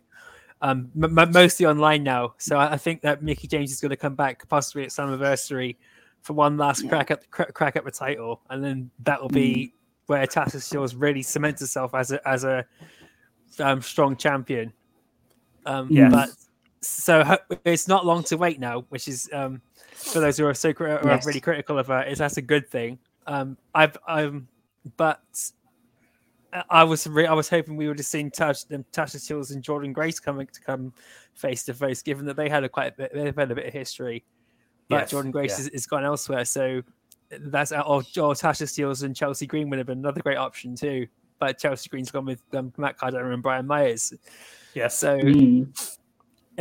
[0.61, 3.91] Um, m- m- mostly online now, so I, I think that Mickie James is going
[3.91, 5.77] to come back possibly at Slammiversary
[6.21, 9.73] for one last crack at the crack at the title, and then that will be
[10.09, 12.65] where Tasha Steelz really cements herself as a as a
[13.59, 14.73] um, strong champion.
[15.67, 16.11] Um, Yes.
[16.11, 16.29] But
[16.81, 19.61] so ho- it's not long to wait now, which is um,
[19.93, 22.41] for those who are so cri- who are really critical of her, is that's a
[22.41, 22.97] good thing.
[23.27, 24.47] Um, I've um,
[24.97, 25.21] but
[26.51, 29.53] I- I was re- I was hoping we would have seen Tash, them Tasha Steelz
[29.53, 30.91] and Jordynne Grace coming to come
[31.35, 33.67] face to face, given that they had a quite a bit, they've had a bit
[33.67, 34.23] of history.
[34.87, 35.65] But Yes, Jordynne Grace yeah.
[35.65, 36.81] is, is gone elsewhere, so
[37.31, 41.07] that's or, or Tasha Steelz and Chelsea Green would have been another great option too.
[41.39, 44.13] But Chelsea Green's gone with um, Matt Cardona and Brian Myers.
[44.73, 44.97] Yes.
[44.97, 45.97] So Mm.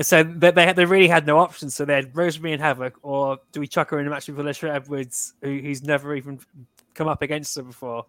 [0.02, 1.74] so they, they, had- they really had no options.
[1.74, 4.36] So they had Rosemary and Havoc, or do we chuck her in a match with
[4.38, 6.38] Alisha Edwards, who, who's never even
[6.94, 8.06] come up against her before,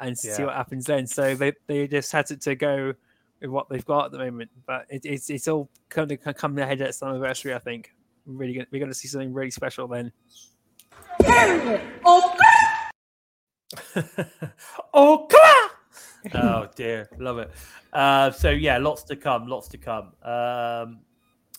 [0.00, 1.06] and see what happens then?
[1.06, 2.94] So they, they just had to, to go
[3.40, 4.50] with what they've got at the moment.
[4.66, 7.54] But it, it's it's all kind of coming ahead at Slammiversary.
[7.54, 7.94] I think
[8.26, 10.10] we're really gonna, we're going to see something really special then.
[14.94, 15.28] oh,
[16.34, 17.50] oh dear, love it.
[17.92, 20.12] Uh, so yeah, lots to come, lots to come.
[20.22, 21.00] Um,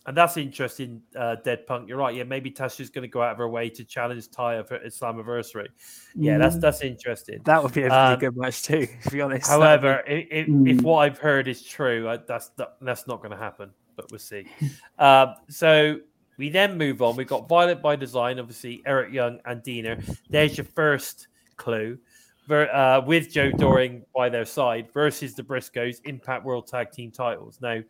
[0.06, 1.88] and that's interesting, uh, Dead Punk.
[1.88, 2.16] You're right.
[2.16, 5.68] Yeah, maybe Tasha's going to go out of her way to challenge Taya for Slammiversary.
[6.16, 6.62] Yeah, that's Mm.
[6.62, 7.42] that's interesting.
[7.46, 9.48] That would be a Um, good match too, to be honest.
[9.48, 10.82] That would be- However, i- if, if Mm.
[10.82, 13.72] what I've heard is true, I, that's not, that's not going to happen.
[13.96, 14.48] But we'll see.
[15.00, 15.98] um, so
[16.40, 17.18] we then move on.
[17.18, 20.02] We've got Violent by Design, obviously Eric Young and Deaner.
[20.30, 22.00] There's your first clue.
[22.48, 27.12] Ver, uh, with Joe Doering by their side versus the Briscoes Impact World Tag Team
[27.12, 27.60] titles.
[27.62, 27.82] Now,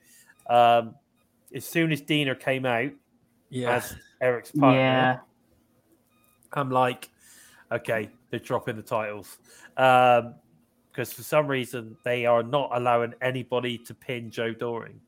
[0.49, 0.95] um,
[1.53, 2.91] as soon as Deaner came out
[3.51, 5.19] yeah, as Eric's partner, Yeah.
[6.53, 7.09] I'm like,
[7.71, 9.38] okay, they're dropping the titles.
[9.77, 10.34] Um,
[10.91, 14.99] because for some reason they are not allowing anybody to pin Joe Doering.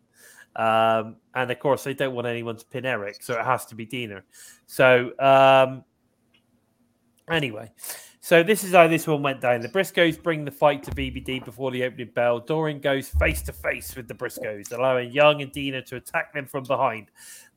[0.55, 3.75] Um, and of course they don't want anyone to pin Eric, so it has to
[3.75, 4.23] be Deaner.
[4.65, 5.83] So um
[7.29, 7.71] anyway,
[8.19, 9.61] so this is how this one went down.
[9.61, 12.39] The Briscoes bring the fight to BBD before the opening bell.
[12.39, 16.45] Doering goes face to face with the Briscoes, allowing Young and Deaner to attack them
[16.45, 17.09] from behind.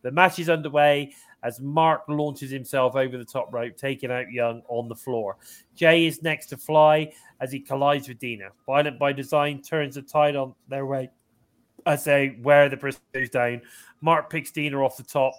[0.03, 1.13] The match is underway
[1.43, 5.37] as Mark launches himself over the top rope, taking out Young on the floor.
[5.75, 8.51] Jay is next to fly as he collides with Deaner.
[8.65, 11.11] Violent by design turns the tide on their way
[11.87, 13.63] as they wear the Briscoes down.
[14.01, 15.35] Mark picks Deaner off the top,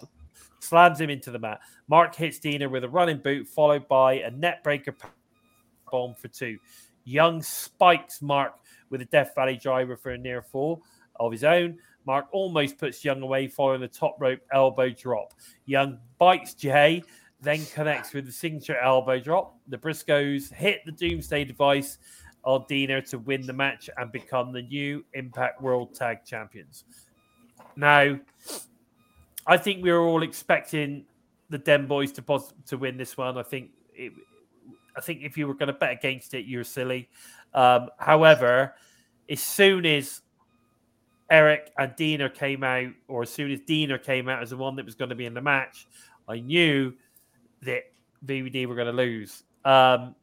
[0.60, 1.60] slams him into the mat.
[1.88, 4.94] Mark hits Deaner with a running boot, followed by a neckbreaker
[5.90, 6.58] bomb for two.
[7.04, 8.54] Young spikes Mark
[8.90, 10.82] with a Death Valley driver for a near fall
[11.20, 11.78] of his own.
[12.06, 15.32] Mark almost puts Young away following the top rope elbow drop.
[15.66, 17.02] Young bites Jay,
[17.40, 19.56] then connects with the signature elbow drop.
[19.68, 21.98] The Briscoes hit the Doomsday device
[22.46, 26.84] on Deaner to win the match and become the new Impact World Tag Champions.
[27.74, 28.18] Now,
[29.46, 31.04] I think we were all expecting
[31.50, 33.36] the Dem Boys to pos- to win this one.
[33.36, 34.12] I think it,
[34.96, 37.10] I think if you were going to bet against it, you're silly.
[37.52, 38.74] Um, however,
[39.28, 40.22] as soon as
[41.28, 44.76] Eric and Deaner came out, or as soon as Deaner came out as the one
[44.76, 45.88] that was going to be in the match,
[46.28, 46.94] I knew
[47.62, 47.82] that
[48.24, 49.42] VBD were going to lose.
[49.64, 50.14] Um,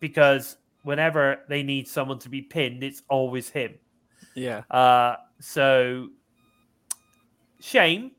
[0.00, 3.74] because whenever they need someone to be pinned, it's always him.
[4.36, 6.08] yeah, Uh, so,
[7.60, 8.12] shame.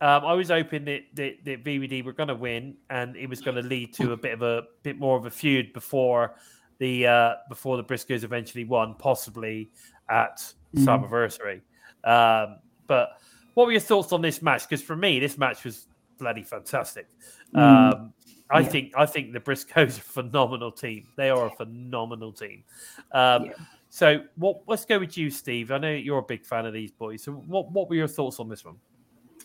[0.00, 3.40] Um, I was hoping that, that, that VBD were going to win, and it was
[3.40, 6.34] going to lead to a bit of a bit more of a feud before
[6.78, 9.70] the uh, before the Briscoes eventually won, possibly
[10.10, 10.38] at
[10.74, 10.84] Mhm.
[11.08, 11.60] Slammiversary.
[12.02, 13.10] Um, but
[13.54, 14.68] what were your thoughts on this match?
[14.68, 15.86] Because for me, this match was
[16.18, 17.06] bloody fantastic.
[17.54, 17.92] Mm.
[17.94, 18.12] Um,
[18.50, 18.68] I Yeah.
[18.68, 21.06] think I think the Briscoes are a phenomenal team.
[21.16, 22.64] They are a phenomenal team.
[23.12, 23.52] Um, Yeah.
[23.90, 24.62] So, what?
[24.66, 25.70] Let's go with you, Steve.
[25.70, 27.22] I know you're a big fan of these boys.
[27.22, 28.74] So, what what were your thoughts on this one?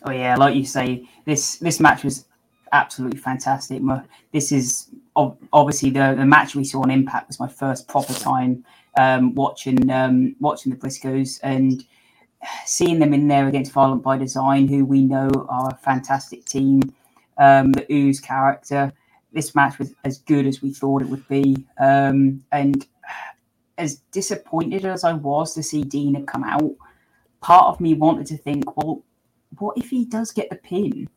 [0.04, 2.26] Oh yeah, like you say, this this match was
[2.72, 3.80] absolutely fantastic.
[4.32, 4.88] This is
[5.52, 8.64] obviously the the match we saw on Impact was my first proper time
[8.98, 11.84] um, watching um, watching the Briscoes and
[12.64, 16.80] seeing them in there against Violent by Design, who we know are a fantastic team.
[17.40, 18.92] Um, the Ooze character.
[19.32, 22.86] This match was as good as we thought it would be, um, and
[23.78, 26.74] as disappointed as I was to see Deaner come out,
[27.40, 29.02] part of me wanted to think, well,
[29.58, 31.08] what if he does get the pin?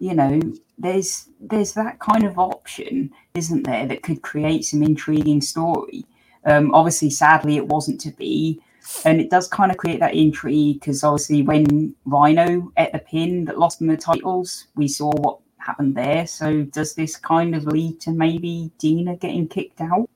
[0.00, 0.40] You know,
[0.76, 6.04] there's there's that kind of option, isn't there, that could create some intriguing story.
[6.44, 8.60] Um, obviously, sadly, it wasn't to be,
[9.04, 13.44] and it does kind of create that intrigue because obviously, when Rhino at the pin
[13.46, 16.26] that lost them the titles, we saw what happened there.
[16.26, 20.08] So, does this kind of lead to maybe Deaner getting kicked out?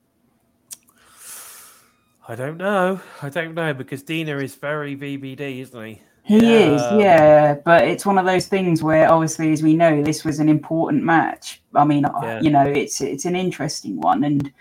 [2.27, 3.01] I don't know.
[3.21, 6.01] I don't know because Deaner is very VBD, isn't he?
[6.23, 7.55] He is, Yeah.
[7.65, 11.03] but it's one of those things where, obviously, as we know, this was an important
[11.03, 11.61] match.
[11.75, 12.39] I mean, uh, Yeah.
[12.39, 14.51] you know, it's it's an interesting one, and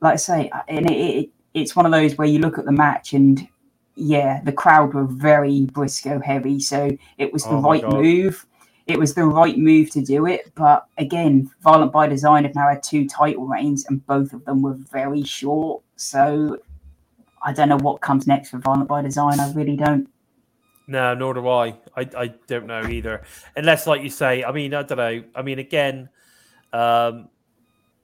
[0.00, 2.64] like I say, uh, and it, it, it's one of those where you look at
[2.66, 3.46] the match, and
[3.96, 7.88] yeah, the crowd were very Briscoe heavy, so it was the Oh right God.
[7.88, 8.46] move.
[8.86, 12.68] It was the right move to do it, but again, Violent by Design have now
[12.68, 15.82] had two title reigns, and both of them were very short.
[15.96, 16.58] So
[17.42, 19.40] I don't know what comes next for Violent by Design.
[19.40, 20.08] I really don't.
[20.86, 21.76] No, nor do I.
[21.96, 22.08] I.
[22.16, 23.22] I don't know either.
[23.56, 25.24] Unless, like you say, I mean, I don't know.
[25.34, 26.10] I mean, again,
[26.74, 27.28] um,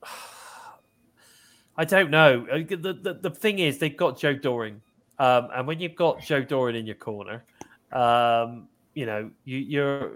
[1.77, 2.47] I don't know.
[2.51, 4.81] Uh, The, the, the thing is, they've got Joe Doering.
[5.19, 7.45] Um, and when you've got Joe Doering in your corner,
[7.93, 10.13] um, you know, you, you're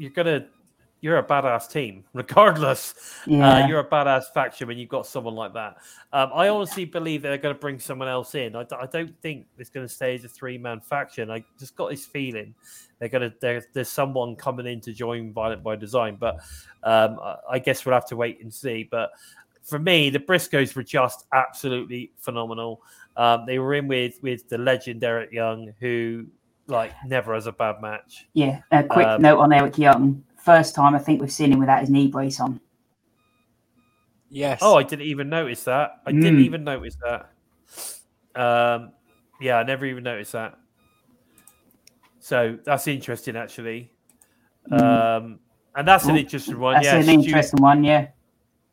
[0.00, 0.46] you're gonna
[1.02, 2.94] you're a badass team, regardless.
[3.26, 3.64] Yeah.
[3.64, 5.76] Uh, you're a badass faction when you've got someone like that.
[6.12, 8.54] Um, I honestly believe they're going to bring someone else in.
[8.54, 11.30] I, d- I don't think it's going to stay as a three man faction.
[11.30, 12.54] I just got this feeling
[12.98, 16.36] they're going to there's someone coming in to join Violent by Design, but
[16.82, 18.86] um, I, I guess we'll have to wait and see.
[18.90, 19.10] But
[19.62, 22.82] for me, the Briscoes were just absolutely phenomenal.
[23.16, 26.26] Um, they were in with with the legend Eric Young, who
[26.70, 28.26] like never has a bad match.
[28.32, 30.24] Yeah, a quick Um, note on Eric Young.
[30.36, 32.60] First time I think we've seen him without his knee brace on.
[34.30, 34.60] Yes.
[34.62, 36.00] Oh, I didn't even notice that.
[36.06, 36.44] I didn't Mm.
[36.44, 37.30] even notice that.
[38.40, 38.92] Um,
[39.40, 40.56] yeah, I never even noticed that.
[42.20, 43.90] So that's interesting, actually.
[44.70, 45.40] Um,
[45.74, 46.74] and that's an interesting one.
[46.74, 48.08] That's yeah, an Stu, interesting one, yeah.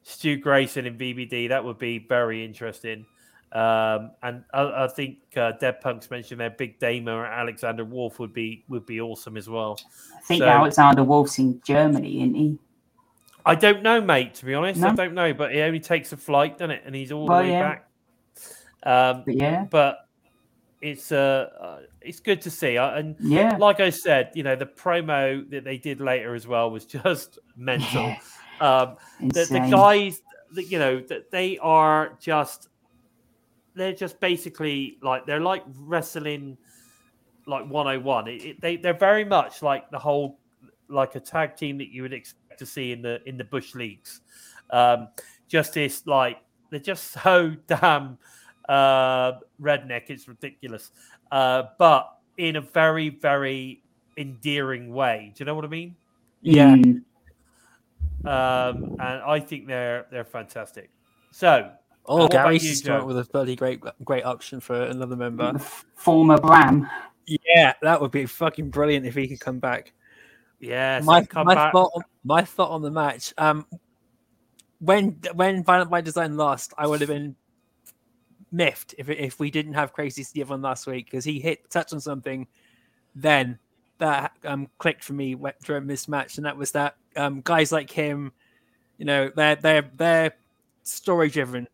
[0.04, 1.50] Stu Grayson in VBD.
[1.50, 3.06] That would be very interesting.
[3.54, 8.20] Um, and I, I think uh, Dead Punks mentioned there, Big Damo and Alexander Wolfe
[8.20, 9.80] would be would be awesome as well.
[10.16, 12.58] I think So- Alexander Wolfe's in Germany, isn't he?
[13.46, 14.34] I don't know, mate.
[14.36, 15.34] To be honest, I don't know.
[15.34, 16.84] But he only takes a flight, doesn't it?
[16.86, 17.62] And he's all Well, the way yeah.
[17.62, 17.90] back.
[18.84, 20.08] Um, But yeah, but
[20.82, 22.76] it's uh, it's good to see.
[22.76, 23.56] And yeah.
[23.58, 27.40] like I said, you know, the promo that they did later as well was just
[27.56, 28.16] mental.
[28.60, 30.22] Um, the, the guys,
[30.52, 32.68] that you know, that they are just
[33.78, 36.58] they're just basically like they're like wrestling
[37.46, 38.28] like 101.
[38.28, 40.40] It, it, they they're very much like the whole
[40.90, 43.76] like a tag team that you would expect to see in the in the bush
[43.76, 44.22] leagues.
[44.70, 45.10] Um,
[45.48, 46.38] just this like
[46.70, 48.18] they're just so damn
[48.68, 50.10] uh, redneck.
[50.10, 50.92] It's ridiculous,
[51.32, 53.84] uh, but in a very very
[54.18, 55.32] endearing way.
[55.36, 55.96] Do you know what I mean?
[56.42, 56.76] yeah.
[56.76, 57.04] Mm.
[58.26, 60.90] um, and I think they're they're fantastic.
[61.32, 61.72] So,
[62.08, 64.82] Oh, what about Gary's you, just come up with a bloody great, great option for
[64.84, 65.54] another member.
[65.56, 66.90] F- former Bram.
[67.26, 69.94] Yeah, that would be fucking brilliant if he could come back.
[70.60, 71.74] Yeah, my come my back.
[71.74, 73.34] thought on, my thought on the match.
[73.38, 73.66] Um,
[74.80, 77.36] when when Violent by Design lost, I would have been
[78.52, 81.94] miffed if if we didn't have Crazy Steve on last week because he hit touched
[81.94, 82.48] on something
[83.14, 83.60] then
[83.98, 87.72] that um clicked for me wh- during this match, and that was that um guys
[87.72, 88.32] like him,
[88.98, 90.34] you know, they're they're they're
[90.84, 91.68] story driven.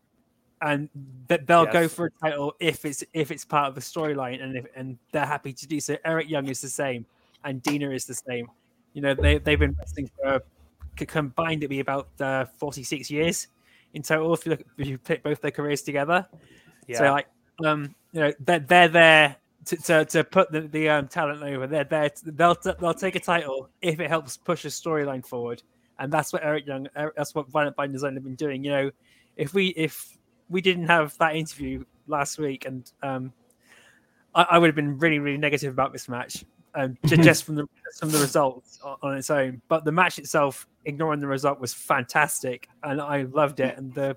[0.62, 0.88] And
[1.28, 4.56] that they'll go for a title if it's if it's part of the storyline, and
[4.56, 5.96] if, and they're happy to do so.
[6.04, 7.04] Eric Young is the same,
[7.44, 8.48] and Deaner is the same.
[8.94, 10.42] You know, they they've been wrestling for
[10.96, 13.48] combined to be about uh, 46 years
[13.94, 16.26] in total if you look if you put both their careers together.
[16.86, 16.98] Yeah.
[16.98, 17.26] So like
[17.64, 19.36] um you know they're, they're there
[19.66, 21.66] to, to, to put the, the um, talent over.
[21.66, 25.62] They're there to, they'll they'll take a title if it helps push a storyline forward.
[25.98, 28.64] And that's what Eric Young that's what Violent Design have been doing.
[28.64, 28.90] You know,
[29.36, 30.16] if we if
[30.48, 33.32] we didn't have that interview last week and um
[34.34, 36.44] I, I would have been really, really negative about this match.
[36.74, 37.66] Um, ju- just from the
[37.98, 42.68] from the results on, its own, but the match itself, ignoring the result, was fantastic,
[42.82, 43.78] and I loved it.
[43.78, 44.16] And the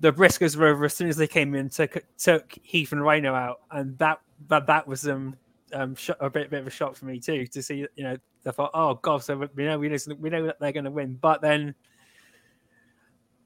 [0.00, 3.32] the Briscoes were over as soon as they came in, took took Heath and Rhino
[3.32, 4.18] out, and that
[4.48, 5.36] that that was um,
[5.72, 7.86] um sho- a bit, bit of a shock for me too to see.
[7.94, 10.72] You know, I thought, oh god, so we know we know we know that they're
[10.72, 11.76] going to win, but then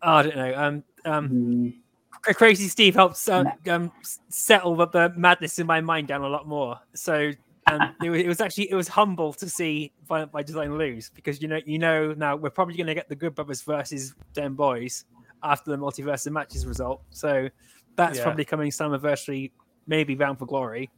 [0.01, 0.55] oh, I don't know.
[0.55, 1.75] Um, um, Mm.
[2.23, 3.91] Cra- Crazy Steve helps uh, um,
[4.29, 6.79] settle the, the madness in my mind down a lot more.
[6.95, 7.33] So
[7.71, 11.11] um, it, wa- it was actually it was humble to see Violent by Design lose
[11.15, 14.15] because you know you know now we're probably going to get the Good Brothers versus
[14.35, 15.05] Dem Boys
[15.43, 17.03] after the multiverse of matches result.
[17.11, 17.49] So
[17.97, 18.25] that's Yeah.
[18.25, 19.51] probably coming Slammiversary,
[19.87, 20.91] maybe Bound for Glory,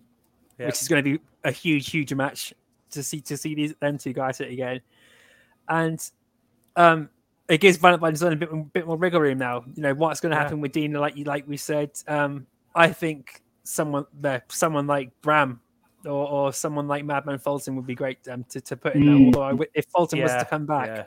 [0.59, 0.67] Yeah.
[0.67, 2.53] which is going to be a huge huge match
[2.91, 4.81] to see to see these them two guys hit again,
[5.69, 6.11] and
[6.77, 7.09] um
[7.49, 9.65] it gives Design a bit, bit more wriggle room now.
[9.75, 10.43] You know what's going to Yeah.
[10.43, 11.91] happen with Deaner, like you like we said.
[12.09, 15.61] Um, I think someone there, someone like Bram
[16.05, 19.15] or, or someone like Madman Fulton would be great um, to, to put in there.
[19.15, 19.27] Mm.
[19.27, 21.05] Although w- if Fulton was to come back, yeah.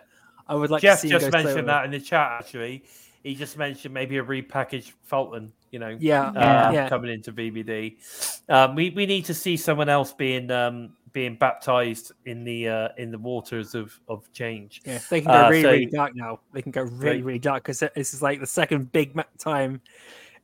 [0.48, 2.38] I would like Jeff to see just mentioned that in the chat.
[2.40, 2.84] Actually,
[3.24, 5.52] he just mentioned maybe a repackaged Fulton.
[5.72, 6.72] You know, Yeah, uh, Yeah.
[6.72, 6.90] yeah.
[6.90, 7.98] coming into VBD.
[8.48, 12.90] Um, we we need to see someone else being um, being baptized in the uh,
[12.98, 14.82] in the waters of of change.
[14.86, 16.40] Yeah, they can go Uh, really, so- really dark now.
[16.54, 17.26] They can go really, Right.
[17.26, 19.82] really dark because this is like the second big ma- time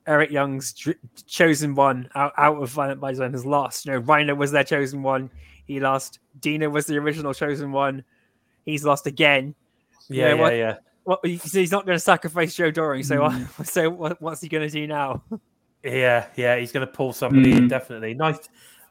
[0.08, 0.98] Eric Young's dr-
[1.28, 3.86] chosen one out, out of Violent by Design has lost.
[3.86, 5.30] You know, Rhino was their chosen one.
[5.68, 6.18] He lost.
[6.40, 8.04] Deaner was the original chosen one.
[8.66, 9.54] He's lost again.
[10.10, 10.76] Yeah, Yeah, yeah, what- yeah.
[11.06, 13.04] Well, he- so he's not going to sacrifice Joe Doering.
[13.04, 13.30] So,
[13.64, 15.22] so what, what's he going to do now?
[15.86, 17.70] Yeah, yeah, he's going to pull somebody in Mm.
[17.70, 18.14] definitely.
[18.14, 18.40] Nice,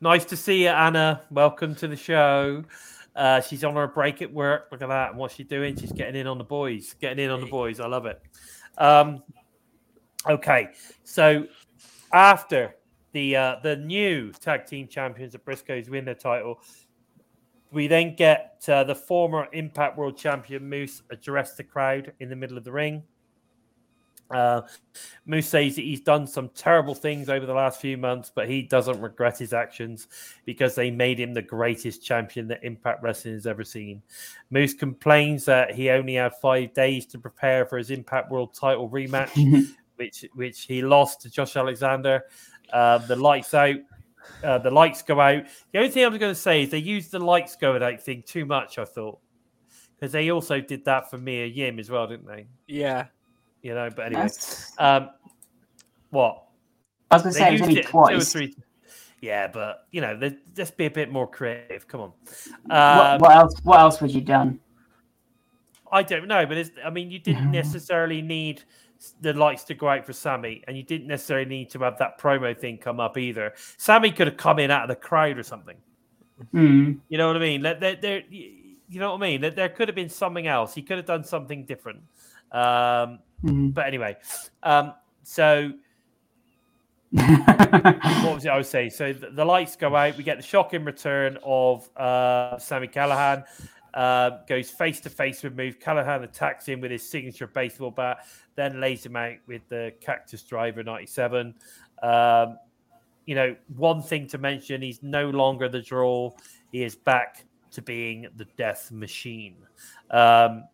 [0.02, 1.22] nice to see you, Anna.
[1.30, 2.64] Welcome to the show.
[3.14, 4.68] Uh, she's on her break at work.
[4.72, 5.10] Look at that.
[5.10, 5.76] And what's she doing?
[5.76, 6.94] She's getting in on the boys.
[7.00, 7.78] Getting in on the boys.
[7.78, 8.20] I love it.
[8.78, 9.22] Um,
[10.28, 10.70] okay,
[11.04, 11.46] so
[12.12, 12.74] after
[13.12, 16.60] the uh, the new tag team champions of Briscoes win the title,
[17.70, 22.36] we then get uh, the former Impact World Champion Moose address the crowd in the
[22.36, 23.04] middle of the ring.
[24.32, 24.62] Uh,
[25.26, 28.62] Moose says that he's done some terrible things over the last few months, but he
[28.62, 30.08] doesn't regret his actions
[30.44, 34.02] because they made him the greatest champion that Impact Wrestling has ever seen.
[34.50, 38.88] Moose complains that he only had five days to prepare for his Impact World Title
[38.88, 42.24] rematch, which which he lost to Josh Alexander.
[42.72, 43.76] Uh, the lights out.
[44.42, 45.42] Uh, the lights go out.
[45.72, 48.00] The only thing I was going to say is they used the lights going out
[48.00, 48.78] thing too much.
[48.78, 49.18] I thought
[50.02, 52.46] because they also did that for Mia Yim as well, didn't they?
[52.66, 53.06] Yeah.
[53.62, 53.88] You know.
[53.94, 54.28] But anyway,
[54.78, 55.10] um,
[56.10, 56.44] what
[57.10, 58.36] I was going to say it was only it twice.
[59.20, 60.18] Yeah, but you know,
[60.56, 61.86] let's be a bit more creative.
[61.86, 62.12] Come on.
[62.66, 63.54] what, Um, what else?
[63.62, 64.58] What else would you done?
[65.92, 67.52] I don't know, but it's, I mean, you didn't Mhm.
[67.52, 68.62] necessarily need
[69.20, 72.18] the lights to go out for Sami, and you didn't necessarily need to have that
[72.18, 73.52] promo thing come up either.
[73.76, 75.76] Sami could have come in out of the crowd or something.
[76.54, 76.98] Mm.
[77.10, 77.60] You know what I mean?
[77.62, 79.40] There, there, there- you know what I mean?
[79.42, 80.74] There, there could have been something else.
[80.74, 82.02] He could have done something different.
[82.52, 83.74] Um, Mm.
[83.74, 84.16] but anyway,
[84.62, 85.72] um, so
[87.12, 88.90] what was it I was saying?
[88.90, 90.16] So the, the lights go out.
[90.16, 93.44] We get the shocking return of uh, Sami Callihan.
[93.92, 95.74] Uh, goes face to face with Moose.
[95.74, 98.24] Callihan attacks him with his signature baseball bat,
[98.54, 101.54] then lays him out with the Cactus Driver 97.
[102.02, 102.56] Um,
[103.26, 106.32] you know, one thing to mention he's no longer the draw.
[106.72, 109.56] He is back to being the death machine.
[110.10, 110.64] Um,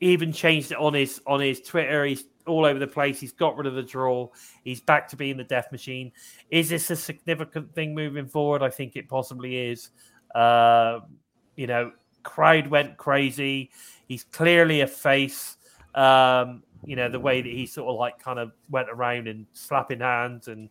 [0.00, 2.04] even changed it on his on his Twitter.
[2.04, 3.20] He's all over the place.
[3.20, 4.28] He's got rid of the draw.
[4.64, 6.12] He's back to being the death machine.
[6.50, 8.62] Is this a significant thing moving forward?
[8.62, 9.90] I think it possibly is.
[10.34, 11.00] Uh,
[11.56, 11.92] you know,
[12.22, 13.70] crowd went crazy.
[14.06, 15.56] He's clearly a face.
[15.94, 19.46] Um, you know, the way that he sort of like kind of went around and
[19.52, 20.68] slapping hands and,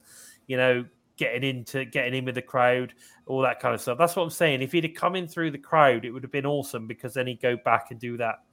[0.48, 0.86] you know,
[1.18, 2.94] getting into getting in with the crowd,
[3.26, 3.98] all that kind of stuff.
[3.98, 4.62] That's what I'm saying.
[4.62, 7.28] If he'd have come in through the crowd, it would have been awesome because then
[7.28, 8.44] he'd go back and do that,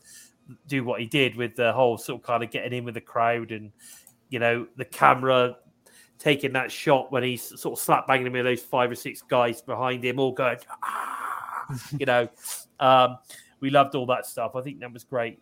[0.67, 3.01] do what he did with the whole sort of kind of getting in with the
[3.01, 3.73] crowd and,
[4.29, 5.57] you know, the camera
[6.19, 9.23] taking that shot when he's sort of slap banging him with those five or six
[9.23, 11.67] guys behind him, all going, "Ah,"
[11.99, 12.29] you know.
[12.81, 13.19] Um,
[13.61, 14.57] we loved all that stuff.
[14.57, 15.41] I think that was great.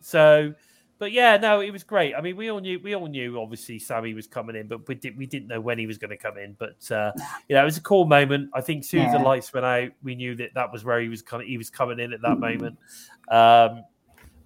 [0.00, 0.54] So,
[0.98, 2.14] but yeah, no, it was great.
[2.14, 4.94] I mean, we all knew, we all knew, obviously, Sami was coming in, but we
[4.94, 6.56] did, we didn't know when he was going to come in.
[6.58, 7.12] But uh,
[7.48, 8.50] you know, it was a cool moment.
[8.54, 11.00] I think as soon as the lights went out, we knew that that was where
[11.00, 12.78] he was kind of, he was coming in at that moment.
[13.30, 13.84] Um,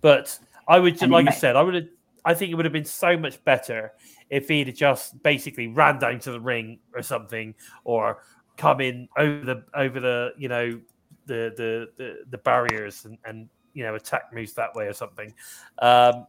[0.00, 1.88] but I would, just, like I said, I would have,
[2.24, 3.92] I think it would have been so much better
[4.28, 7.54] if he'd have just basically ran down to the ring or something,
[7.84, 8.22] or
[8.56, 10.80] come in over the over the you know
[11.26, 15.32] the the the, the barriers and, and you know attack Moose that way or something.
[15.80, 16.26] Um,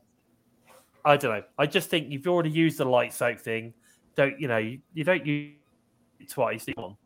[1.03, 1.43] I don't know.
[1.57, 3.73] I just think you've already used the lights out thing.
[4.15, 4.57] Don't you know?
[4.57, 5.55] You, you don't use
[6.19, 6.65] it twice.
[6.67, 6.97] you?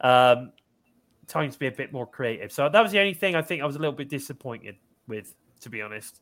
[0.00, 0.52] Um,
[1.26, 2.52] time to be a bit more creative.
[2.52, 4.76] So that was the only thing I think I was a little bit disappointed
[5.06, 6.20] with, to be honest.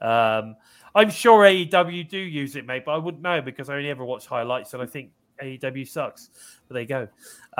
[0.00, 0.56] Um,
[0.94, 4.04] I'm sure AEW do use it, mate, but I wouldn't know because I only ever
[4.04, 5.10] watch highlights and I think
[5.42, 6.30] AEW sucks.
[6.68, 7.08] But there you go.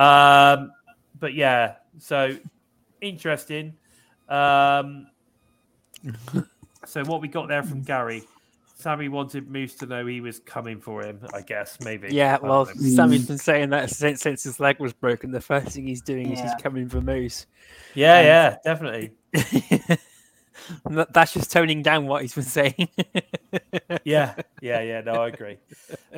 [0.02, 0.70] Um,
[1.18, 2.36] but yeah, so
[3.00, 3.74] interesting.
[4.28, 5.08] Um,
[6.86, 8.24] so what we got there from Gary?
[8.76, 11.20] Sami wanted Moose to know he was coming for him.
[11.32, 12.08] I guess maybe.
[12.10, 12.66] Yeah, well.
[12.66, 15.30] Sami's been saying that since, since his leg was broken.
[15.30, 17.46] The first thing he's doing is he's coming for Moose.
[17.94, 19.12] yeah, and- yeah, definitely.
[20.84, 22.88] And that- That's just toning down what he's been saying.
[24.04, 25.00] Yeah, yeah, yeah.
[25.00, 25.58] No, I agree.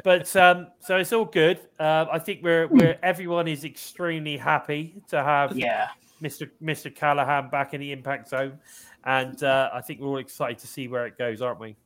[0.03, 1.61] But um, so it's all good.
[1.79, 5.89] Uh, I think we're we're everyone is extremely happy to have Yeah.
[6.23, 6.51] Mr.
[6.63, 6.93] Mr.
[6.95, 8.59] Callihan back in the impact zone,
[9.05, 11.77] and uh, I think we're all excited to see where it goes, aren't we?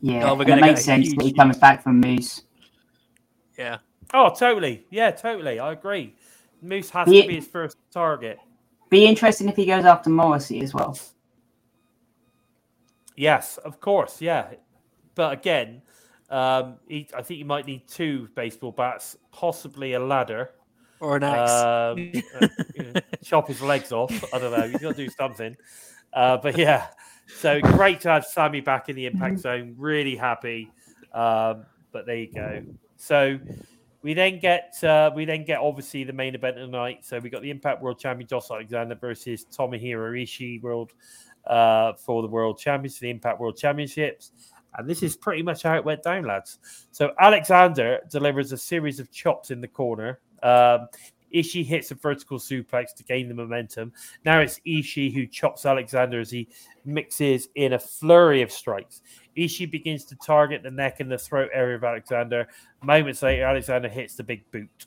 [0.00, 0.28] Yeah.
[0.28, 2.42] Oh, we're gonna it makes a sense that he comes back from Moose.
[3.56, 3.78] yeah.
[4.12, 4.84] Oh, totally.
[4.90, 5.60] Yeah, totally.
[5.60, 6.16] I agree.
[6.62, 7.22] Moose has Yeah.
[7.22, 8.38] to be his first target.
[8.90, 10.98] Be interesting if he goes after Morrissey as well.
[13.16, 14.20] Yes, of course.
[14.20, 14.54] Yeah,
[15.14, 15.82] but again,
[16.30, 20.50] um, he, I think you might need two baseball bats, possibly a ladder.
[21.00, 21.50] Or an axe.
[21.50, 24.12] Um, uh, you know, chop his legs off.
[24.32, 24.64] I don't know.
[24.64, 25.56] You've got to do something.
[26.12, 26.88] Uh, but yeah,
[27.38, 29.74] so great to have Sami back in the impact zone.
[29.78, 30.70] Really happy.
[31.12, 32.62] Um, but there you go.
[32.96, 33.38] So
[34.02, 37.04] we then get uh, we then get obviously the main event of the night.
[37.04, 40.92] So we got the Impact World Champion Josh Alexander versus Tomohiro Ishii World
[41.46, 44.32] uh, for the World Champions, the Impact World Championships.
[44.76, 46.58] And this is pretty much how it went down, lads.
[46.92, 50.20] So Alexander delivers a series of chops in the corner.
[50.42, 50.88] Um,
[51.34, 53.92] Ishii hits a vertical suplex to gain the momentum.
[54.24, 56.48] Now it's Ishii who chops Alexander as he
[56.84, 59.02] mixes in a flurry of strikes.
[59.36, 62.48] Ishii begins to target the neck and the throat area of Alexander.
[62.82, 64.86] Moments later, Alexander hits the big boot.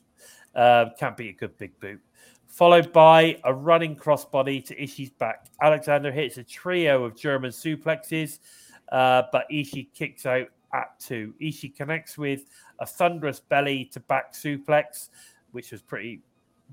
[0.53, 1.99] Uh, can't be a good big boot.
[2.53, 5.47] Followed by a running crossbody to Ishii's back.
[5.59, 8.37] Alexander hits a trio of German suplexes,
[8.91, 11.33] uh, but Ishii kicks out at two.
[11.41, 12.45] Ishii connects with
[12.77, 15.09] a thunderous belly to back suplex,
[15.51, 16.21] which was pretty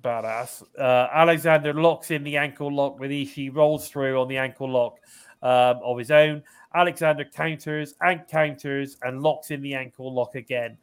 [0.02, 0.62] badass.
[0.78, 4.98] Uh, Alexander locks in the ankle lock with Ishii, rolls through on the ankle lock
[5.43, 6.43] um, of his own.
[6.74, 10.77] Alexander counters and counters and locks in the ankle lock again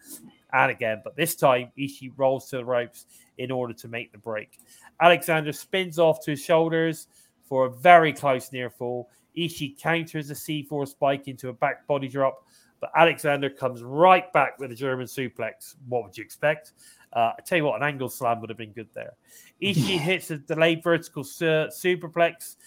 [0.53, 1.01] and again.
[1.03, 3.05] But this time, Ishii rolls to the ropes
[3.37, 4.59] in order to make the break.
[5.01, 7.07] Alexander spins off to his shoulders
[7.43, 9.09] for a very close near fall.
[9.37, 12.45] Ishii counters a C4 spike into a back body drop,
[12.79, 15.75] but Alexander comes right back with a German suplex.
[15.87, 16.73] What would you expect?
[17.13, 19.13] Uh, I tell you what, an angle slam would have been good there.
[19.61, 22.57] Ishii hits a delayed vertical su- superplex.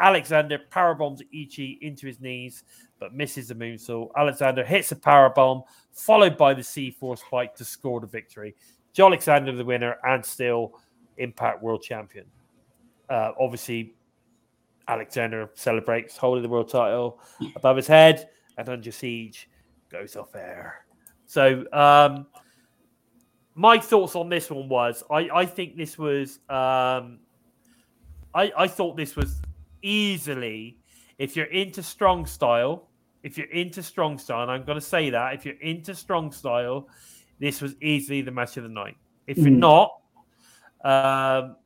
[0.00, 2.64] Alexander powerbombs Ishii into his knees,
[2.98, 4.10] but misses the moonsault.
[4.16, 5.62] Alexander hits a powerbomb,
[5.92, 8.54] followed by the C4 spike to score the victory.
[8.92, 10.78] Joe Alexander, the winner, and still
[11.18, 12.26] Impact World Champion.
[13.08, 13.94] Uh, obviously,
[14.88, 17.20] Alexander celebrates holding the world title
[17.56, 18.28] above his head,
[18.58, 19.48] and Under Siege
[19.90, 20.86] goes off air.
[21.26, 22.26] So, um,
[23.54, 27.20] my thoughts on this one was I, I think this was um,
[28.34, 29.40] I, I thought this was
[29.82, 30.78] easily
[31.18, 32.88] if you're into strong style
[33.22, 36.30] if you're into strong style and i'm going to say that if you're into strong
[36.32, 36.88] style
[37.38, 38.96] this was easily the match of the night
[39.26, 39.58] if you're Mm.
[39.58, 39.92] not
[40.84, 41.56] um,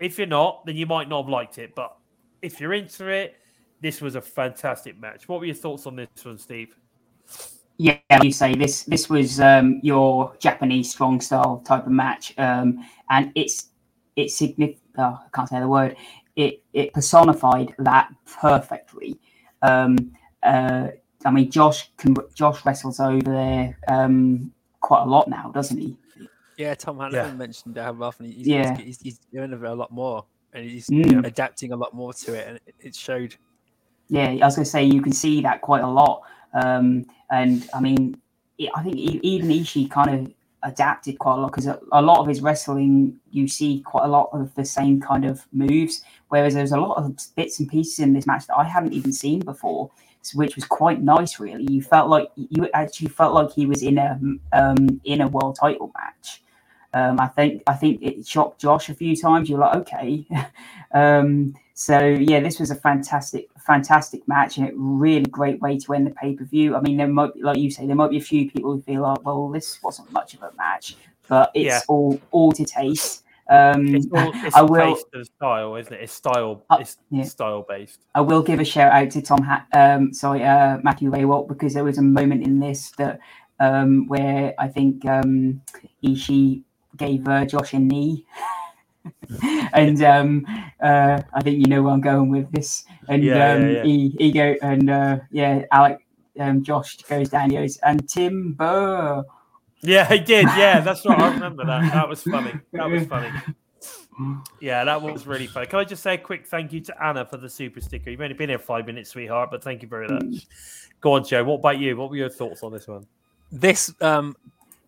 [0.00, 1.96] if you're not then you might not have liked it but
[2.40, 3.36] if you're into it
[3.80, 6.76] this was a fantastic match what were your thoughts on this one steve
[7.78, 8.84] Yeah, you say this.
[8.84, 13.70] This was um, your Japanese strong style type of match, um, and it's
[14.14, 14.80] it's significant.
[14.98, 15.96] Oh, I can't say the word.
[16.36, 18.08] It it personified that
[18.40, 19.18] perfectly.
[19.60, 20.88] Um, uh,
[21.24, 25.96] I mean, Josh can Josh wrestles over there um, quite a lot now, doesn't he?
[26.56, 27.32] Yeah, Tom Hannifan Yeah.
[27.34, 28.76] mentioned how often he's, Yeah.
[28.76, 31.26] he's, he's, he's doing it a lot more and he's Mm.
[31.26, 33.36] adapting a lot more to it, and it, it showed.
[34.08, 36.22] Yeah, I was going to say you can see that quite a lot,
[36.52, 38.20] um, and I mean,
[38.58, 42.20] it, I think e- even Ishii kind of adapted quite a lot because a, lot
[42.20, 46.54] of his wrestling you see quite a lot of the same kind of moves, whereas
[46.54, 49.40] there's a lot of bits and pieces in this match that I hadn't even seen
[49.40, 49.90] before,
[50.34, 51.40] which was quite nice.
[51.40, 54.18] Really, you felt like you actually felt like he was in a
[54.52, 56.42] um, in a world title match.
[56.94, 59.48] Um, I think I think it shocked Josh a few times.
[59.48, 60.26] You're like, okay.
[60.94, 65.94] um, so yeah, this was a fantastic, fantastic match, and a really great way to
[65.94, 66.76] end the pay per view.
[66.76, 68.82] I mean, there might, be, like you say, there might be a few people who
[68.82, 70.94] feel like, well, this wasn't much of a match,
[71.26, 71.80] but it's Yeah.
[71.88, 73.24] all all to taste.
[73.50, 74.96] Um, it's all it's I will.
[75.24, 77.24] style isn't it it's style Uh, it's yeah.
[77.24, 81.10] style based I will give a shout out to Tom, ha- um, sorry, uh, Matthew
[81.10, 83.18] Rehwoldt, because there was a moment in this that
[83.58, 85.60] um, where I think um,
[86.04, 86.62] Ishii
[86.96, 88.24] gave uh, Josh a knee.
[89.72, 90.46] and um,
[90.82, 92.84] uh, I think you know where I'm going with this.
[93.08, 93.84] And Yeah, um, yeah, yeah.
[93.84, 96.06] He, he go and uh, yeah, Alec,
[96.38, 97.50] um, Josh goes down.
[97.50, 99.24] He goes and Timber.
[99.82, 103.28] yeah he did yeah that's right i remember that that was funny that was funny
[104.60, 105.66] Yeah, that was really funny.
[105.66, 108.10] Can I just say a quick thank you to Anna for the super sticker?
[108.10, 110.46] You've only been here five minutes, sweetheart, but thank you very much.
[111.00, 111.42] Go on, Joe.
[111.42, 111.96] What about you?
[111.96, 113.06] What were your thoughts on this one?
[113.52, 114.34] this um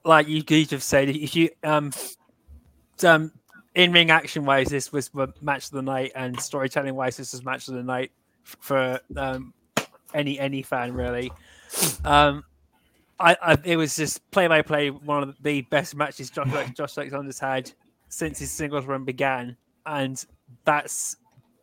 [0.04, 1.92] like you you just said if you um
[3.04, 3.30] um
[3.74, 7.32] in ring action wise this was the match of the night and storytelling wise this
[7.32, 8.10] was match of the night
[8.44, 9.52] for um
[10.12, 11.32] any any fan really
[12.04, 12.44] um
[13.18, 16.98] I, I it was just play by play one of the best matches Josh, Josh
[16.98, 17.70] Alexander's had
[18.08, 19.56] since his singles run began
[19.86, 20.24] and
[20.64, 21.16] that's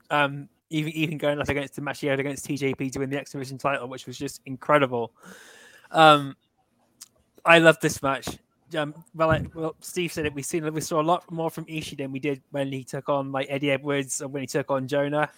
[0.10, 3.20] um even even going up against the match he had against TJP to win the
[3.20, 5.12] X Division title which was just incredible
[5.92, 6.36] um
[7.46, 8.28] I love this match.
[8.76, 10.34] Um, well, I, well, Steve said it.
[10.34, 13.10] We seen we saw a lot more from Ishii than we did when he took
[13.10, 15.30] on like Eddie Edwards or when he took on Jonah.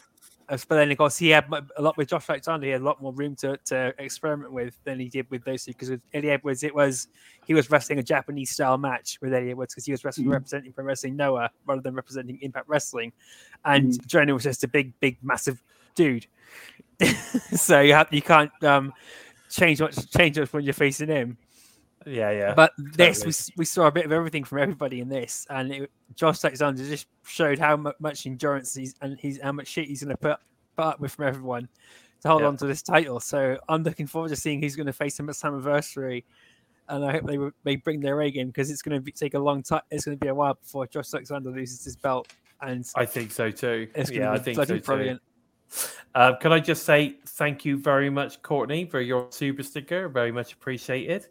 [0.50, 1.46] Uh, But then, of course, he had
[1.78, 2.66] a lot with Josh Alexander.
[2.66, 5.64] He had a lot more room to, to experiment with than he did with those
[5.64, 5.72] two.
[5.72, 7.08] Because with Eddie Edwards, it was
[7.48, 10.32] he was wrestling a Japanese style match with Eddie Edwards because he was wrestling Mhm.
[10.34, 13.12] representing Pro Wrestling Noah rather than representing Impact Wrestling,
[13.66, 14.06] and Mm.
[14.08, 15.62] Jonah was just a big, big, massive
[15.96, 16.28] dude.
[17.56, 18.94] so you have you can't um,
[19.50, 21.38] change much change much when you're facing him.
[22.06, 22.54] Yeah, yeah.
[22.54, 23.34] But this, totally.
[23.50, 26.84] we, we saw a bit of everything from everybody in this, and it, Josh Alexander
[26.88, 30.18] just showed how mu- much endurance he's and he's how much shit he's going to
[30.18, 30.38] put,
[30.76, 31.68] put up with from everyone
[32.22, 32.48] to hold Yeah.
[32.48, 33.20] on to this title.
[33.20, 36.24] So I'm looking forward to seeing who's going to face him at Slammiversary,
[36.90, 39.40] and I hope they they bring their A game because it's going to take a
[39.40, 39.82] long time.
[39.92, 42.32] It's going to be a while before Josh Alexander loses his belt,
[42.62, 43.88] and I think so too.
[44.12, 45.20] yeah, I think so bloody too.
[46.16, 50.08] Uh, can I just say thank you very much, Courtney, for your super sticker?
[50.10, 51.28] Very much appreciated.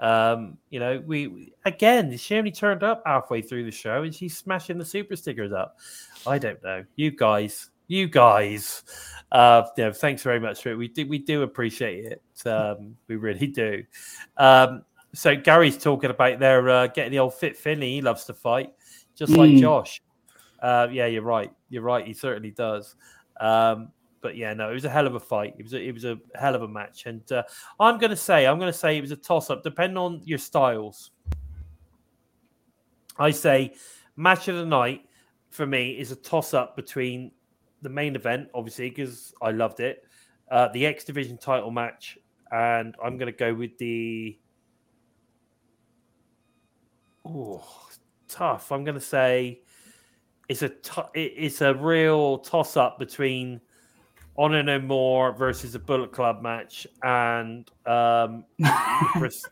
[0.00, 4.36] Um, you know, we again, she only turned up halfway through the show and she's
[4.36, 5.78] smashing the super stickers up.
[6.26, 8.82] I don't know, you guys, you guys.
[9.30, 10.76] Uh, you know, thanks very much for it.
[10.76, 12.46] We do, we do appreciate it.
[12.46, 13.84] Um, we really do.
[14.36, 17.92] Um, so Gary's talking about their uh, getting the old fit Finley.
[17.94, 18.72] He loves to fight,
[19.14, 19.60] just like Mm.
[19.60, 20.02] Josh.
[20.60, 21.52] Uh, yeah, you're right.
[21.68, 22.04] You're right.
[22.06, 22.96] He certainly does.
[23.40, 25.54] Um, but yeah, no, it was a hell of a fight.
[25.58, 27.42] It was a, it was a hell of a match, and uh,
[27.78, 30.22] I'm going to say I'm going to say it was a toss up, depending on
[30.24, 31.10] your styles.
[33.18, 33.74] I say
[34.16, 35.02] match of the night
[35.50, 37.32] for me is a toss up between
[37.82, 40.04] the main event, obviously because I loved it,
[40.50, 42.18] uh, the X Division title match,
[42.50, 44.38] and I'm going to go with the.
[47.26, 47.64] Oh,
[48.28, 48.72] tough.
[48.72, 49.62] I'm going to say
[50.48, 50.70] it's a
[51.14, 53.60] it's a real toss up between
[54.36, 58.44] Honor No More versus a Bullet Club match and um,
[59.18, 59.46] Bris-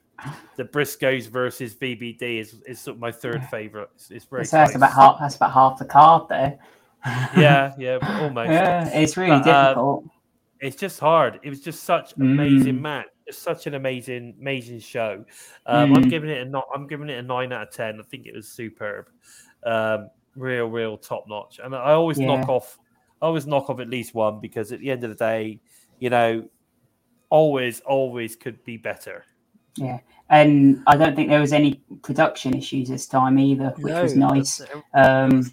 [0.57, 3.91] the Briscoes versus VBD is is sort of my third favorite.
[3.95, 5.17] It's, it's very So that's about half.
[5.21, 6.59] That's about half the card there.
[7.37, 8.51] yeah, yeah, almost.
[8.51, 10.05] yeah, it's really But, uh, difficult.
[10.61, 11.41] It's just hard.
[11.43, 12.83] It was just such an amazing Mm.
[12.83, 13.07] match.
[13.27, 15.25] It's such an amazing, amazing show.
[15.67, 16.11] Um, I'm Mm.
[16.11, 16.67] giving it a not.
[16.73, 17.99] I'm giving it a nine out of ten.
[17.99, 19.07] I think it was superb.
[19.65, 21.61] Um, real, real top notch.
[21.63, 22.79] And I always knock off.
[23.21, 25.61] I always knock off at least one because at the end of the day,
[26.01, 26.49] you know,
[27.31, 29.25] always, always could be better.
[29.77, 34.17] Yeah, and I don't think there was any production issues this time either, which was
[34.17, 34.61] nice.
[34.93, 35.51] Um,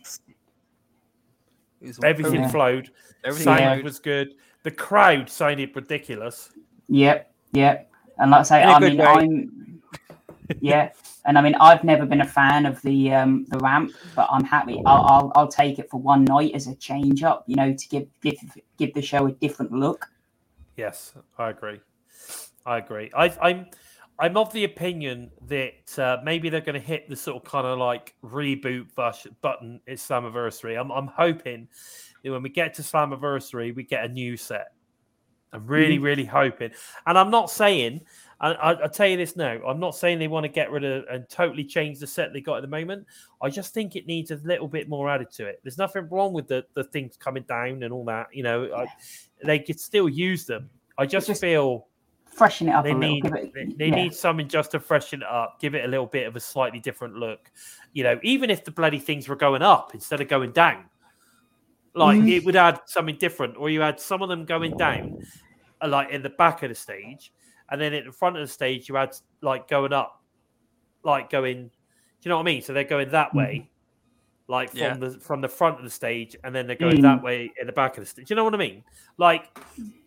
[1.80, 2.50] was Everything Yeah.
[2.50, 2.92] flowed.
[3.24, 3.84] Everything Sound Yeah.
[3.84, 4.36] was good.
[4.64, 6.52] The crowd sounded ridiculous.
[6.90, 7.92] Yep, yep.
[8.18, 9.06] And like I say, In a I good mean, way.
[9.06, 9.79] I'm
[10.62, 10.92] yeah,
[11.26, 14.44] and I mean, I've never been a fan of the um the ramp, but I'm
[14.44, 14.82] happy.
[14.86, 17.88] I'll I'll, I'll take it for one night as a change up, you know, to
[17.90, 18.38] give give
[18.78, 20.08] give the show a different look.
[20.78, 21.82] Yes, I agree.
[22.66, 23.12] I agree.
[23.16, 23.68] I, I'm
[24.20, 27.66] I'm of the opinion that uh, maybe they're going to hit the sort of kind
[27.66, 30.80] of like reboot bush, button at Slammiversary.
[30.80, 31.68] I'm I'm hoping
[32.24, 34.68] that when we get to Slammiversary, we get a new set.
[35.52, 36.72] I'm really, really hoping.
[37.06, 38.02] And I'm not saying,
[38.42, 40.84] I, I, I'll tell you this now, I'm not saying they want to get rid
[40.86, 43.06] of and totally change the set they got at the moment.
[43.42, 45.60] I just think it needs a little bit more added to it.
[45.64, 48.28] There's nothing wrong with the, the things coming down and all that.
[48.34, 48.88] You know, I,
[49.44, 50.70] they could still use them.
[50.98, 51.88] I just, Just feel
[52.32, 53.96] Freshen it up they a need it- they, they yeah.
[53.96, 56.80] need something just to freshen it up, give it a little bit of a slightly
[56.80, 57.52] different look.
[57.92, 60.86] You know, even if the bloody things were going up instead of going down,
[61.96, 62.32] like Mhm.
[62.38, 63.58] it would add something different.
[63.58, 65.18] Or you had some of them going down,
[65.86, 67.34] like in the back of the stage,
[67.72, 70.22] and then at the front of the stage you had like going up,
[71.04, 71.68] like going.
[72.22, 72.62] Do you know what I mean?
[72.62, 73.70] So they're going that way,
[74.48, 74.98] like from Yeah.
[74.98, 77.74] the from the front of the stage, and then they're going that way in the
[77.74, 78.28] back of the stage.
[78.28, 78.84] Do you know what I mean?
[79.18, 79.58] Like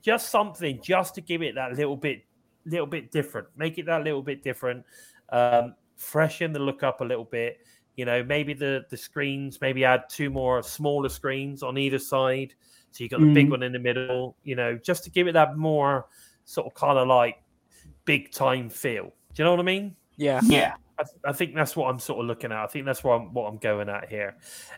[0.02, 2.22] just something just to give it that little bit
[2.64, 4.84] little bit different make it that little bit different
[5.30, 7.58] um freshen the look up a little bit
[7.96, 12.54] you know maybe the the screens maybe add two more smaller screens on either side
[12.92, 13.50] so you got the big Mm.
[13.50, 16.06] one in the middle you know just to give it that more
[16.44, 17.41] sort of kind of like
[18.04, 19.04] big time feel
[19.34, 21.98] do you know what i mean Yeah, Yeah, I, th- I think that's what I'm
[21.98, 22.58] sort of looking at.
[22.58, 24.36] I think that's what I'm what I'm going at here.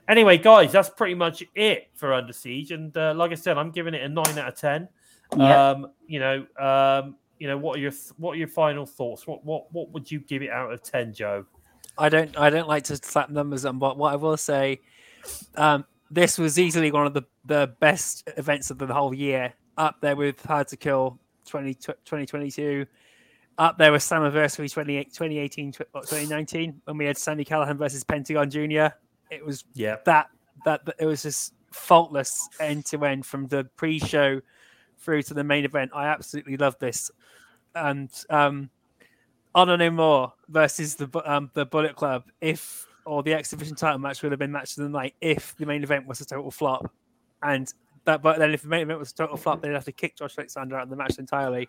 [0.09, 2.71] Anyway, guys, that's pretty much it for Under Siege.
[2.71, 4.89] And uh, like I said, I'm giving it a nine out of ten.
[5.37, 5.71] Yeah.
[5.71, 9.27] Um, you know, um, you know, what are your th- what are your final thoughts?
[9.27, 11.45] What what what would you give it out of ten, Joe?
[11.99, 14.81] I don't I don't like to slap numbers on, but what I will say,
[15.57, 20.01] um, this was easily one of the, the best events of the whole year, up
[20.01, 22.87] there with Hard to Kill 20, 2022,
[23.59, 28.95] up there with Slammiversary 20, 2018 2019 when we had Sami Callihan versus Pentagon Jr.
[29.31, 30.29] It was Yeah, that
[30.65, 34.41] that, that it was just faultless end to end from the pre-show
[34.99, 35.91] through to the main event.
[35.95, 37.11] I absolutely love this,
[37.75, 38.71] and um,
[39.55, 42.25] Honor No More versus the um, the Bullet Club.
[42.41, 45.55] If or the X Division title match would have been match of the night if
[45.57, 46.91] the main event was a total flop,
[47.43, 47.73] and
[48.05, 50.17] that but then if the main event was a total flop, they'd have to kick
[50.17, 51.69] Josh Alexander out of the match entirely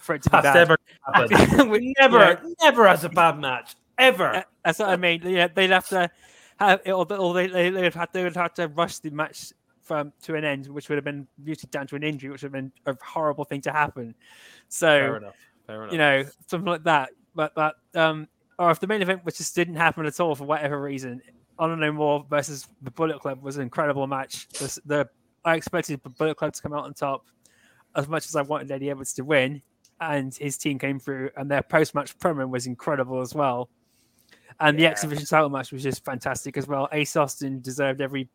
[0.00, 0.54] for it to be bad.
[0.54, 0.78] never.
[1.70, 2.36] We- never, yeah.
[2.62, 4.36] never has a bad match ever.
[4.36, 5.22] Uh, That's what I mean.
[5.24, 6.10] Yeah, they'd have to
[6.58, 9.52] have, or, or they, they, they would have they would have to rush the match
[9.82, 12.52] from to an end, which would have been usually down to an injury, which would
[12.54, 14.14] have been a horrible thing to happen.
[14.68, 15.34] So Fair enough.
[15.66, 15.92] Fair enough.
[15.92, 17.10] you know something like that.
[17.34, 18.28] But but um,
[18.58, 21.20] or if the main event which just didn't happen at all for whatever reason,
[21.58, 24.48] Honor No More versus the Bullet Club was an incredible match.
[24.48, 25.08] The, the
[25.44, 27.26] I expected the Bullet Club to come out on top
[27.96, 29.62] as much as I wanted Eddie Edwards to win,
[30.00, 33.68] and his team came through, and their post match promo was incredible as well.
[34.60, 34.90] And the Yeah.
[34.90, 36.88] X Division title match was just fantastic as well.
[36.92, 38.28] Ace Austin deserved every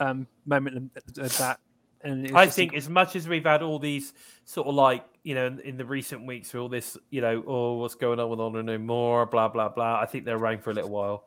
[0.00, 1.60] um, moment of that.
[2.02, 4.14] And I think as much as we've had all these
[4.46, 7.44] sort of like you know in, in the recent weeks, with all this you know,
[7.46, 10.00] oh, what's going on with Honor No More, blah blah blah.
[10.00, 11.24] I think they're around for a little while,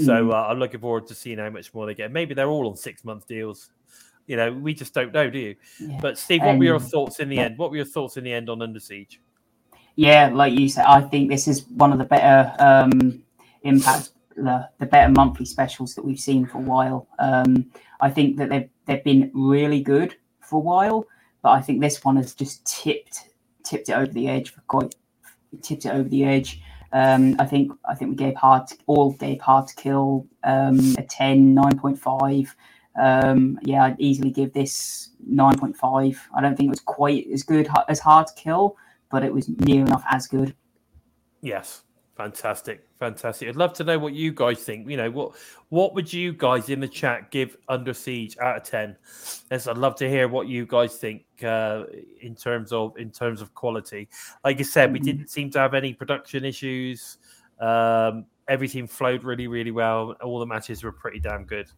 [0.00, 2.12] so uh, I'm looking forward to seeing how much more they get.
[2.12, 3.70] Maybe they're all on six month deals.
[4.26, 5.56] You know, we just don't know, do you?
[5.80, 5.98] Yeah.
[6.00, 7.58] But Steve, what were your Um, thoughts in the end?
[7.58, 9.20] What were your thoughts in the end on Under Siege?
[9.96, 13.22] Yeah, like you said, I think this is one of the better um,
[13.62, 17.08] impact, the, the better monthly specials that we've seen for a while.
[17.18, 17.66] Um,
[18.00, 21.06] I think that they've they've been really good for a while,
[21.42, 23.28] but I think this one has just tipped
[23.64, 24.94] tipped it over the edge for quite
[25.62, 26.60] tipped it over the edge.
[26.92, 31.02] Um, I think I think we gave hard all gave hard to kill um, a
[31.02, 32.48] 10, 9.5.
[32.96, 36.16] Um, yeah, I'd easily give this 9.5.
[36.34, 38.76] I don't think it was quite as good as hard to kill,
[39.10, 40.54] but it was near enough as good.
[41.40, 41.82] Yes,
[42.16, 43.48] fantastic, fantastic.
[43.48, 44.88] I'd love to know what you guys think.
[44.88, 45.32] You know, what
[45.70, 48.96] what would you guys in the chat give Under Siege out of ten?
[49.50, 51.84] Yes, I'd love to hear what you guys think uh,
[52.20, 54.08] in terms of in terms of quality.
[54.44, 55.04] Like I said, we Mhm.
[55.04, 57.18] didn't seem to have any production issues.
[57.58, 60.12] Um, everything flowed really, really well.
[60.22, 61.68] All the matches were pretty damn good.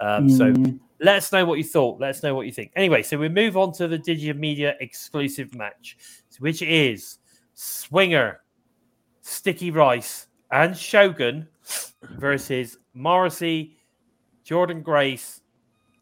[0.00, 2.00] Um, So Mm, let us know what you thought.
[2.00, 2.72] Let us know what you think.
[2.76, 5.96] Anyway, so we move on to the Digital Media exclusive match,
[6.38, 7.18] which is
[7.54, 8.40] Swinger,
[9.22, 11.48] Zicky Dice, and Shogun
[12.02, 13.76] versus Morrissey,
[14.46, 15.40] Jordynne Grace,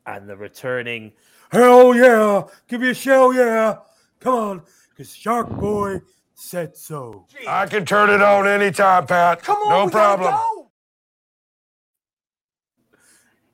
[0.06, 1.12] and the returning.
[1.50, 2.44] Hell yeah!
[2.68, 3.78] Give me a shell, yeah!
[4.20, 6.00] Come on, because Shark Boy
[6.34, 7.26] said so.
[7.46, 9.42] I can turn it on anytime, Pat.
[9.42, 10.61] Come on, no problem.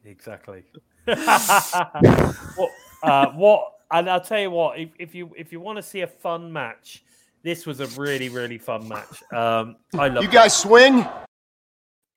[0.08, 0.64] Exactly.
[1.04, 2.70] what,
[3.02, 3.72] uh, what?
[3.90, 4.78] And I'll tell you what.
[4.78, 7.04] If, if you if you want to see a fun match,
[7.42, 9.22] this was a really really fun match.
[9.32, 10.24] Um, I love.
[10.24, 11.06] You guys swing?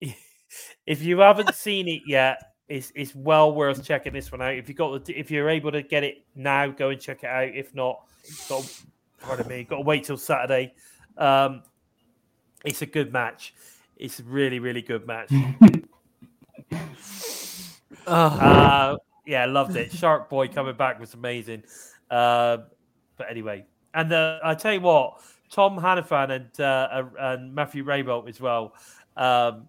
[0.86, 4.56] If you haven't seen it yet, it's it's well worth checking this one out.
[4.56, 7.30] If you got the, if you're able to get it now, go and check it
[7.30, 7.56] out.
[7.56, 8.02] If not,
[8.50, 8.82] got
[9.22, 10.74] pardon me, got to wait till Saturday.
[11.18, 11.62] Um,
[12.66, 13.54] it's a good match.
[13.96, 15.32] It's a really really good match.
[18.08, 19.92] Oh, Uh, yeah, loved it.
[19.92, 21.64] Shark Boy coming back was amazing.
[22.10, 22.58] Uh,
[23.18, 28.28] but anyway, and uh, I tell you what, Tom Hannifan and uh, and Matthew Rehwoldt
[28.30, 28.74] as well
[29.18, 29.68] um,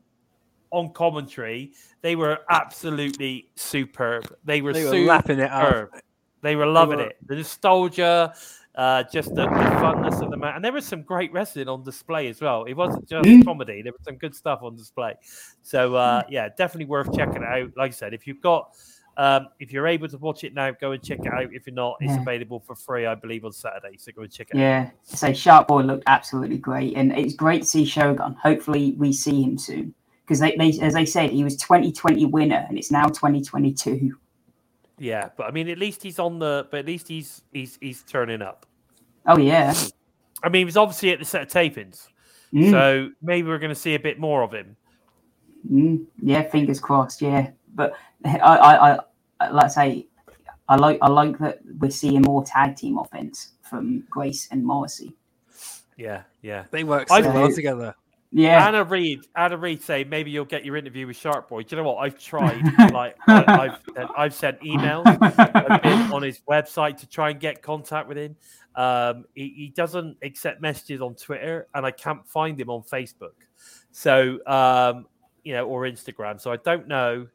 [0.70, 4.34] on commentary, they were absolutely superb.
[4.44, 5.90] They were they were lapping it up.
[6.40, 7.16] They were loving were- it.
[7.26, 8.34] The nostalgia,
[8.74, 9.48] uh, just the, the
[9.82, 12.64] funness of the match, and there was some great wrestling on display as well.
[12.64, 13.44] It wasn't just Mm.
[13.44, 15.14] comedy; there was some good stuff on display.
[15.62, 17.70] So uh, yeah, definitely worth checking out.
[17.76, 18.70] Like I said, if you've got,
[19.18, 21.52] um, if you're able to watch it now, go and check it out.
[21.52, 22.22] If you're not, it's Yeah.
[22.22, 23.98] available for free, I believe, on Saturday.
[23.98, 24.60] So go and check it out.
[24.60, 28.34] yeah, so Shark Boy looked absolutely great, and it's great to see Shogun.
[28.42, 29.94] Hopefully, we see him soon
[30.24, 34.16] because they, they, as I said, he was 2020 winner, and it's now 2022.
[35.02, 36.68] Yeah, but I mean, at least he's on the.
[36.70, 38.66] But at least he's he's he's turning up.
[39.26, 39.74] Oh yeah,
[40.44, 42.06] I mean, he was obviously at the set of tapings,
[42.54, 44.76] Mm, so maybe we're going to see a bit more of him.
[45.68, 46.42] mm, yeah.
[46.48, 47.20] Fingers crossed.
[47.20, 48.98] Yeah, but I, I,
[49.40, 50.06] I, like I say,
[50.68, 55.16] I like, I like that we're seeing more tag team offense from Grace and Morrissey.
[55.96, 56.64] Yeah, yeah.
[56.70, 57.94] They work so I've- well together.
[58.32, 58.66] Yeah.
[58.66, 61.62] Anna Reid, Anna Reid say maybe you'll get your interview with Shark Boy.
[61.62, 61.98] Do you know what?
[61.98, 62.62] I've tried.
[62.92, 63.44] like I,
[63.96, 65.04] I've I've sent emails.
[65.06, 68.36] I've been on his website to try and get contact with him.
[68.74, 73.34] Um, he, he doesn't accept messages on Twitter, and I can't find him on Facebook.
[73.90, 75.06] So um,
[75.44, 76.40] you know, or Instagram.
[76.40, 77.26] So I don't know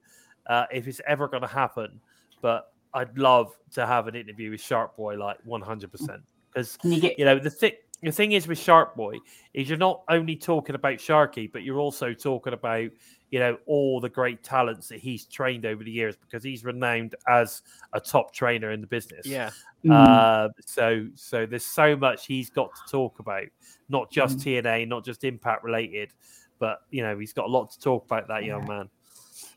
[0.47, 1.99] uh, if it's ever going to happen.
[2.41, 6.21] But I'd love to have an interview with Shark Boy, like one hundred percent,
[6.51, 9.17] because you get you know the thing the thing is with Shark Boy
[9.53, 12.91] is you're not only talking about Sharky, but you're also talking about
[13.29, 17.15] you know all the great talents that he's trained over the years because he's renowned
[17.27, 17.61] as
[17.93, 19.25] a top trainer in the business.
[19.25, 19.49] Yeah.
[19.83, 19.91] Mm.
[19.91, 23.45] Uh, so so there's so much he's got to talk about,
[23.89, 24.61] not just Mm.
[24.61, 26.13] TNA, not just Impact related,
[26.59, 28.27] but you know he's got a lot to talk about.
[28.27, 28.89] That young man.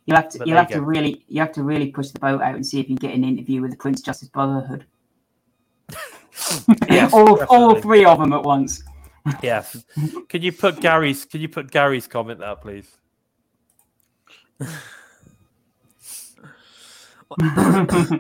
[0.07, 2.19] You'll have to But you'll have you to really you have to really push the
[2.19, 4.87] boat out and see if you can get an interview with the Prince Justice Brotherhood.
[6.89, 8.83] Yes, all all three of them at once.
[9.43, 9.85] Yes.
[10.29, 11.25] Can you put Gary's?
[11.25, 12.97] Can you put Gary's comment there, please?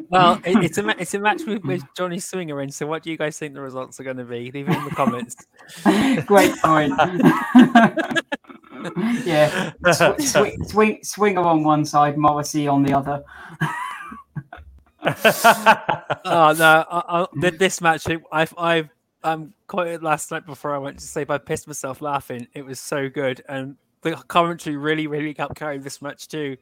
[0.09, 2.71] Well, it, it's a ma- it's a match with, with Johnny Swinger in.
[2.71, 4.53] So, what do you guys think the results are going to be?
[4.53, 5.35] Leave it in the comments.
[6.27, 6.93] Great point.
[9.25, 13.23] yeah, sw- swing, swing, swinger on one side, Morrissey on the other.
[15.03, 16.85] Oh no!
[16.91, 18.89] I, I, this match, I've I've
[19.23, 21.31] um quoted last night before I went to sleep.
[21.31, 22.47] I pissed myself laughing.
[22.55, 26.57] It was so good, and the commentary really, really helped carry this match too.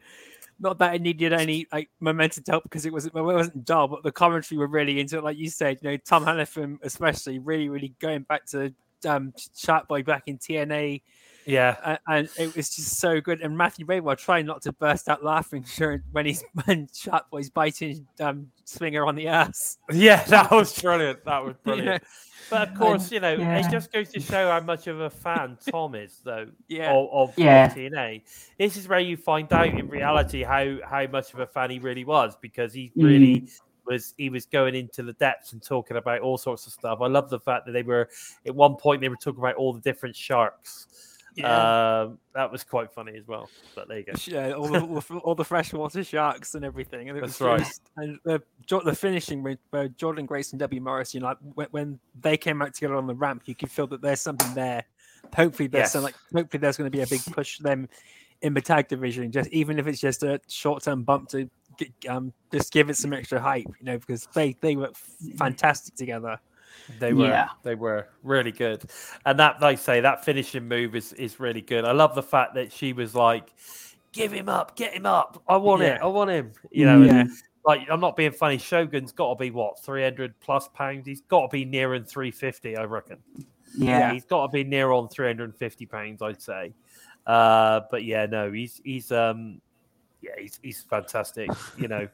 [0.60, 3.89] Not that it needed any like momentum to help because it wasn't it wasn't dull,
[3.89, 5.24] but the commentary were really into it.
[5.24, 8.73] Like you said, you know, Tom Hannifan especially really, really going back to
[9.06, 11.02] um Shark Boy back in TNA,
[11.49, 11.77] yeah.
[11.85, 13.41] and, and it was just so good.
[13.41, 17.51] And Matthew Rehwoldt trying not to burst out laughing during when he's when Shark Boy's
[17.51, 19.79] biting um Swinger on the ass.
[19.91, 21.25] Yeah, that was brilliant.
[21.25, 22.03] That was brilliant.
[22.51, 23.59] But of course, you know, yeah.
[23.66, 26.93] it just goes to show how much of a fan Tom is, though, Yeah.
[26.95, 27.69] of, of, Yeah.
[27.69, 28.23] TNA.
[28.59, 31.79] This is where you find out in reality how how much of a fan he
[31.79, 33.05] really was because he Mm.
[33.05, 33.49] really
[33.87, 36.99] was he was going into the depths and talking about all sorts of stuff.
[37.01, 38.09] I love the fact that they were
[38.47, 41.16] at one point they were talking about all the different sharks.
[41.44, 43.48] Um, that was quite funny as well.
[43.74, 44.12] But there you go.
[44.27, 47.09] Yeah, all the, all the- all the freshwater sharks and everything.
[47.09, 47.59] And it That's was right.
[47.60, 48.43] just- and the
[48.85, 52.36] the finishing with uh, Jordynne Grace and W Morris, you know, like when, when they
[52.36, 54.85] came out together on the ramp, you could feel that there's something there.
[55.35, 57.89] Hopefully, there's some like hopefully there's going to be a big push for them
[58.43, 59.31] in the tag division.
[59.32, 62.97] Just even if it's just a short term bump to get, um just give it
[62.97, 64.90] some extra hype, you know, because they they were
[65.36, 66.39] fantastic together.
[66.98, 67.48] They were, Yeah.
[67.62, 68.84] they were really good,
[69.26, 71.84] and that, like I say, that finishing move is is really good.
[71.84, 73.52] I love the fact that she was like,
[74.12, 75.42] "Give him up, get him up.
[75.48, 77.24] I want it, I want him." You know, and, Yeah.
[77.64, 78.59] like I'm not being funny.
[78.59, 81.06] Shogun's got to be what 300 plus pounds.
[81.06, 83.18] He's got to be nearing 350, I reckon.
[83.76, 86.72] Yeah, he's got to be near on 350 pounds, I'd say.
[87.26, 89.60] Uh, but yeah, no, he's he's um
[90.20, 92.09] yeah, he's he's fantastic, you know.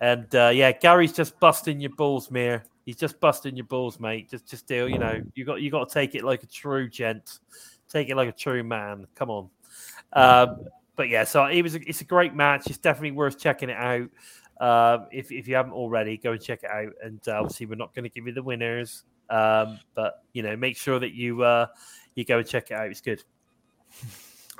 [0.00, 2.64] And uh, yeah, Gary's just busting your balls, Mir.
[2.86, 4.30] He's just busting your balls, mate.
[4.30, 5.20] Just just deal, you know.
[5.34, 7.40] You got you got to take it like a true gent.
[7.88, 9.06] Take it like a true man.
[9.14, 9.48] Come on.
[10.12, 10.64] Um,
[10.96, 12.66] but yeah, so it was a, it's a great match.
[12.66, 14.08] It's definitely worth checking it out.
[14.60, 16.92] Um, if if you haven't already, go and check it out.
[17.02, 20.56] And uh, obviously, we're not going to give you the winners, um, but you know,
[20.56, 21.66] make sure that you uh,
[22.14, 22.88] you go and check it out.
[22.88, 23.22] It's good.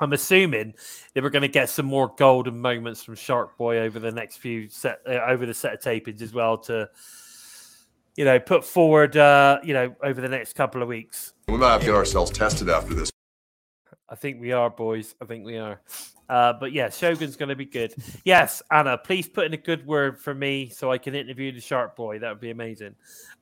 [0.01, 0.75] I'm assuming
[1.15, 4.39] that we're going to get some more golden moments from Shark Boy over the next
[4.39, 6.89] few set uh, over the set of tapings as well to
[8.16, 11.35] you know put forward uh, you know over the next couple of weeks.
[11.49, 13.11] We might have to get ourselves tested after this.
[14.09, 15.15] I think we are, boys.
[15.20, 15.81] I think we are.
[16.29, 17.95] Uh, but yeah, Shogun's going to be good.
[18.25, 21.61] Yes, Anna, please put in a good word for me so I can interview the
[21.61, 22.19] Shark Boy.
[22.19, 22.95] That would be amazing.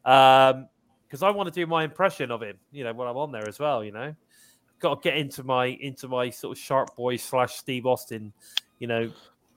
[0.05, 0.69] Um,
[1.07, 2.59] because I want to do my impression of him.
[2.73, 3.85] You know, when I'm on there as well.
[3.85, 4.15] You know,
[4.81, 8.33] got to get into my into my sort of Shark Boy slash Steve Austin.
[8.79, 9.13] You know,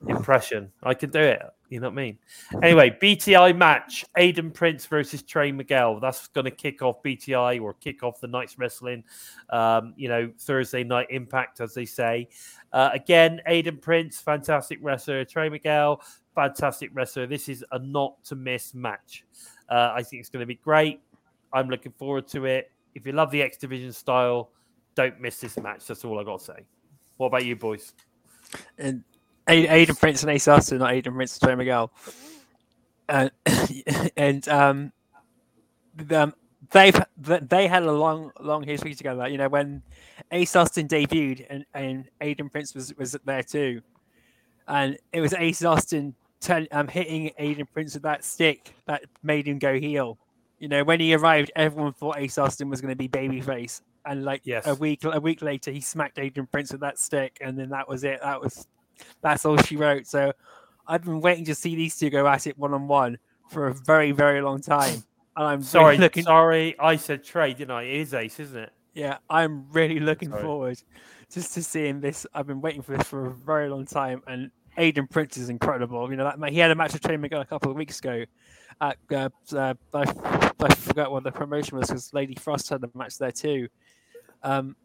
[0.08, 0.72] impression.
[0.84, 1.42] I can do it.
[1.70, 2.18] You know what I mean?
[2.64, 6.00] Anyway, BTI match: Aiden Prince versus Trey Miguel.
[6.00, 9.04] That's going to kick off BTI or kick off the night's wrestling.
[9.50, 12.30] Um, you know, Thursday night impact, as they say.
[12.74, 15.26] Uh, again, Aiden Prince, fantastic wrestler.
[15.26, 16.02] Trey Miguel,
[16.34, 17.28] fantastic wrestler.
[17.28, 19.26] This is a not to miss match.
[19.70, 21.02] Uh, I think it's going to be great.
[21.54, 22.72] I'm looking forward to it.
[22.96, 24.50] If you love the X Division style,
[25.00, 25.88] don't miss this match.
[25.88, 26.66] That's all I got to say.
[27.16, 27.94] What about you, boys?
[28.80, 29.04] and
[29.48, 31.92] Aiden Prince and Ace Austin, not Aiden Prince and Trey Miguel.
[33.08, 34.92] And um,
[36.12, 36.34] um,
[36.72, 39.28] they've they had a long long history together.
[39.28, 39.84] You know, when
[40.32, 43.82] Ace Austin debuted and, and Aiden Prince was was there too,
[44.68, 49.48] and it was Ace Austin turn, um, hitting Aiden Prince with that stick that made
[49.48, 50.18] him go heel.
[50.60, 54.26] You know, when he arrived, everyone thought Ace Austin was going to be babyface, and
[54.26, 54.68] like Yes.
[54.68, 57.88] a week a week later he smacked Aiden Prince with that stick, and then that
[57.88, 58.20] was it.
[58.22, 58.68] That was
[59.22, 60.08] that's all she wrote.
[60.08, 60.34] So
[60.88, 63.18] I've been waiting to see these two go at it one on one
[63.50, 65.04] for a very very long time,
[65.38, 66.24] and I'm Sorry, really looking.
[66.24, 67.84] sorry, I said trade, didn't I?
[67.84, 68.72] It is Ace, isn't it?
[68.96, 70.42] Yeah, I'm really looking Sorry.
[70.44, 70.82] forward
[71.32, 72.26] just to seeing this.
[72.34, 76.10] I've been waiting for this for a very long time, and Aiden Prince is incredible.
[76.10, 78.26] You know, that, he had a match with Trey Miguel a couple of weeks ago.
[78.82, 80.04] At, uh, uh, I,
[80.62, 83.68] I forgot what the promotion was because Lady Frost had a match there too.
[84.44, 84.76] Um,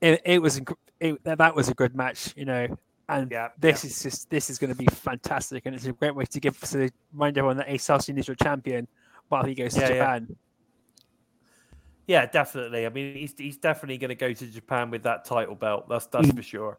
[0.00, 0.60] it, it was
[1.00, 2.66] it, that was a good match, you know.
[3.08, 6.14] And Yeah, this is just this is going to be fantastic, and it's a great
[6.14, 8.86] way to give to remind everyone that Ace Austin is your champion
[9.28, 9.94] while he goes to Yeah, yeah.
[9.94, 10.36] Japan.
[12.06, 12.84] Yeah, definitely.
[12.86, 15.88] I mean, he's he's definitely going to go to Japan with that title belt.
[15.88, 16.36] That's that's Mm.
[16.36, 16.78] for sure.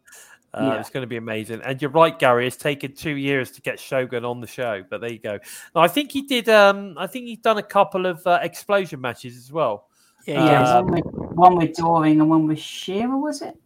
[0.52, 0.80] Uh, Yeah.
[0.80, 1.62] It's going to be amazing.
[1.62, 2.46] And you're right, Gary.
[2.46, 5.38] It's taken two years to get Shogun on the show, but there you go.
[5.74, 6.48] Now, I think he did.
[6.48, 9.88] Um, I think he's done a couple of uh, explosion matches as well.
[10.26, 10.78] Yeah, Yeah, yeah.
[10.78, 11.04] Um, one, with,
[11.36, 13.56] one with Doering and one with Shera, was it?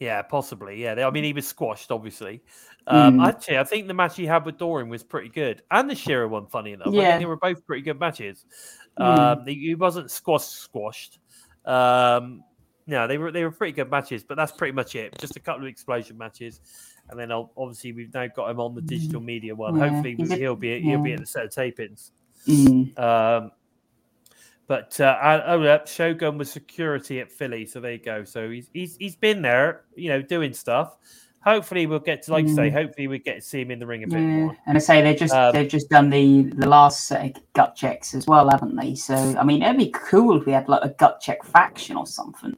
[0.00, 0.82] Yeah, possibly.
[0.82, 2.42] Yeah, I mean, he was squashed, obviously.
[2.88, 3.28] Um, Mm.
[3.28, 6.26] Actually, I think the match he had with Doering was pretty good, and the Shera
[6.28, 6.88] one, funny enough.
[6.88, 7.10] I Yeah.
[7.10, 8.44] think they were both pretty good matches.
[8.98, 9.38] Mm.
[9.40, 11.20] Um, he, wasn't squashed, squashed.
[11.64, 12.42] Um,
[12.88, 15.16] no, they were they were pretty good matches, but that's pretty much it.
[15.18, 16.60] Just a couple of explosion matches,
[17.08, 19.76] and then ob- obviously we've now got him on the digital media one.
[19.76, 22.10] Yeah, Hopefully, he'll be he'll be at the set of tapings.
[22.48, 22.98] Mm.
[22.98, 23.52] Um,
[24.72, 28.24] but uh, uh, oh, yeah, Shogun was security at Philly, so there you go.
[28.24, 30.96] So he's he's he's been there, you know, doing stuff.
[31.44, 32.70] Hopefully, we'll get to like I say.
[32.70, 34.28] Hopefully, we get to see him in the ring a bit Mm.
[34.30, 34.36] Yeah.
[34.46, 34.56] more.
[34.66, 37.76] And I say they just Um, they've just done the the last set of gut
[37.76, 38.94] checks as well, haven't they?
[38.94, 42.06] So I mean, it'd be cool if we had like a gut check faction or
[42.06, 42.56] something.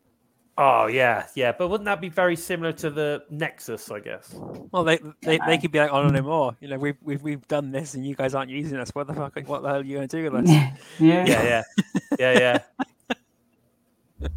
[0.57, 1.51] Oh yeah, yeah.
[1.51, 3.91] But wouldn't that be very similar to the Nexus?
[3.91, 4.35] I guess.
[4.71, 5.47] Well, they they, Yeah.
[5.47, 6.57] they could be like, oh no more.
[6.61, 8.91] You know, we've we've we've done this, and you guys aren't using us.
[8.91, 9.37] What the fuck?
[9.47, 10.49] What the hell are you going to do with us?
[11.01, 11.27] yeah.
[11.27, 11.63] Yeah, yeah,
[12.19, 12.61] yeah,
[14.21, 14.29] yeah.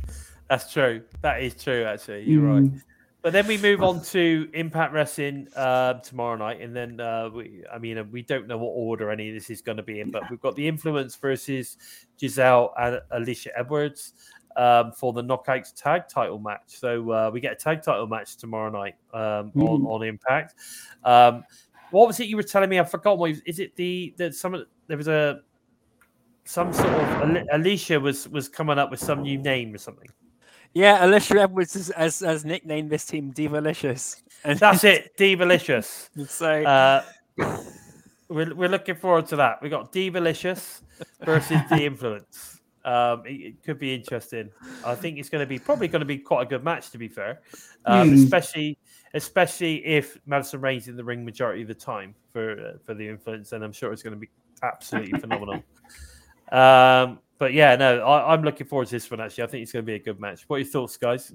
[0.49, 1.03] That's true.
[1.21, 1.83] That is true.
[1.83, 2.63] Actually, you're right.
[2.63, 2.81] Mm.
[3.21, 7.63] But then we move on to Impact Wrestling uh, tomorrow night, and then uh, we,
[7.71, 9.99] I mean, uh, we don't know what order any of this is going to be
[9.99, 11.77] in, but we've got the Influence versus
[12.17, 14.13] Giselle and Alisha Edwards
[14.57, 16.63] um, for the Knockouts Tag Title match.
[16.67, 19.87] So uh, we get a tag title match tomorrow night um, on, Mm.
[19.87, 20.55] on Impact.
[21.03, 21.43] Um,
[21.91, 22.79] what was it you were telling me?
[22.79, 23.17] I forgot.
[23.17, 23.75] What is it?
[23.75, 25.41] The the some of- there was a
[26.43, 30.09] some sort of Alisha was was coming up with some new name or something.
[30.73, 34.21] Yeah, Alisha Edwards has, has, has nicknamed this team Divalicious.
[34.43, 36.09] And That's it, Divalicious.
[36.29, 37.03] So Uh,
[38.29, 39.61] we're, we're looking forward to that.
[39.61, 40.81] We got Divalicious
[41.21, 42.56] versus the Influence.
[42.87, 44.49] Um, it, it could be interesting.
[44.85, 46.89] I think it's going to be probably going to be quite a good match.
[46.91, 47.41] To be fair,
[47.85, 48.15] um, Hmm.
[48.15, 48.77] especially
[49.13, 53.07] especially if Madison Rayne's in the ring majority of the time for uh, for the
[53.07, 54.29] Influence, and I'm sure it's going to be
[54.63, 55.61] absolutely phenomenal.
[56.51, 59.19] Um, but yeah, no, I, I'm looking forward to this one.
[59.21, 60.43] Actually, I think it's going to be a good match.
[60.47, 61.33] What are your thoughts, guys?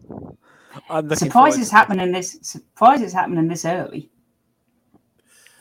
[0.88, 2.38] I'm looking Surprised to- happening this.
[2.42, 4.10] Surprised it's happening this early.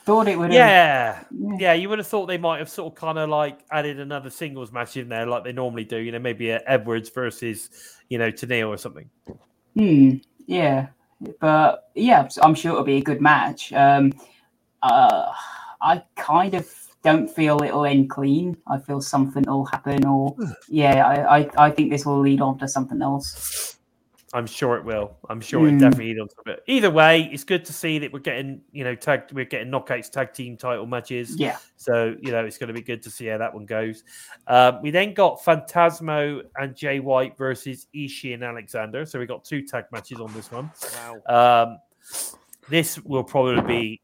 [0.06, 0.52] Thought it would.
[0.52, 1.56] Yeah, Yeah.
[1.60, 1.74] yeah.
[1.74, 4.72] You would have thought they might have sort of kind of like added another singles
[4.72, 5.98] match in there, like they normally do.
[5.98, 7.70] You know, maybe a Edwards versus
[8.10, 9.10] you know Tenille or something.
[9.76, 10.16] Hmm.
[10.48, 10.88] Yeah.
[11.40, 13.74] But yeah, I'm sure it'll be a good match.
[13.74, 14.14] Um.
[14.82, 15.32] Uh.
[15.82, 16.70] I kind of
[17.04, 18.56] don't feel it'll end clean.
[18.68, 20.36] I feel something will happen, or
[20.70, 23.78] yeah, I, I, I think this will lead on to something else.
[24.34, 25.18] I'm sure it will.
[25.30, 25.80] I'm sure it Mm.
[25.80, 26.30] definitely will.
[26.46, 29.70] But either way, it's good to see that we're getting you know tag we're getting
[29.70, 31.36] knockouts tag team title matches.
[31.38, 31.58] Yeah.
[31.76, 34.04] So you know it's going to be good to see how that one goes.
[34.48, 39.06] Um, we then got Phantasmo and Jay White versus Ishii and Alexander.
[39.06, 40.72] So we got two tag matches on this one.
[41.28, 41.68] Wow.
[41.68, 41.78] Um,
[42.70, 44.02] this will probably be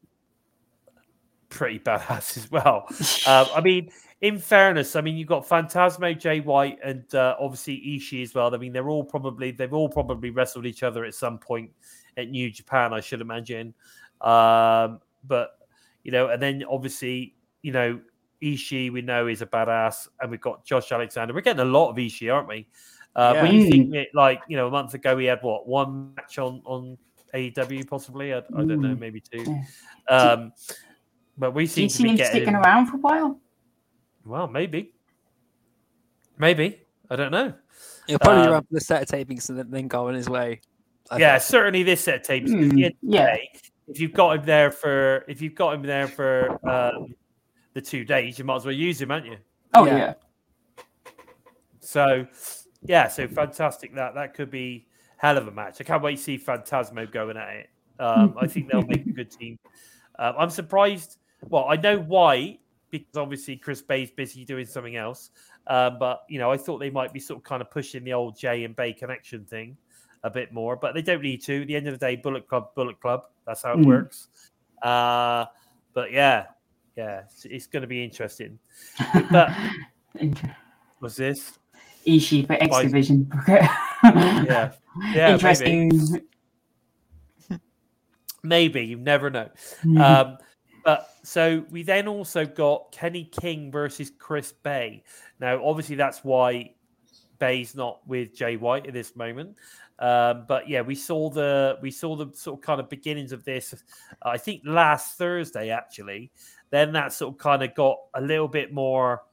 [1.49, 2.85] pretty badass as well.
[3.25, 3.89] Um, I mean,
[4.21, 8.53] in fairness, I mean you've got Phantasmo, Jay White, and uh, obviously Ishii as well.
[8.53, 11.71] I mean, they're all probably they've all probably wrestled each other at some point
[12.17, 13.73] at New Japan, I should imagine.
[14.21, 15.59] Um, but
[16.03, 17.99] you know, and then obviously you know
[18.41, 21.33] Ishii we know is a badass, and we've got Josh Alexander.
[21.33, 22.67] We're getting a lot of Ishii, aren't we?
[23.15, 26.13] Uh, When you think it, like you know a month ago we had what one
[26.15, 26.97] match on on
[27.33, 28.99] AEW possibly I, I don't know Mm.
[28.99, 29.43] maybe two.
[30.09, 30.53] Um,
[31.37, 33.39] but we Do seem you to see be him getting sticking around for a while?
[34.27, 34.93] Well maybe
[36.37, 37.53] maybe I don't know.
[38.07, 40.61] He'll probably um, run the set of tapings and then, then go on his way.
[41.09, 41.43] I yeah, think.
[41.43, 42.51] certainly this set of tapes.
[42.51, 43.25] 'cause at the Mm, of yeah.
[43.35, 43.49] day,
[43.87, 47.13] if you've got him there for if you've got him there for um,
[47.73, 49.37] the two days, you might as well use him, haven't you?
[49.73, 49.97] Oh Yeah.
[49.97, 50.13] yeah.
[51.79, 52.27] So
[52.83, 54.87] yeah, so fantastic that that could be
[55.17, 55.77] hell of a match.
[55.79, 57.69] I can't wait to see Phantasmo going at it.
[57.99, 59.57] Um, I think they'll make a good team.
[60.19, 61.19] Um, I'm surprised.
[61.43, 62.59] Well, I know White
[62.89, 65.31] because obviously Chris Bey's busy doing something else.
[65.67, 68.13] Um, but you know, I thought they might be sort of kind of pushing the
[68.13, 69.77] old J and Bey connection thing
[70.23, 71.61] a bit more, but they don't need to.
[71.61, 73.25] At the end of the day, Bullet Club, Bullet Club.
[73.45, 73.85] That's how it Mm.
[73.85, 74.27] works.
[74.81, 75.45] Uh,
[75.93, 76.45] but yeah,
[76.95, 78.59] yeah, it's, it's going to be interesting.
[79.31, 79.51] But
[81.01, 81.59] was this?
[82.05, 83.31] Ishii for X Division.
[84.03, 84.73] Yeah,
[85.13, 86.21] yeah, Interesting.
[88.43, 89.49] Maybe you never know.
[89.83, 89.97] Mm-hmm.
[89.97, 90.37] Um,
[90.87, 95.03] but so we then also got Kenny King versus Chris Bey.
[95.37, 96.75] Now, obviously, that's why
[97.39, 99.57] Bey's not with Jay White at this moment.
[99.99, 103.43] Um, but yeah, we saw the we saw the sort of kind of beginnings of
[103.43, 103.75] this.
[104.21, 106.31] I think last Thursday actually.
[106.69, 109.23] Then that sort of kind of got a little bit more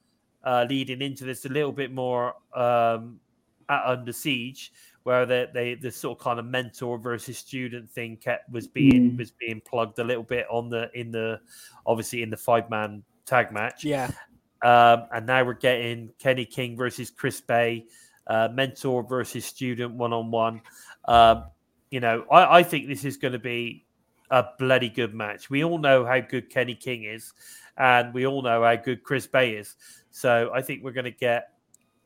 [0.43, 3.21] uh, leading into this, a little bit more um,
[3.69, 4.73] at Under Siege,
[5.05, 9.13] where the they the sort of kind of mentor versus student thing kept was being
[9.13, 9.19] Mm.
[9.19, 11.41] was being plugged a little bit on the in the
[11.87, 13.85] obviously in the five man tag match.
[13.85, 14.11] Yeah,
[14.63, 17.87] Um, and now we're getting Kenny King versus Chris Bey,
[18.27, 20.61] uh, mentor versus student one on one.
[21.91, 23.85] You know, I, I think this is going to be
[24.31, 25.49] a bloody good match.
[25.49, 27.33] We all know how good Kenny King is,
[27.77, 29.77] and we all know how good Chris Bey is.
[30.11, 31.51] So I think we're going to get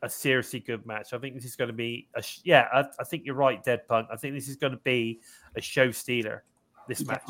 [0.02, 1.12] a seriously good match.
[1.12, 2.68] I think this is going to be a sh- yeah.
[2.72, 4.08] I, I think you're right, Dead Punk.
[4.12, 5.20] I think this is going to be
[5.56, 6.44] a show stealer.
[6.88, 7.22] This match.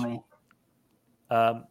[1.30, 1.64] Um,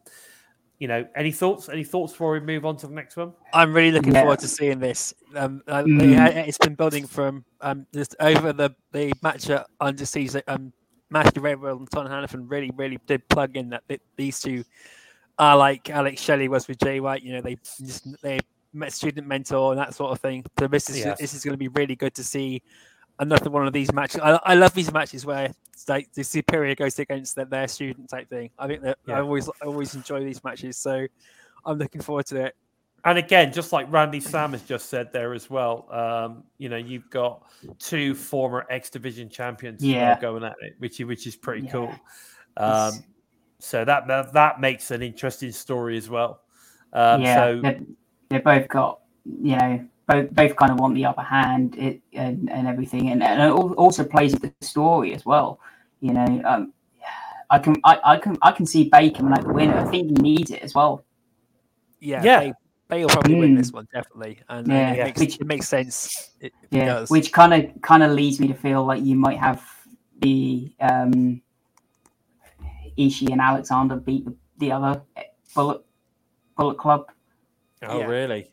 [0.78, 1.68] you know, any thoughts?
[1.68, 3.32] Any thoughts before we move on to the next one?
[3.52, 4.20] I'm really looking Yeah.
[4.22, 5.12] forward to seeing this.
[5.34, 5.98] Um, uh, Mm.
[6.32, 10.32] they it's been building from um, just over the, the match at Under Siege.
[10.32, 10.72] that, Um,
[11.10, 14.62] Matthew Rehwoldt and Tom Hannifan really, really did plug in that th- these two
[15.38, 17.22] are like Alex Shelley was with Jay White.
[17.22, 18.44] You know, they just they met
[18.88, 20.44] student mentor and that sort of thing.
[20.58, 21.18] So this is Yes.
[21.18, 22.62] this is going to be really good to see
[23.18, 24.20] another one of these matches.
[24.20, 28.08] I, I love these matches where it's like the superior goes against their, their student
[28.10, 28.50] type thing.
[28.58, 30.76] I think that I always I always enjoy these matches.
[30.76, 31.06] So
[31.64, 32.56] I'm looking forward to it.
[33.04, 36.76] And again, just like Randy Sam has just said there as well, um, you know,
[36.76, 37.42] you've got
[37.78, 40.18] two former X Division champions Yeah.
[40.18, 41.72] going at it, which is which is pretty Yeah.
[41.72, 41.94] cool.
[42.56, 43.04] Um,
[43.60, 46.42] so that, that that makes an interesting story as well.
[46.92, 47.62] Um, yeah, so
[48.28, 52.00] they they both got you know both both kind of want the upper hand it,
[52.12, 55.60] and and everything, and, and it also plays with the story as well.
[56.00, 56.72] You know, um,
[57.50, 59.76] I can I, I can I can see Bacon like the winner.
[59.78, 61.04] I think he needs it as well.
[62.00, 62.40] Yeah, Yeah.
[62.40, 62.52] Bey,
[62.88, 63.74] Bey will probably win this Mm.
[63.74, 66.30] one definitely, and uh, Yeah, it, makes, Which- it makes sense.
[66.40, 67.10] It, it Yeah, does.
[67.10, 69.62] which kind of kind of leads me to feel like you might have
[70.20, 71.42] the um,
[72.96, 75.02] Ishii and Alexander beat the, the other
[75.54, 75.84] Bullet
[76.56, 77.10] Bullet Club.
[77.82, 78.06] Oh yeah.
[78.06, 78.50] really?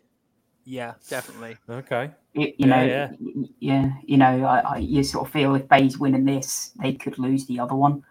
[0.66, 1.58] yeah, definitely.
[1.70, 2.12] Okay.
[2.34, 3.12] You, you Yeah, know, yeah.
[3.60, 7.18] yeah, you know, I, I, you sort of feel if Bey's winning this, they could
[7.20, 8.04] lose the other one.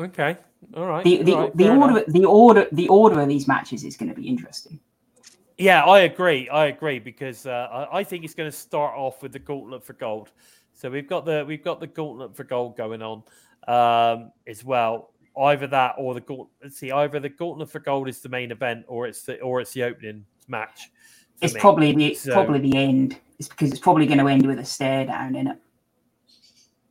[0.00, 0.36] Okay.
[0.76, 1.04] All right.
[1.04, 2.04] The the, all right, the order enough.
[2.08, 4.80] the order the order of these matches is going to be interesting.
[5.58, 6.48] Yeah, I agree.
[6.48, 9.84] I agree because uh, I, I think it's going to start off with the gauntlet
[9.84, 10.32] for gold.
[10.74, 13.22] So we've got the we've got the gauntlet for gold going on
[13.68, 15.13] um, as well.
[15.36, 16.48] Either that or the gauntlet.
[16.62, 19.60] Let's see, either the gauntlet for gold is the main event, or it's the or
[19.60, 20.90] it's the opening match.
[21.42, 21.60] It's me.
[21.60, 23.18] probably the So- probably the end.
[23.40, 25.58] It's because it's probably going to end with a stare down in it.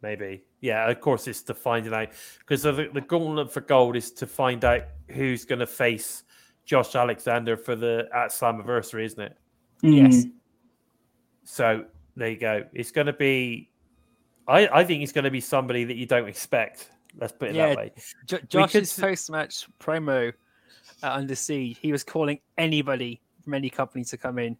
[0.01, 0.43] maybe.
[0.59, 2.09] Yeah, of course, it's to finding out
[2.39, 6.23] because the, the gauntlet for gold is to find out who's going to face
[6.65, 9.37] Josh Alexander for the at Slammiversary, isn't it?
[9.81, 10.25] Yes.
[10.25, 10.31] Mm.
[11.45, 12.63] So there you go.
[12.73, 13.69] It's going to be.
[14.47, 16.89] I, I think it's going to be somebody that you don't expect.
[17.19, 17.91] Let's put it Yeah, that way.
[18.25, 20.33] Jo- Josh's s- post-match promo
[21.03, 24.57] at Under Siege, he was calling anybody from any company to come in.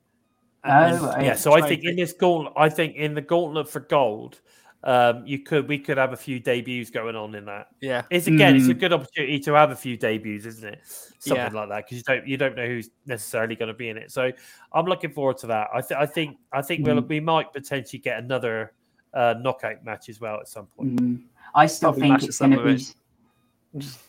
[0.66, 1.26] and- Oh, and.
[1.26, 1.36] Yeah.
[1.36, 4.40] So I try and think in this gauntlet, I think in the gauntlet for gold,
[4.86, 7.68] um, you could we could have a few debuts going on in that.
[7.82, 8.80] yeah, It's again, it's a Mm.
[8.80, 10.80] good opportunity to have a few debuts, isn't it?
[11.20, 11.50] Something Yeah.
[11.60, 14.12] like that because you don't you don't know who's necessarily going to be in it.
[14.12, 14.32] So
[14.74, 15.70] I'm looking forward to that.
[15.74, 17.08] I, th- I think I think we'll, Mm.
[17.08, 18.74] we might potentially get another
[19.14, 20.96] uh, knockout match as well at some point.
[21.02, 21.24] Mm.
[21.56, 22.88] I still think it's going to be.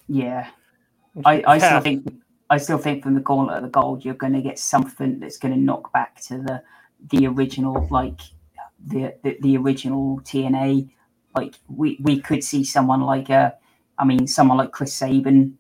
[0.08, 0.50] Yeah,
[1.24, 2.04] I, I still think
[2.50, 5.38] I still think from the gauntlet of the gold, you're going to get something that's
[5.38, 6.62] going to knock back to the
[7.10, 8.20] the original, like
[8.86, 10.90] the the, the original TNA.
[11.36, 13.56] Like we we could see someone like a,
[13.98, 15.58] I mean, someone like Chris Sabin.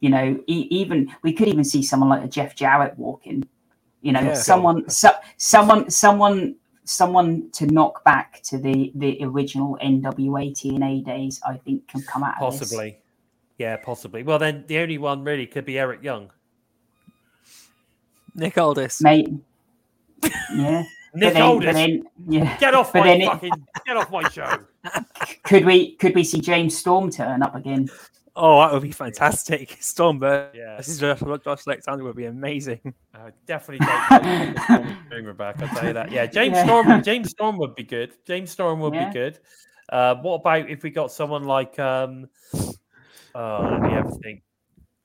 [0.00, 3.48] You know, e- even we could even see someone like a Jeff Jarrett walking.
[4.02, 4.34] You know, Yeah.
[4.34, 6.56] someone so, someone someone
[6.90, 11.40] someone to knock back to the the original NWA TNA days.
[11.46, 12.60] I think can come out of this.
[12.60, 12.98] Possibly.
[13.58, 14.22] Yeah, possibly.
[14.22, 16.30] Well, then the only one really could be Eric Young.
[18.34, 19.00] Nick Aldis.
[19.02, 19.28] mate.
[20.54, 20.82] Yeah,
[21.14, 22.56] Nick but then, Aldis, then, yeah.
[22.58, 23.52] get off but my then it-
[23.86, 24.58] get off my show.
[25.42, 27.90] Could we could we see James Storm turn up again?
[28.42, 29.76] Oh, that would be fantastic.
[29.80, 30.76] Storm Yeah.
[30.78, 32.80] versus Josh, Josh Alexander would be amazing.
[33.14, 35.60] I definitely don't want Boomer back.
[35.62, 36.10] I'll tell you that.
[36.10, 36.64] Yeah, James Yeah.
[36.64, 37.02] Storm.
[37.02, 38.12] James Storm would be good.
[38.26, 39.08] James Storm would Yeah.
[39.08, 39.38] be good.
[39.90, 41.78] Uh, what about if we got someone like?
[41.78, 42.28] um
[43.34, 44.42] Oh, let me have a think.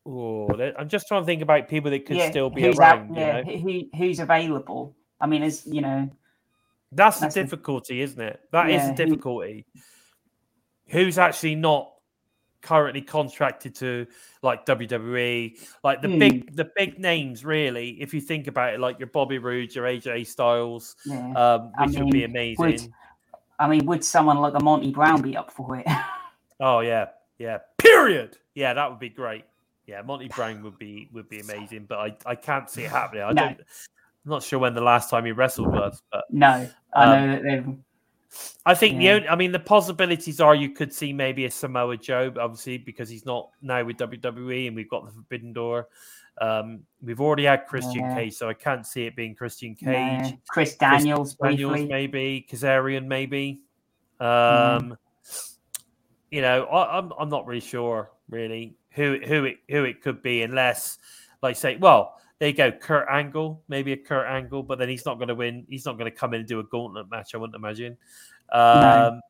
[0.05, 0.47] Oh,
[0.77, 3.09] I'm just trying to think about people that could Yeah, still be who's around.
[3.11, 3.57] out- you yeah, know?
[3.57, 4.95] who, who's available?
[5.19, 6.09] I mean, as you know,
[6.91, 8.39] That's the That's the- difficulty, isn't it?
[8.51, 9.65] That is Yeah, the who- difficulty.
[10.87, 11.91] Who's actually not
[12.65, 14.07] currently contracted to
[14.41, 16.19] like WWE, like the Hmm.
[16.19, 19.85] big the big names really, if you think about it, like your Bobby Roode, your
[19.85, 21.31] AJ Styles, yeah.
[21.33, 22.65] um, which would be amazing.
[22.65, 22.91] would-
[23.57, 25.85] I mean, would someone like a Monty Brown be up for it?
[26.61, 27.57] Oh yeah, yeah.
[27.77, 28.37] Period.
[28.53, 29.43] Yeah, that would be great.
[29.87, 33.23] Yeah, Monty Brown would be would be amazing, but I, I can't see it happening.
[33.23, 33.41] I No.
[33.47, 33.59] don't.
[33.59, 37.35] I'm not sure when the last time he wrestled was, but no, I Um, know
[37.35, 37.77] that they've.
[38.65, 41.97] I think the only, I mean, the possibilities are you could see maybe a Samoa
[41.97, 45.87] Joe, obviously because he's not now with WWE and we've got the Forbidden Door.
[46.41, 48.15] Um, we've already had Christian Yeah.
[48.15, 49.73] Cage, so I can't see it being Christian.
[49.75, 50.33] Cage.
[50.49, 51.87] Chris Chris Daniels, Daniels, briefly.
[51.87, 53.61] maybe Kazarian, maybe.
[54.19, 54.97] Um, Mm.
[56.31, 60.21] You know, I, I'm I'm not really sure really who who it who it could
[60.21, 60.97] be unless,
[61.41, 65.05] like, say, well, there you go, Kurt Angle, maybe a Kurt Angle, but then he's
[65.05, 65.65] not going to win.
[65.69, 67.33] He's not going to come in and do a gauntlet match.
[67.33, 67.97] I wouldn't imagine.
[68.51, 69.21] Um,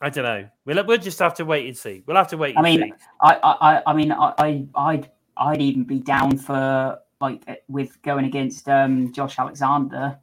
[0.00, 0.48] I don't know.
[0.64, 2.02] We'll we'll just have to wait and see.
[2.06, 2.56] We'll have to wait.
[2.58, 2.92] I mean.
[3.20, 7.54] I, I, I- I mean, I, I, I'd, I'd even be down for like uh,
[7.68, 10.18] with going against um, Josh Alexander,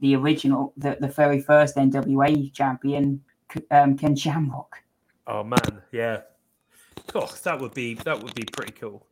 [0.00, 3.22] the original, the, the very first NWA champion,
[3.70, 4.76] um, Ken Shamrock.
[5.28, 6.22] Oh man, yeah.
[7.12, 9.06] Gosh, that would be that would be pretty cool.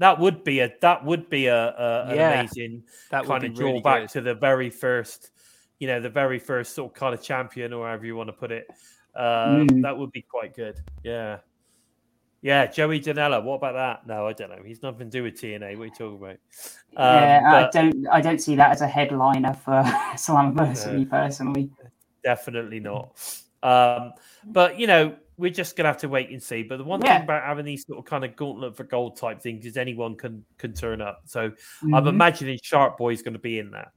[0.00, 3.58] That would be a that would be a, a an amazing That would kind of
[3.58, 4.08] really drawback good.
[4.14, 5.30] to the very first,
[5.78, 8.32] you know, the very first sort of kind of champion or however you want to
[8.32, 8.66] put it.
[9.14, 9.82] Um, Mm.
[9.82, 10.76] That would be quite good.
[11.04, 11.38] Yeah,
[12.42, 12.66] yeah.
[12.66, 13.42] Joey Janela.
[13.44, 14.06] What about that?
[14.06, 14.62] No, I don't know.
[14.64, 15.76] He's nothing to do with TNA.
[15.76, 16.38] What are you talking about?
[16.96, 19.82] Um, yeah, I don't, I don't see that as a headliner for
[20.14, 21.70] Slammiversary personally.
[22.24, 23.18] definitely not.
[23.62, 24.12] Um,
[24.46, 26.62] but you know, we're just gonna have to wait and see.
[26.62, 27.14] But the one Yeah.
[27.16, 30.14] thing about having these sort of kind of gauntlet for gold type things is anyone
[30.16, 31.22] can can turn up.
[31.24, 31.50] So
[31.82, 32.08] I'm Mhm.
[32.08, 33.88] imagining Shark Boy's going to be in that.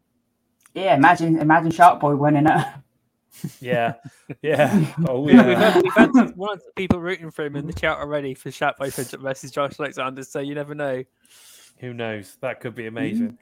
[0.73, 2.65] Yeah, imagine, imagine Shark Boy winning it.
[3.59, 3.95] Yeah,
[4.43, 4.69] yeah.
[5.07, 5.71] Oh We've, we've, yeah.
[5.71, 8.51] had, we've had one of the people rooting for him in the chat already for
[8.51, 11.03] Sharp Boy versus Josh Alexander, so you never know.
[11.83, 12.37] Who knows?
[12.39, 13.37] That could be amazing.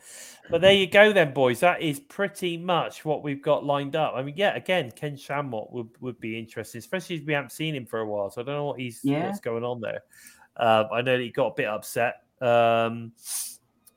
[0.50, 1.60] But there you go, then, boys.
[1.60, 4.14] That is pretty much what we've got lined up.
[4.16, 7.76] I mean, yeah, again, Ken Shamrock would, would be interesting, especially as we haven't seen
[7.76, 8.32] him for a while.
[8.32, 9.28] So I don't know what he's Yeah.
[9.28, 10.02] what's going on there.
[10.58, 12.24] Um, I know that he got a bit upset.
[12.42, 13.12] Um,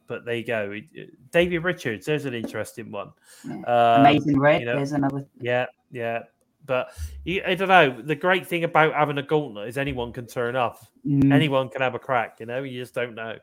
[0.09, 0.73] but there you go.
[0.73, 3.13] It- it- Richards, there's an interesting one.
[3.49, 3.55] Yeah.
[3.63, 5.25] Um, Amazing Red, you know, there's another.
[5.41, 6.25] Yeah, yeah.
[6.67, 6.91] But
[7.25, 8.01] you, I don't know.
[8.03, 10.81] The great thing about having a gauntlet is anyone can turn up.
[11.07, 12.41] Mm, Anyone can have a crack.
[12.41, 13.37] You know, you just don't know.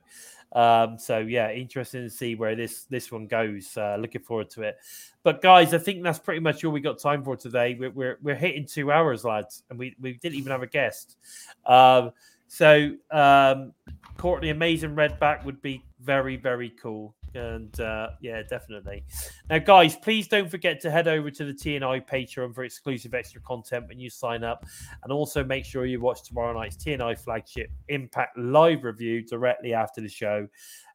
[0.53, 3.75] Um, so yeah, interesting to see where this this one goes.
[3.77, 4.77] Uh, looking forward to it.
[5.23, 7.75] But guys, I think that's pretty much all we got time for today.
[7.79, 11.17] We're we're, we're hitting two hours, lads, and we, we didn't even have a guest.
[11.65, 12.11] Um,
[12.47, 13.73] so um,
[14.17, 17.15] Courtney, Amazing Red back would be very very cool.
[17.33, 19.03] And uh, yeah, definitely.
[19.49, 23.41] Now, guys, please don't forget to head over to the TNI Patreon for exclusive extra
[23.41, 24.65] content when you sign up.
[25.03, 30.01] And also make sure you watch tomorrow night's TNI flagship Impact live review directly after
[30.01, 30.47] the show,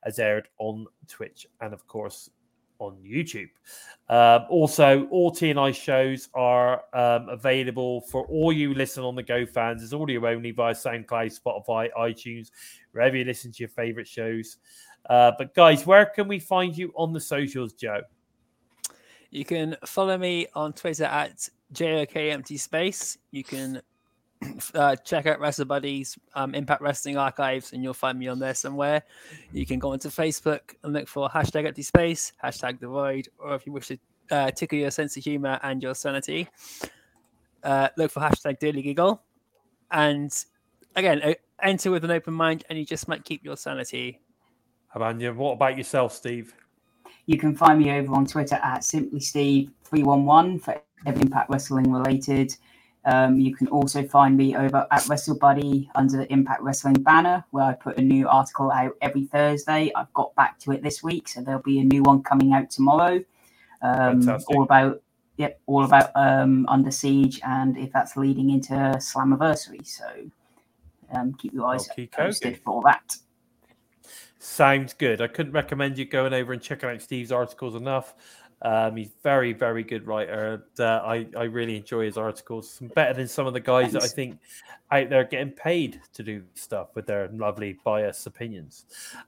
[0.04, 2.30] as aired on Twitch and, of course,
[2.78, 3.48] on YouTube.
[4.08, 9.46] Um, also, all TNI shows are um, available for all you listen on the Go
[9.46, 9.82] fans.
[9.82, 12.50] It's audio only via SoundCloud, Spotify, iTunes,
[12.92, 14.58] wherever you listen to your favorite shows.
[15.08, 18.02] Uh, but guys, where can we find you on the socials, Joe?
[19.30, 23.82] You can follow me on Twitter at JOKEmpty You can
[24.74, 28.54] uh, check out Wrestle Buddies um, Impact Wrestling Archives, and you'll find me on there
[28.54, 29.02] somewhere.
[29.52, 33.54] You can go onto Facebook and look for hashtag empty space, hashtag the void, or
[33.54, 33.98] if you wish to
[34.30, 36.48] uh, tickle your sense of humor and your sanity,
[37.62, 39.22] uh, look for hashtag daily giggle.
[39.90, 40.32] And
[40.94, 44.20] again, uh, enter with an open mind, and you just might keep your sanity.
[44.96, 46.54] Amanda, what about yourself, Steve?
[47.26, 52.56] You can find me over on Twitter at simply Steve311 for every Impact Wrestling related.
[53.04, 57.44] Um, you can also find me over at Wrestle Buddy under the Impact Wrestling banner,
[57.50, 59.92] where I put a new article out every Thursday.
[59.94, 62.70] I've got back to it this week, so there'll be a new one coming out
[62.70, 63.22] tomorrow.
[63.82, 65.02] Um, all about
[65.36, 69.86] yep, all about um, Under Siege and if that's leading into Slammiversary.
[69.86, 70.06] So
[71.12, 73.16] um, keep your eyes posted for that.
[74.48, 75.20] Sounds good.
[75.20, 78.14] I couldn't recommend you going over and checking out Steve's articles enough.
[78.62, 80.54] Um, he's very, very good writer.
[80.54, 82.70] And, uh, I, I really enjoy his articles.
[82.70, 84.38] Some better than some of the guys that I think
[84.90, 88.84] out there getting paid to do stuff with their lovely biased opinions.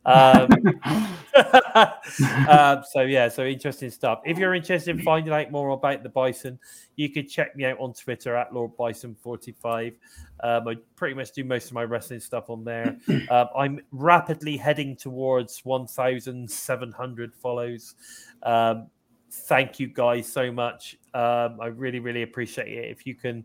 [0.06, 0.48] Um,
[2.48, 4.20] um, so yeah, so interesting stuff.
[4.24, 6.58] If you're interested in finding out more about the Bison,
[6.96, 9.94] you can check me out on Twitter at Lord Bison 45.
[10.42, 12.96] Um, I pretty much do most of my wrestling stuff on there.
[13.30, 17.94] Um, I'm rapidly heading towards 1,700 follows.
[18.42, 18.86] Um,
[19.30, 20.96] thank you guys so much.
[21.14, 22.90] Um, I really, really appreciate it.
[22.90, 23.44] If you can,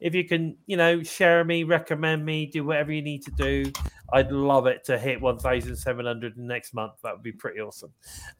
[0.00, 3.72] if you can, you know, share me, recommend me, do whatever you need to do.
[4.12, 6.94] I'd love it to hit 1,700 next month.
[7.02, 7.92] That would be pretty awesome.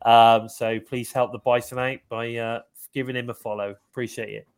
[0.03, 2.61] Um, so please help the Bison out by uh,
[2.93, 3.75] giving him a follow.
[3.91, 4.49] Appreciate it.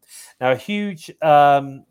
[0.40, 1.84] Now, a huge, um,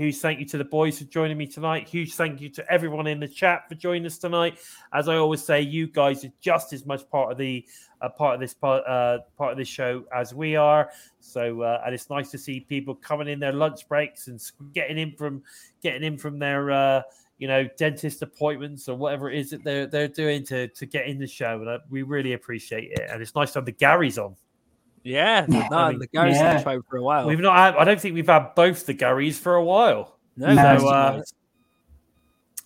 [0.00, 1.86] huge thank you to the boys for joining me tonight.
[1.86, 4.58] Huge thank you to everyone in the chat for joining us tonight.
[4.94, 7.66] As I always say, you guys are just as much part of the
[8.00, 10.90] uh, part of this part uh, part of this show as we are.
[11.20, 14.40] So, uh, and it's nice to see people coming in their lunch breaks and
[14.72, 15.42] getting in from
[15.82, 17.02] getting in from their uh,
[17.36, 21.08] you know dentist appointments or whatever it is that they're they're doing to to get
[21.08, 21.58] in the show.
[21.60, 23.06] And uh, we really appreciate it.
[23.10, 24.34] And it's nice to have the Garys on.
[25.02, 26.62] Yeah, no, I mean, the Gary's yeah.
[26.62, 27.26] the for a while.
[27.26, 27.56] We've not.
[27.56, 30.18] Had, I don't think we've had both the Garys for a while.
[30.36, 30.78] no, No.
[30.78, 31.22] So, uh,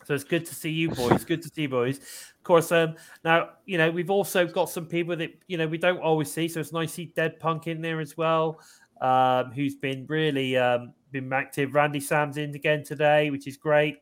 [0.04, 1.24] so it's good to see you boys.
[1.24, 1.98] Good to see you boys.
[1.98, 5.78] Of course, um, now you know we've also got some people that you know we
[5.78, 6.48] don't always see.
[6.48, 8.60] So it's nice to see Dead Punk in there as well,
[9.00, 11.74] um, who's been really um, been active.
[11.74, 13.98] Randy Sam's in again today, which is great.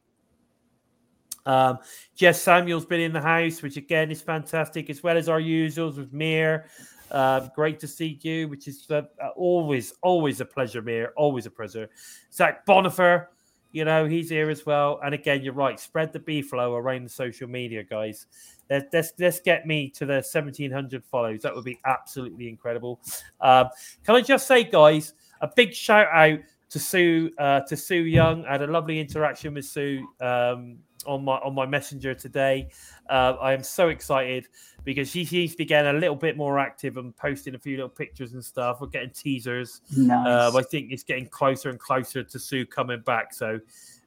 [1.44, 1.78] Um,
[2.14, 5.96] Jess Samuel's been in the house, which again is fantastic, as well as our usuals
[5.96, 6.66] with Mir.
[7.12, 9.02] Um, great to see you, which is uh,
[9.36, 11.12] always, always a pleasure, Mir.
[11.16, 11.89] Always a pleasure.
[12.32, 13.26] Zach Bonifer,
[13.70, 14.98] you know, he's here as well.
[15.05, 15.78] And again, you're right.
[15.78, 18.26] Spread the B flow around the social media, guys.
[18.70, 21.43] Let's, let's, let's get me to the 1700 follows.
[21.43, 23.01] That would be absolutely incredible.
[23.40, 23.68] Um,
[24.05, 25.12] can I just say, guys,
[25.43, 26.39] a big shout out
[26.72, 28.47] to Sue uh, to Sue Young.
[28.47, 32.70] I had a lovely interaction with Sue um, on my on my messenger today.
[33.10, 34.47] Uh, I am so excited
[34.84, 37.76] because she seems to be getting a little bit more active and posting a few
[37.76, 38.80] little pictures and stuff.
[38.80, 39.80] We're getting teasers.
[39.96, 40.26] Nice.
[40.26, 43.32] Um, I think it's getting closer and closer to Sue coming back.
[43.32, 43.60] So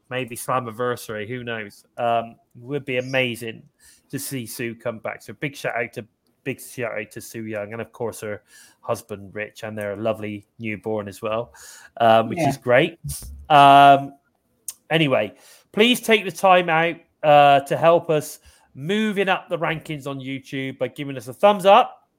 [0.10, 1.86] maybe Slammiversary, who knows?
[1.98, 3.64] Um, would be amazing
[4.10, 5.22] to see Sue come back.
[5.22, 6.06] So big shout out to
[6.44, 8.44] big shout out to Sue Young and of course her
[8.82, 11.54] husband Rich and their lovely newborn as well,
[11.98, 12.50] um, which Yeah.
[12.50, 13.00] is great.
[13.50, 14.14] Um,
[14.92, 15.34] anyway,
[15.72, 18.40] please take the time out uh, to help us
[18.76, 22.10] moving up the rankings on YouTube by giving us a thumbs up.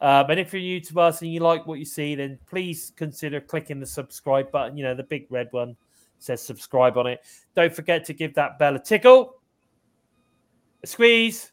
[0.00, 2.92] Um, and if you're new to us and you like what you see, then please
[2.94, 4.76] consider clicking the subscribe button.
[4.76, 5.76] You know, the big red one
[6.18, 7.20] says subscribe on it.
[7.54, 9.36] Don't forget to give that bell a tickle,
[10.82, 11.52] a squeeze,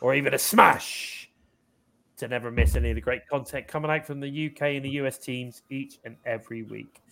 [0.00, 1.30] or even a smash
[2.16, 4.90] to never miss any of the great content coming out from the UK and the
[4.90, 7.02] US teams each and every week.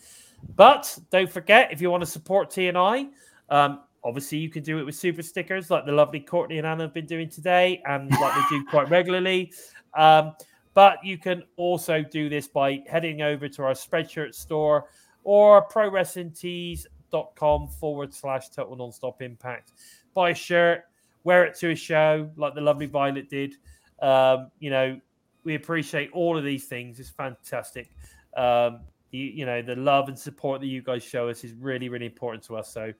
[0.56, 3.08] But don't forget, if you want to support TNI,
[3.48, 6.84] um, obviously you can do it with super stickers like the lovely Courtney and Anna
[6.84, 9.52] have been doing today and like they do quite regularly.
[9.94, 10.34] Um,
[10.74, 14.86] but you can also do this by heading over to our Spreadshirt store
[15.24, 19.72] or prowrestlingtees.com forward slash total nonstop impact.
[20.14, 20.84] Buy a shirt,
[21.24, 23.54] wear it to a show like the lovely Violet did.
[24.00, 25.00] Um, you know,
[25.44, 26.98] we appreciate all of these things.
[26.98, 27.90] It's fantastic.
[28.36, 28.80] Um,
[29.10, 32.06] you, you know, the love and support that you guys show us is really, really
[32.06, 32.72] important to us.
[32.72, 32.92] So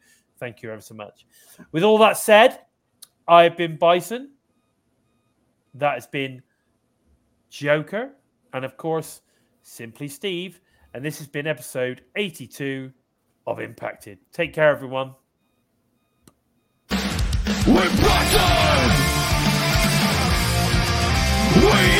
[0.43, 1.25] thank you ever so much.
[1.71, 2.63] With all that said,
[3.29, 4.33] I've been Bison.
[5.75, 6.43] That has been
[7.49, 8.11] Joker.
[8.53, 9.21] And of course,
[9.63, 10.61] Simply Steve.
[10.95, 12.91] And this has been episode 82
[13.47, 14.19] of Impacted.
[14.33, 15.15] Take care, everyone.
[21.55, 21.92] We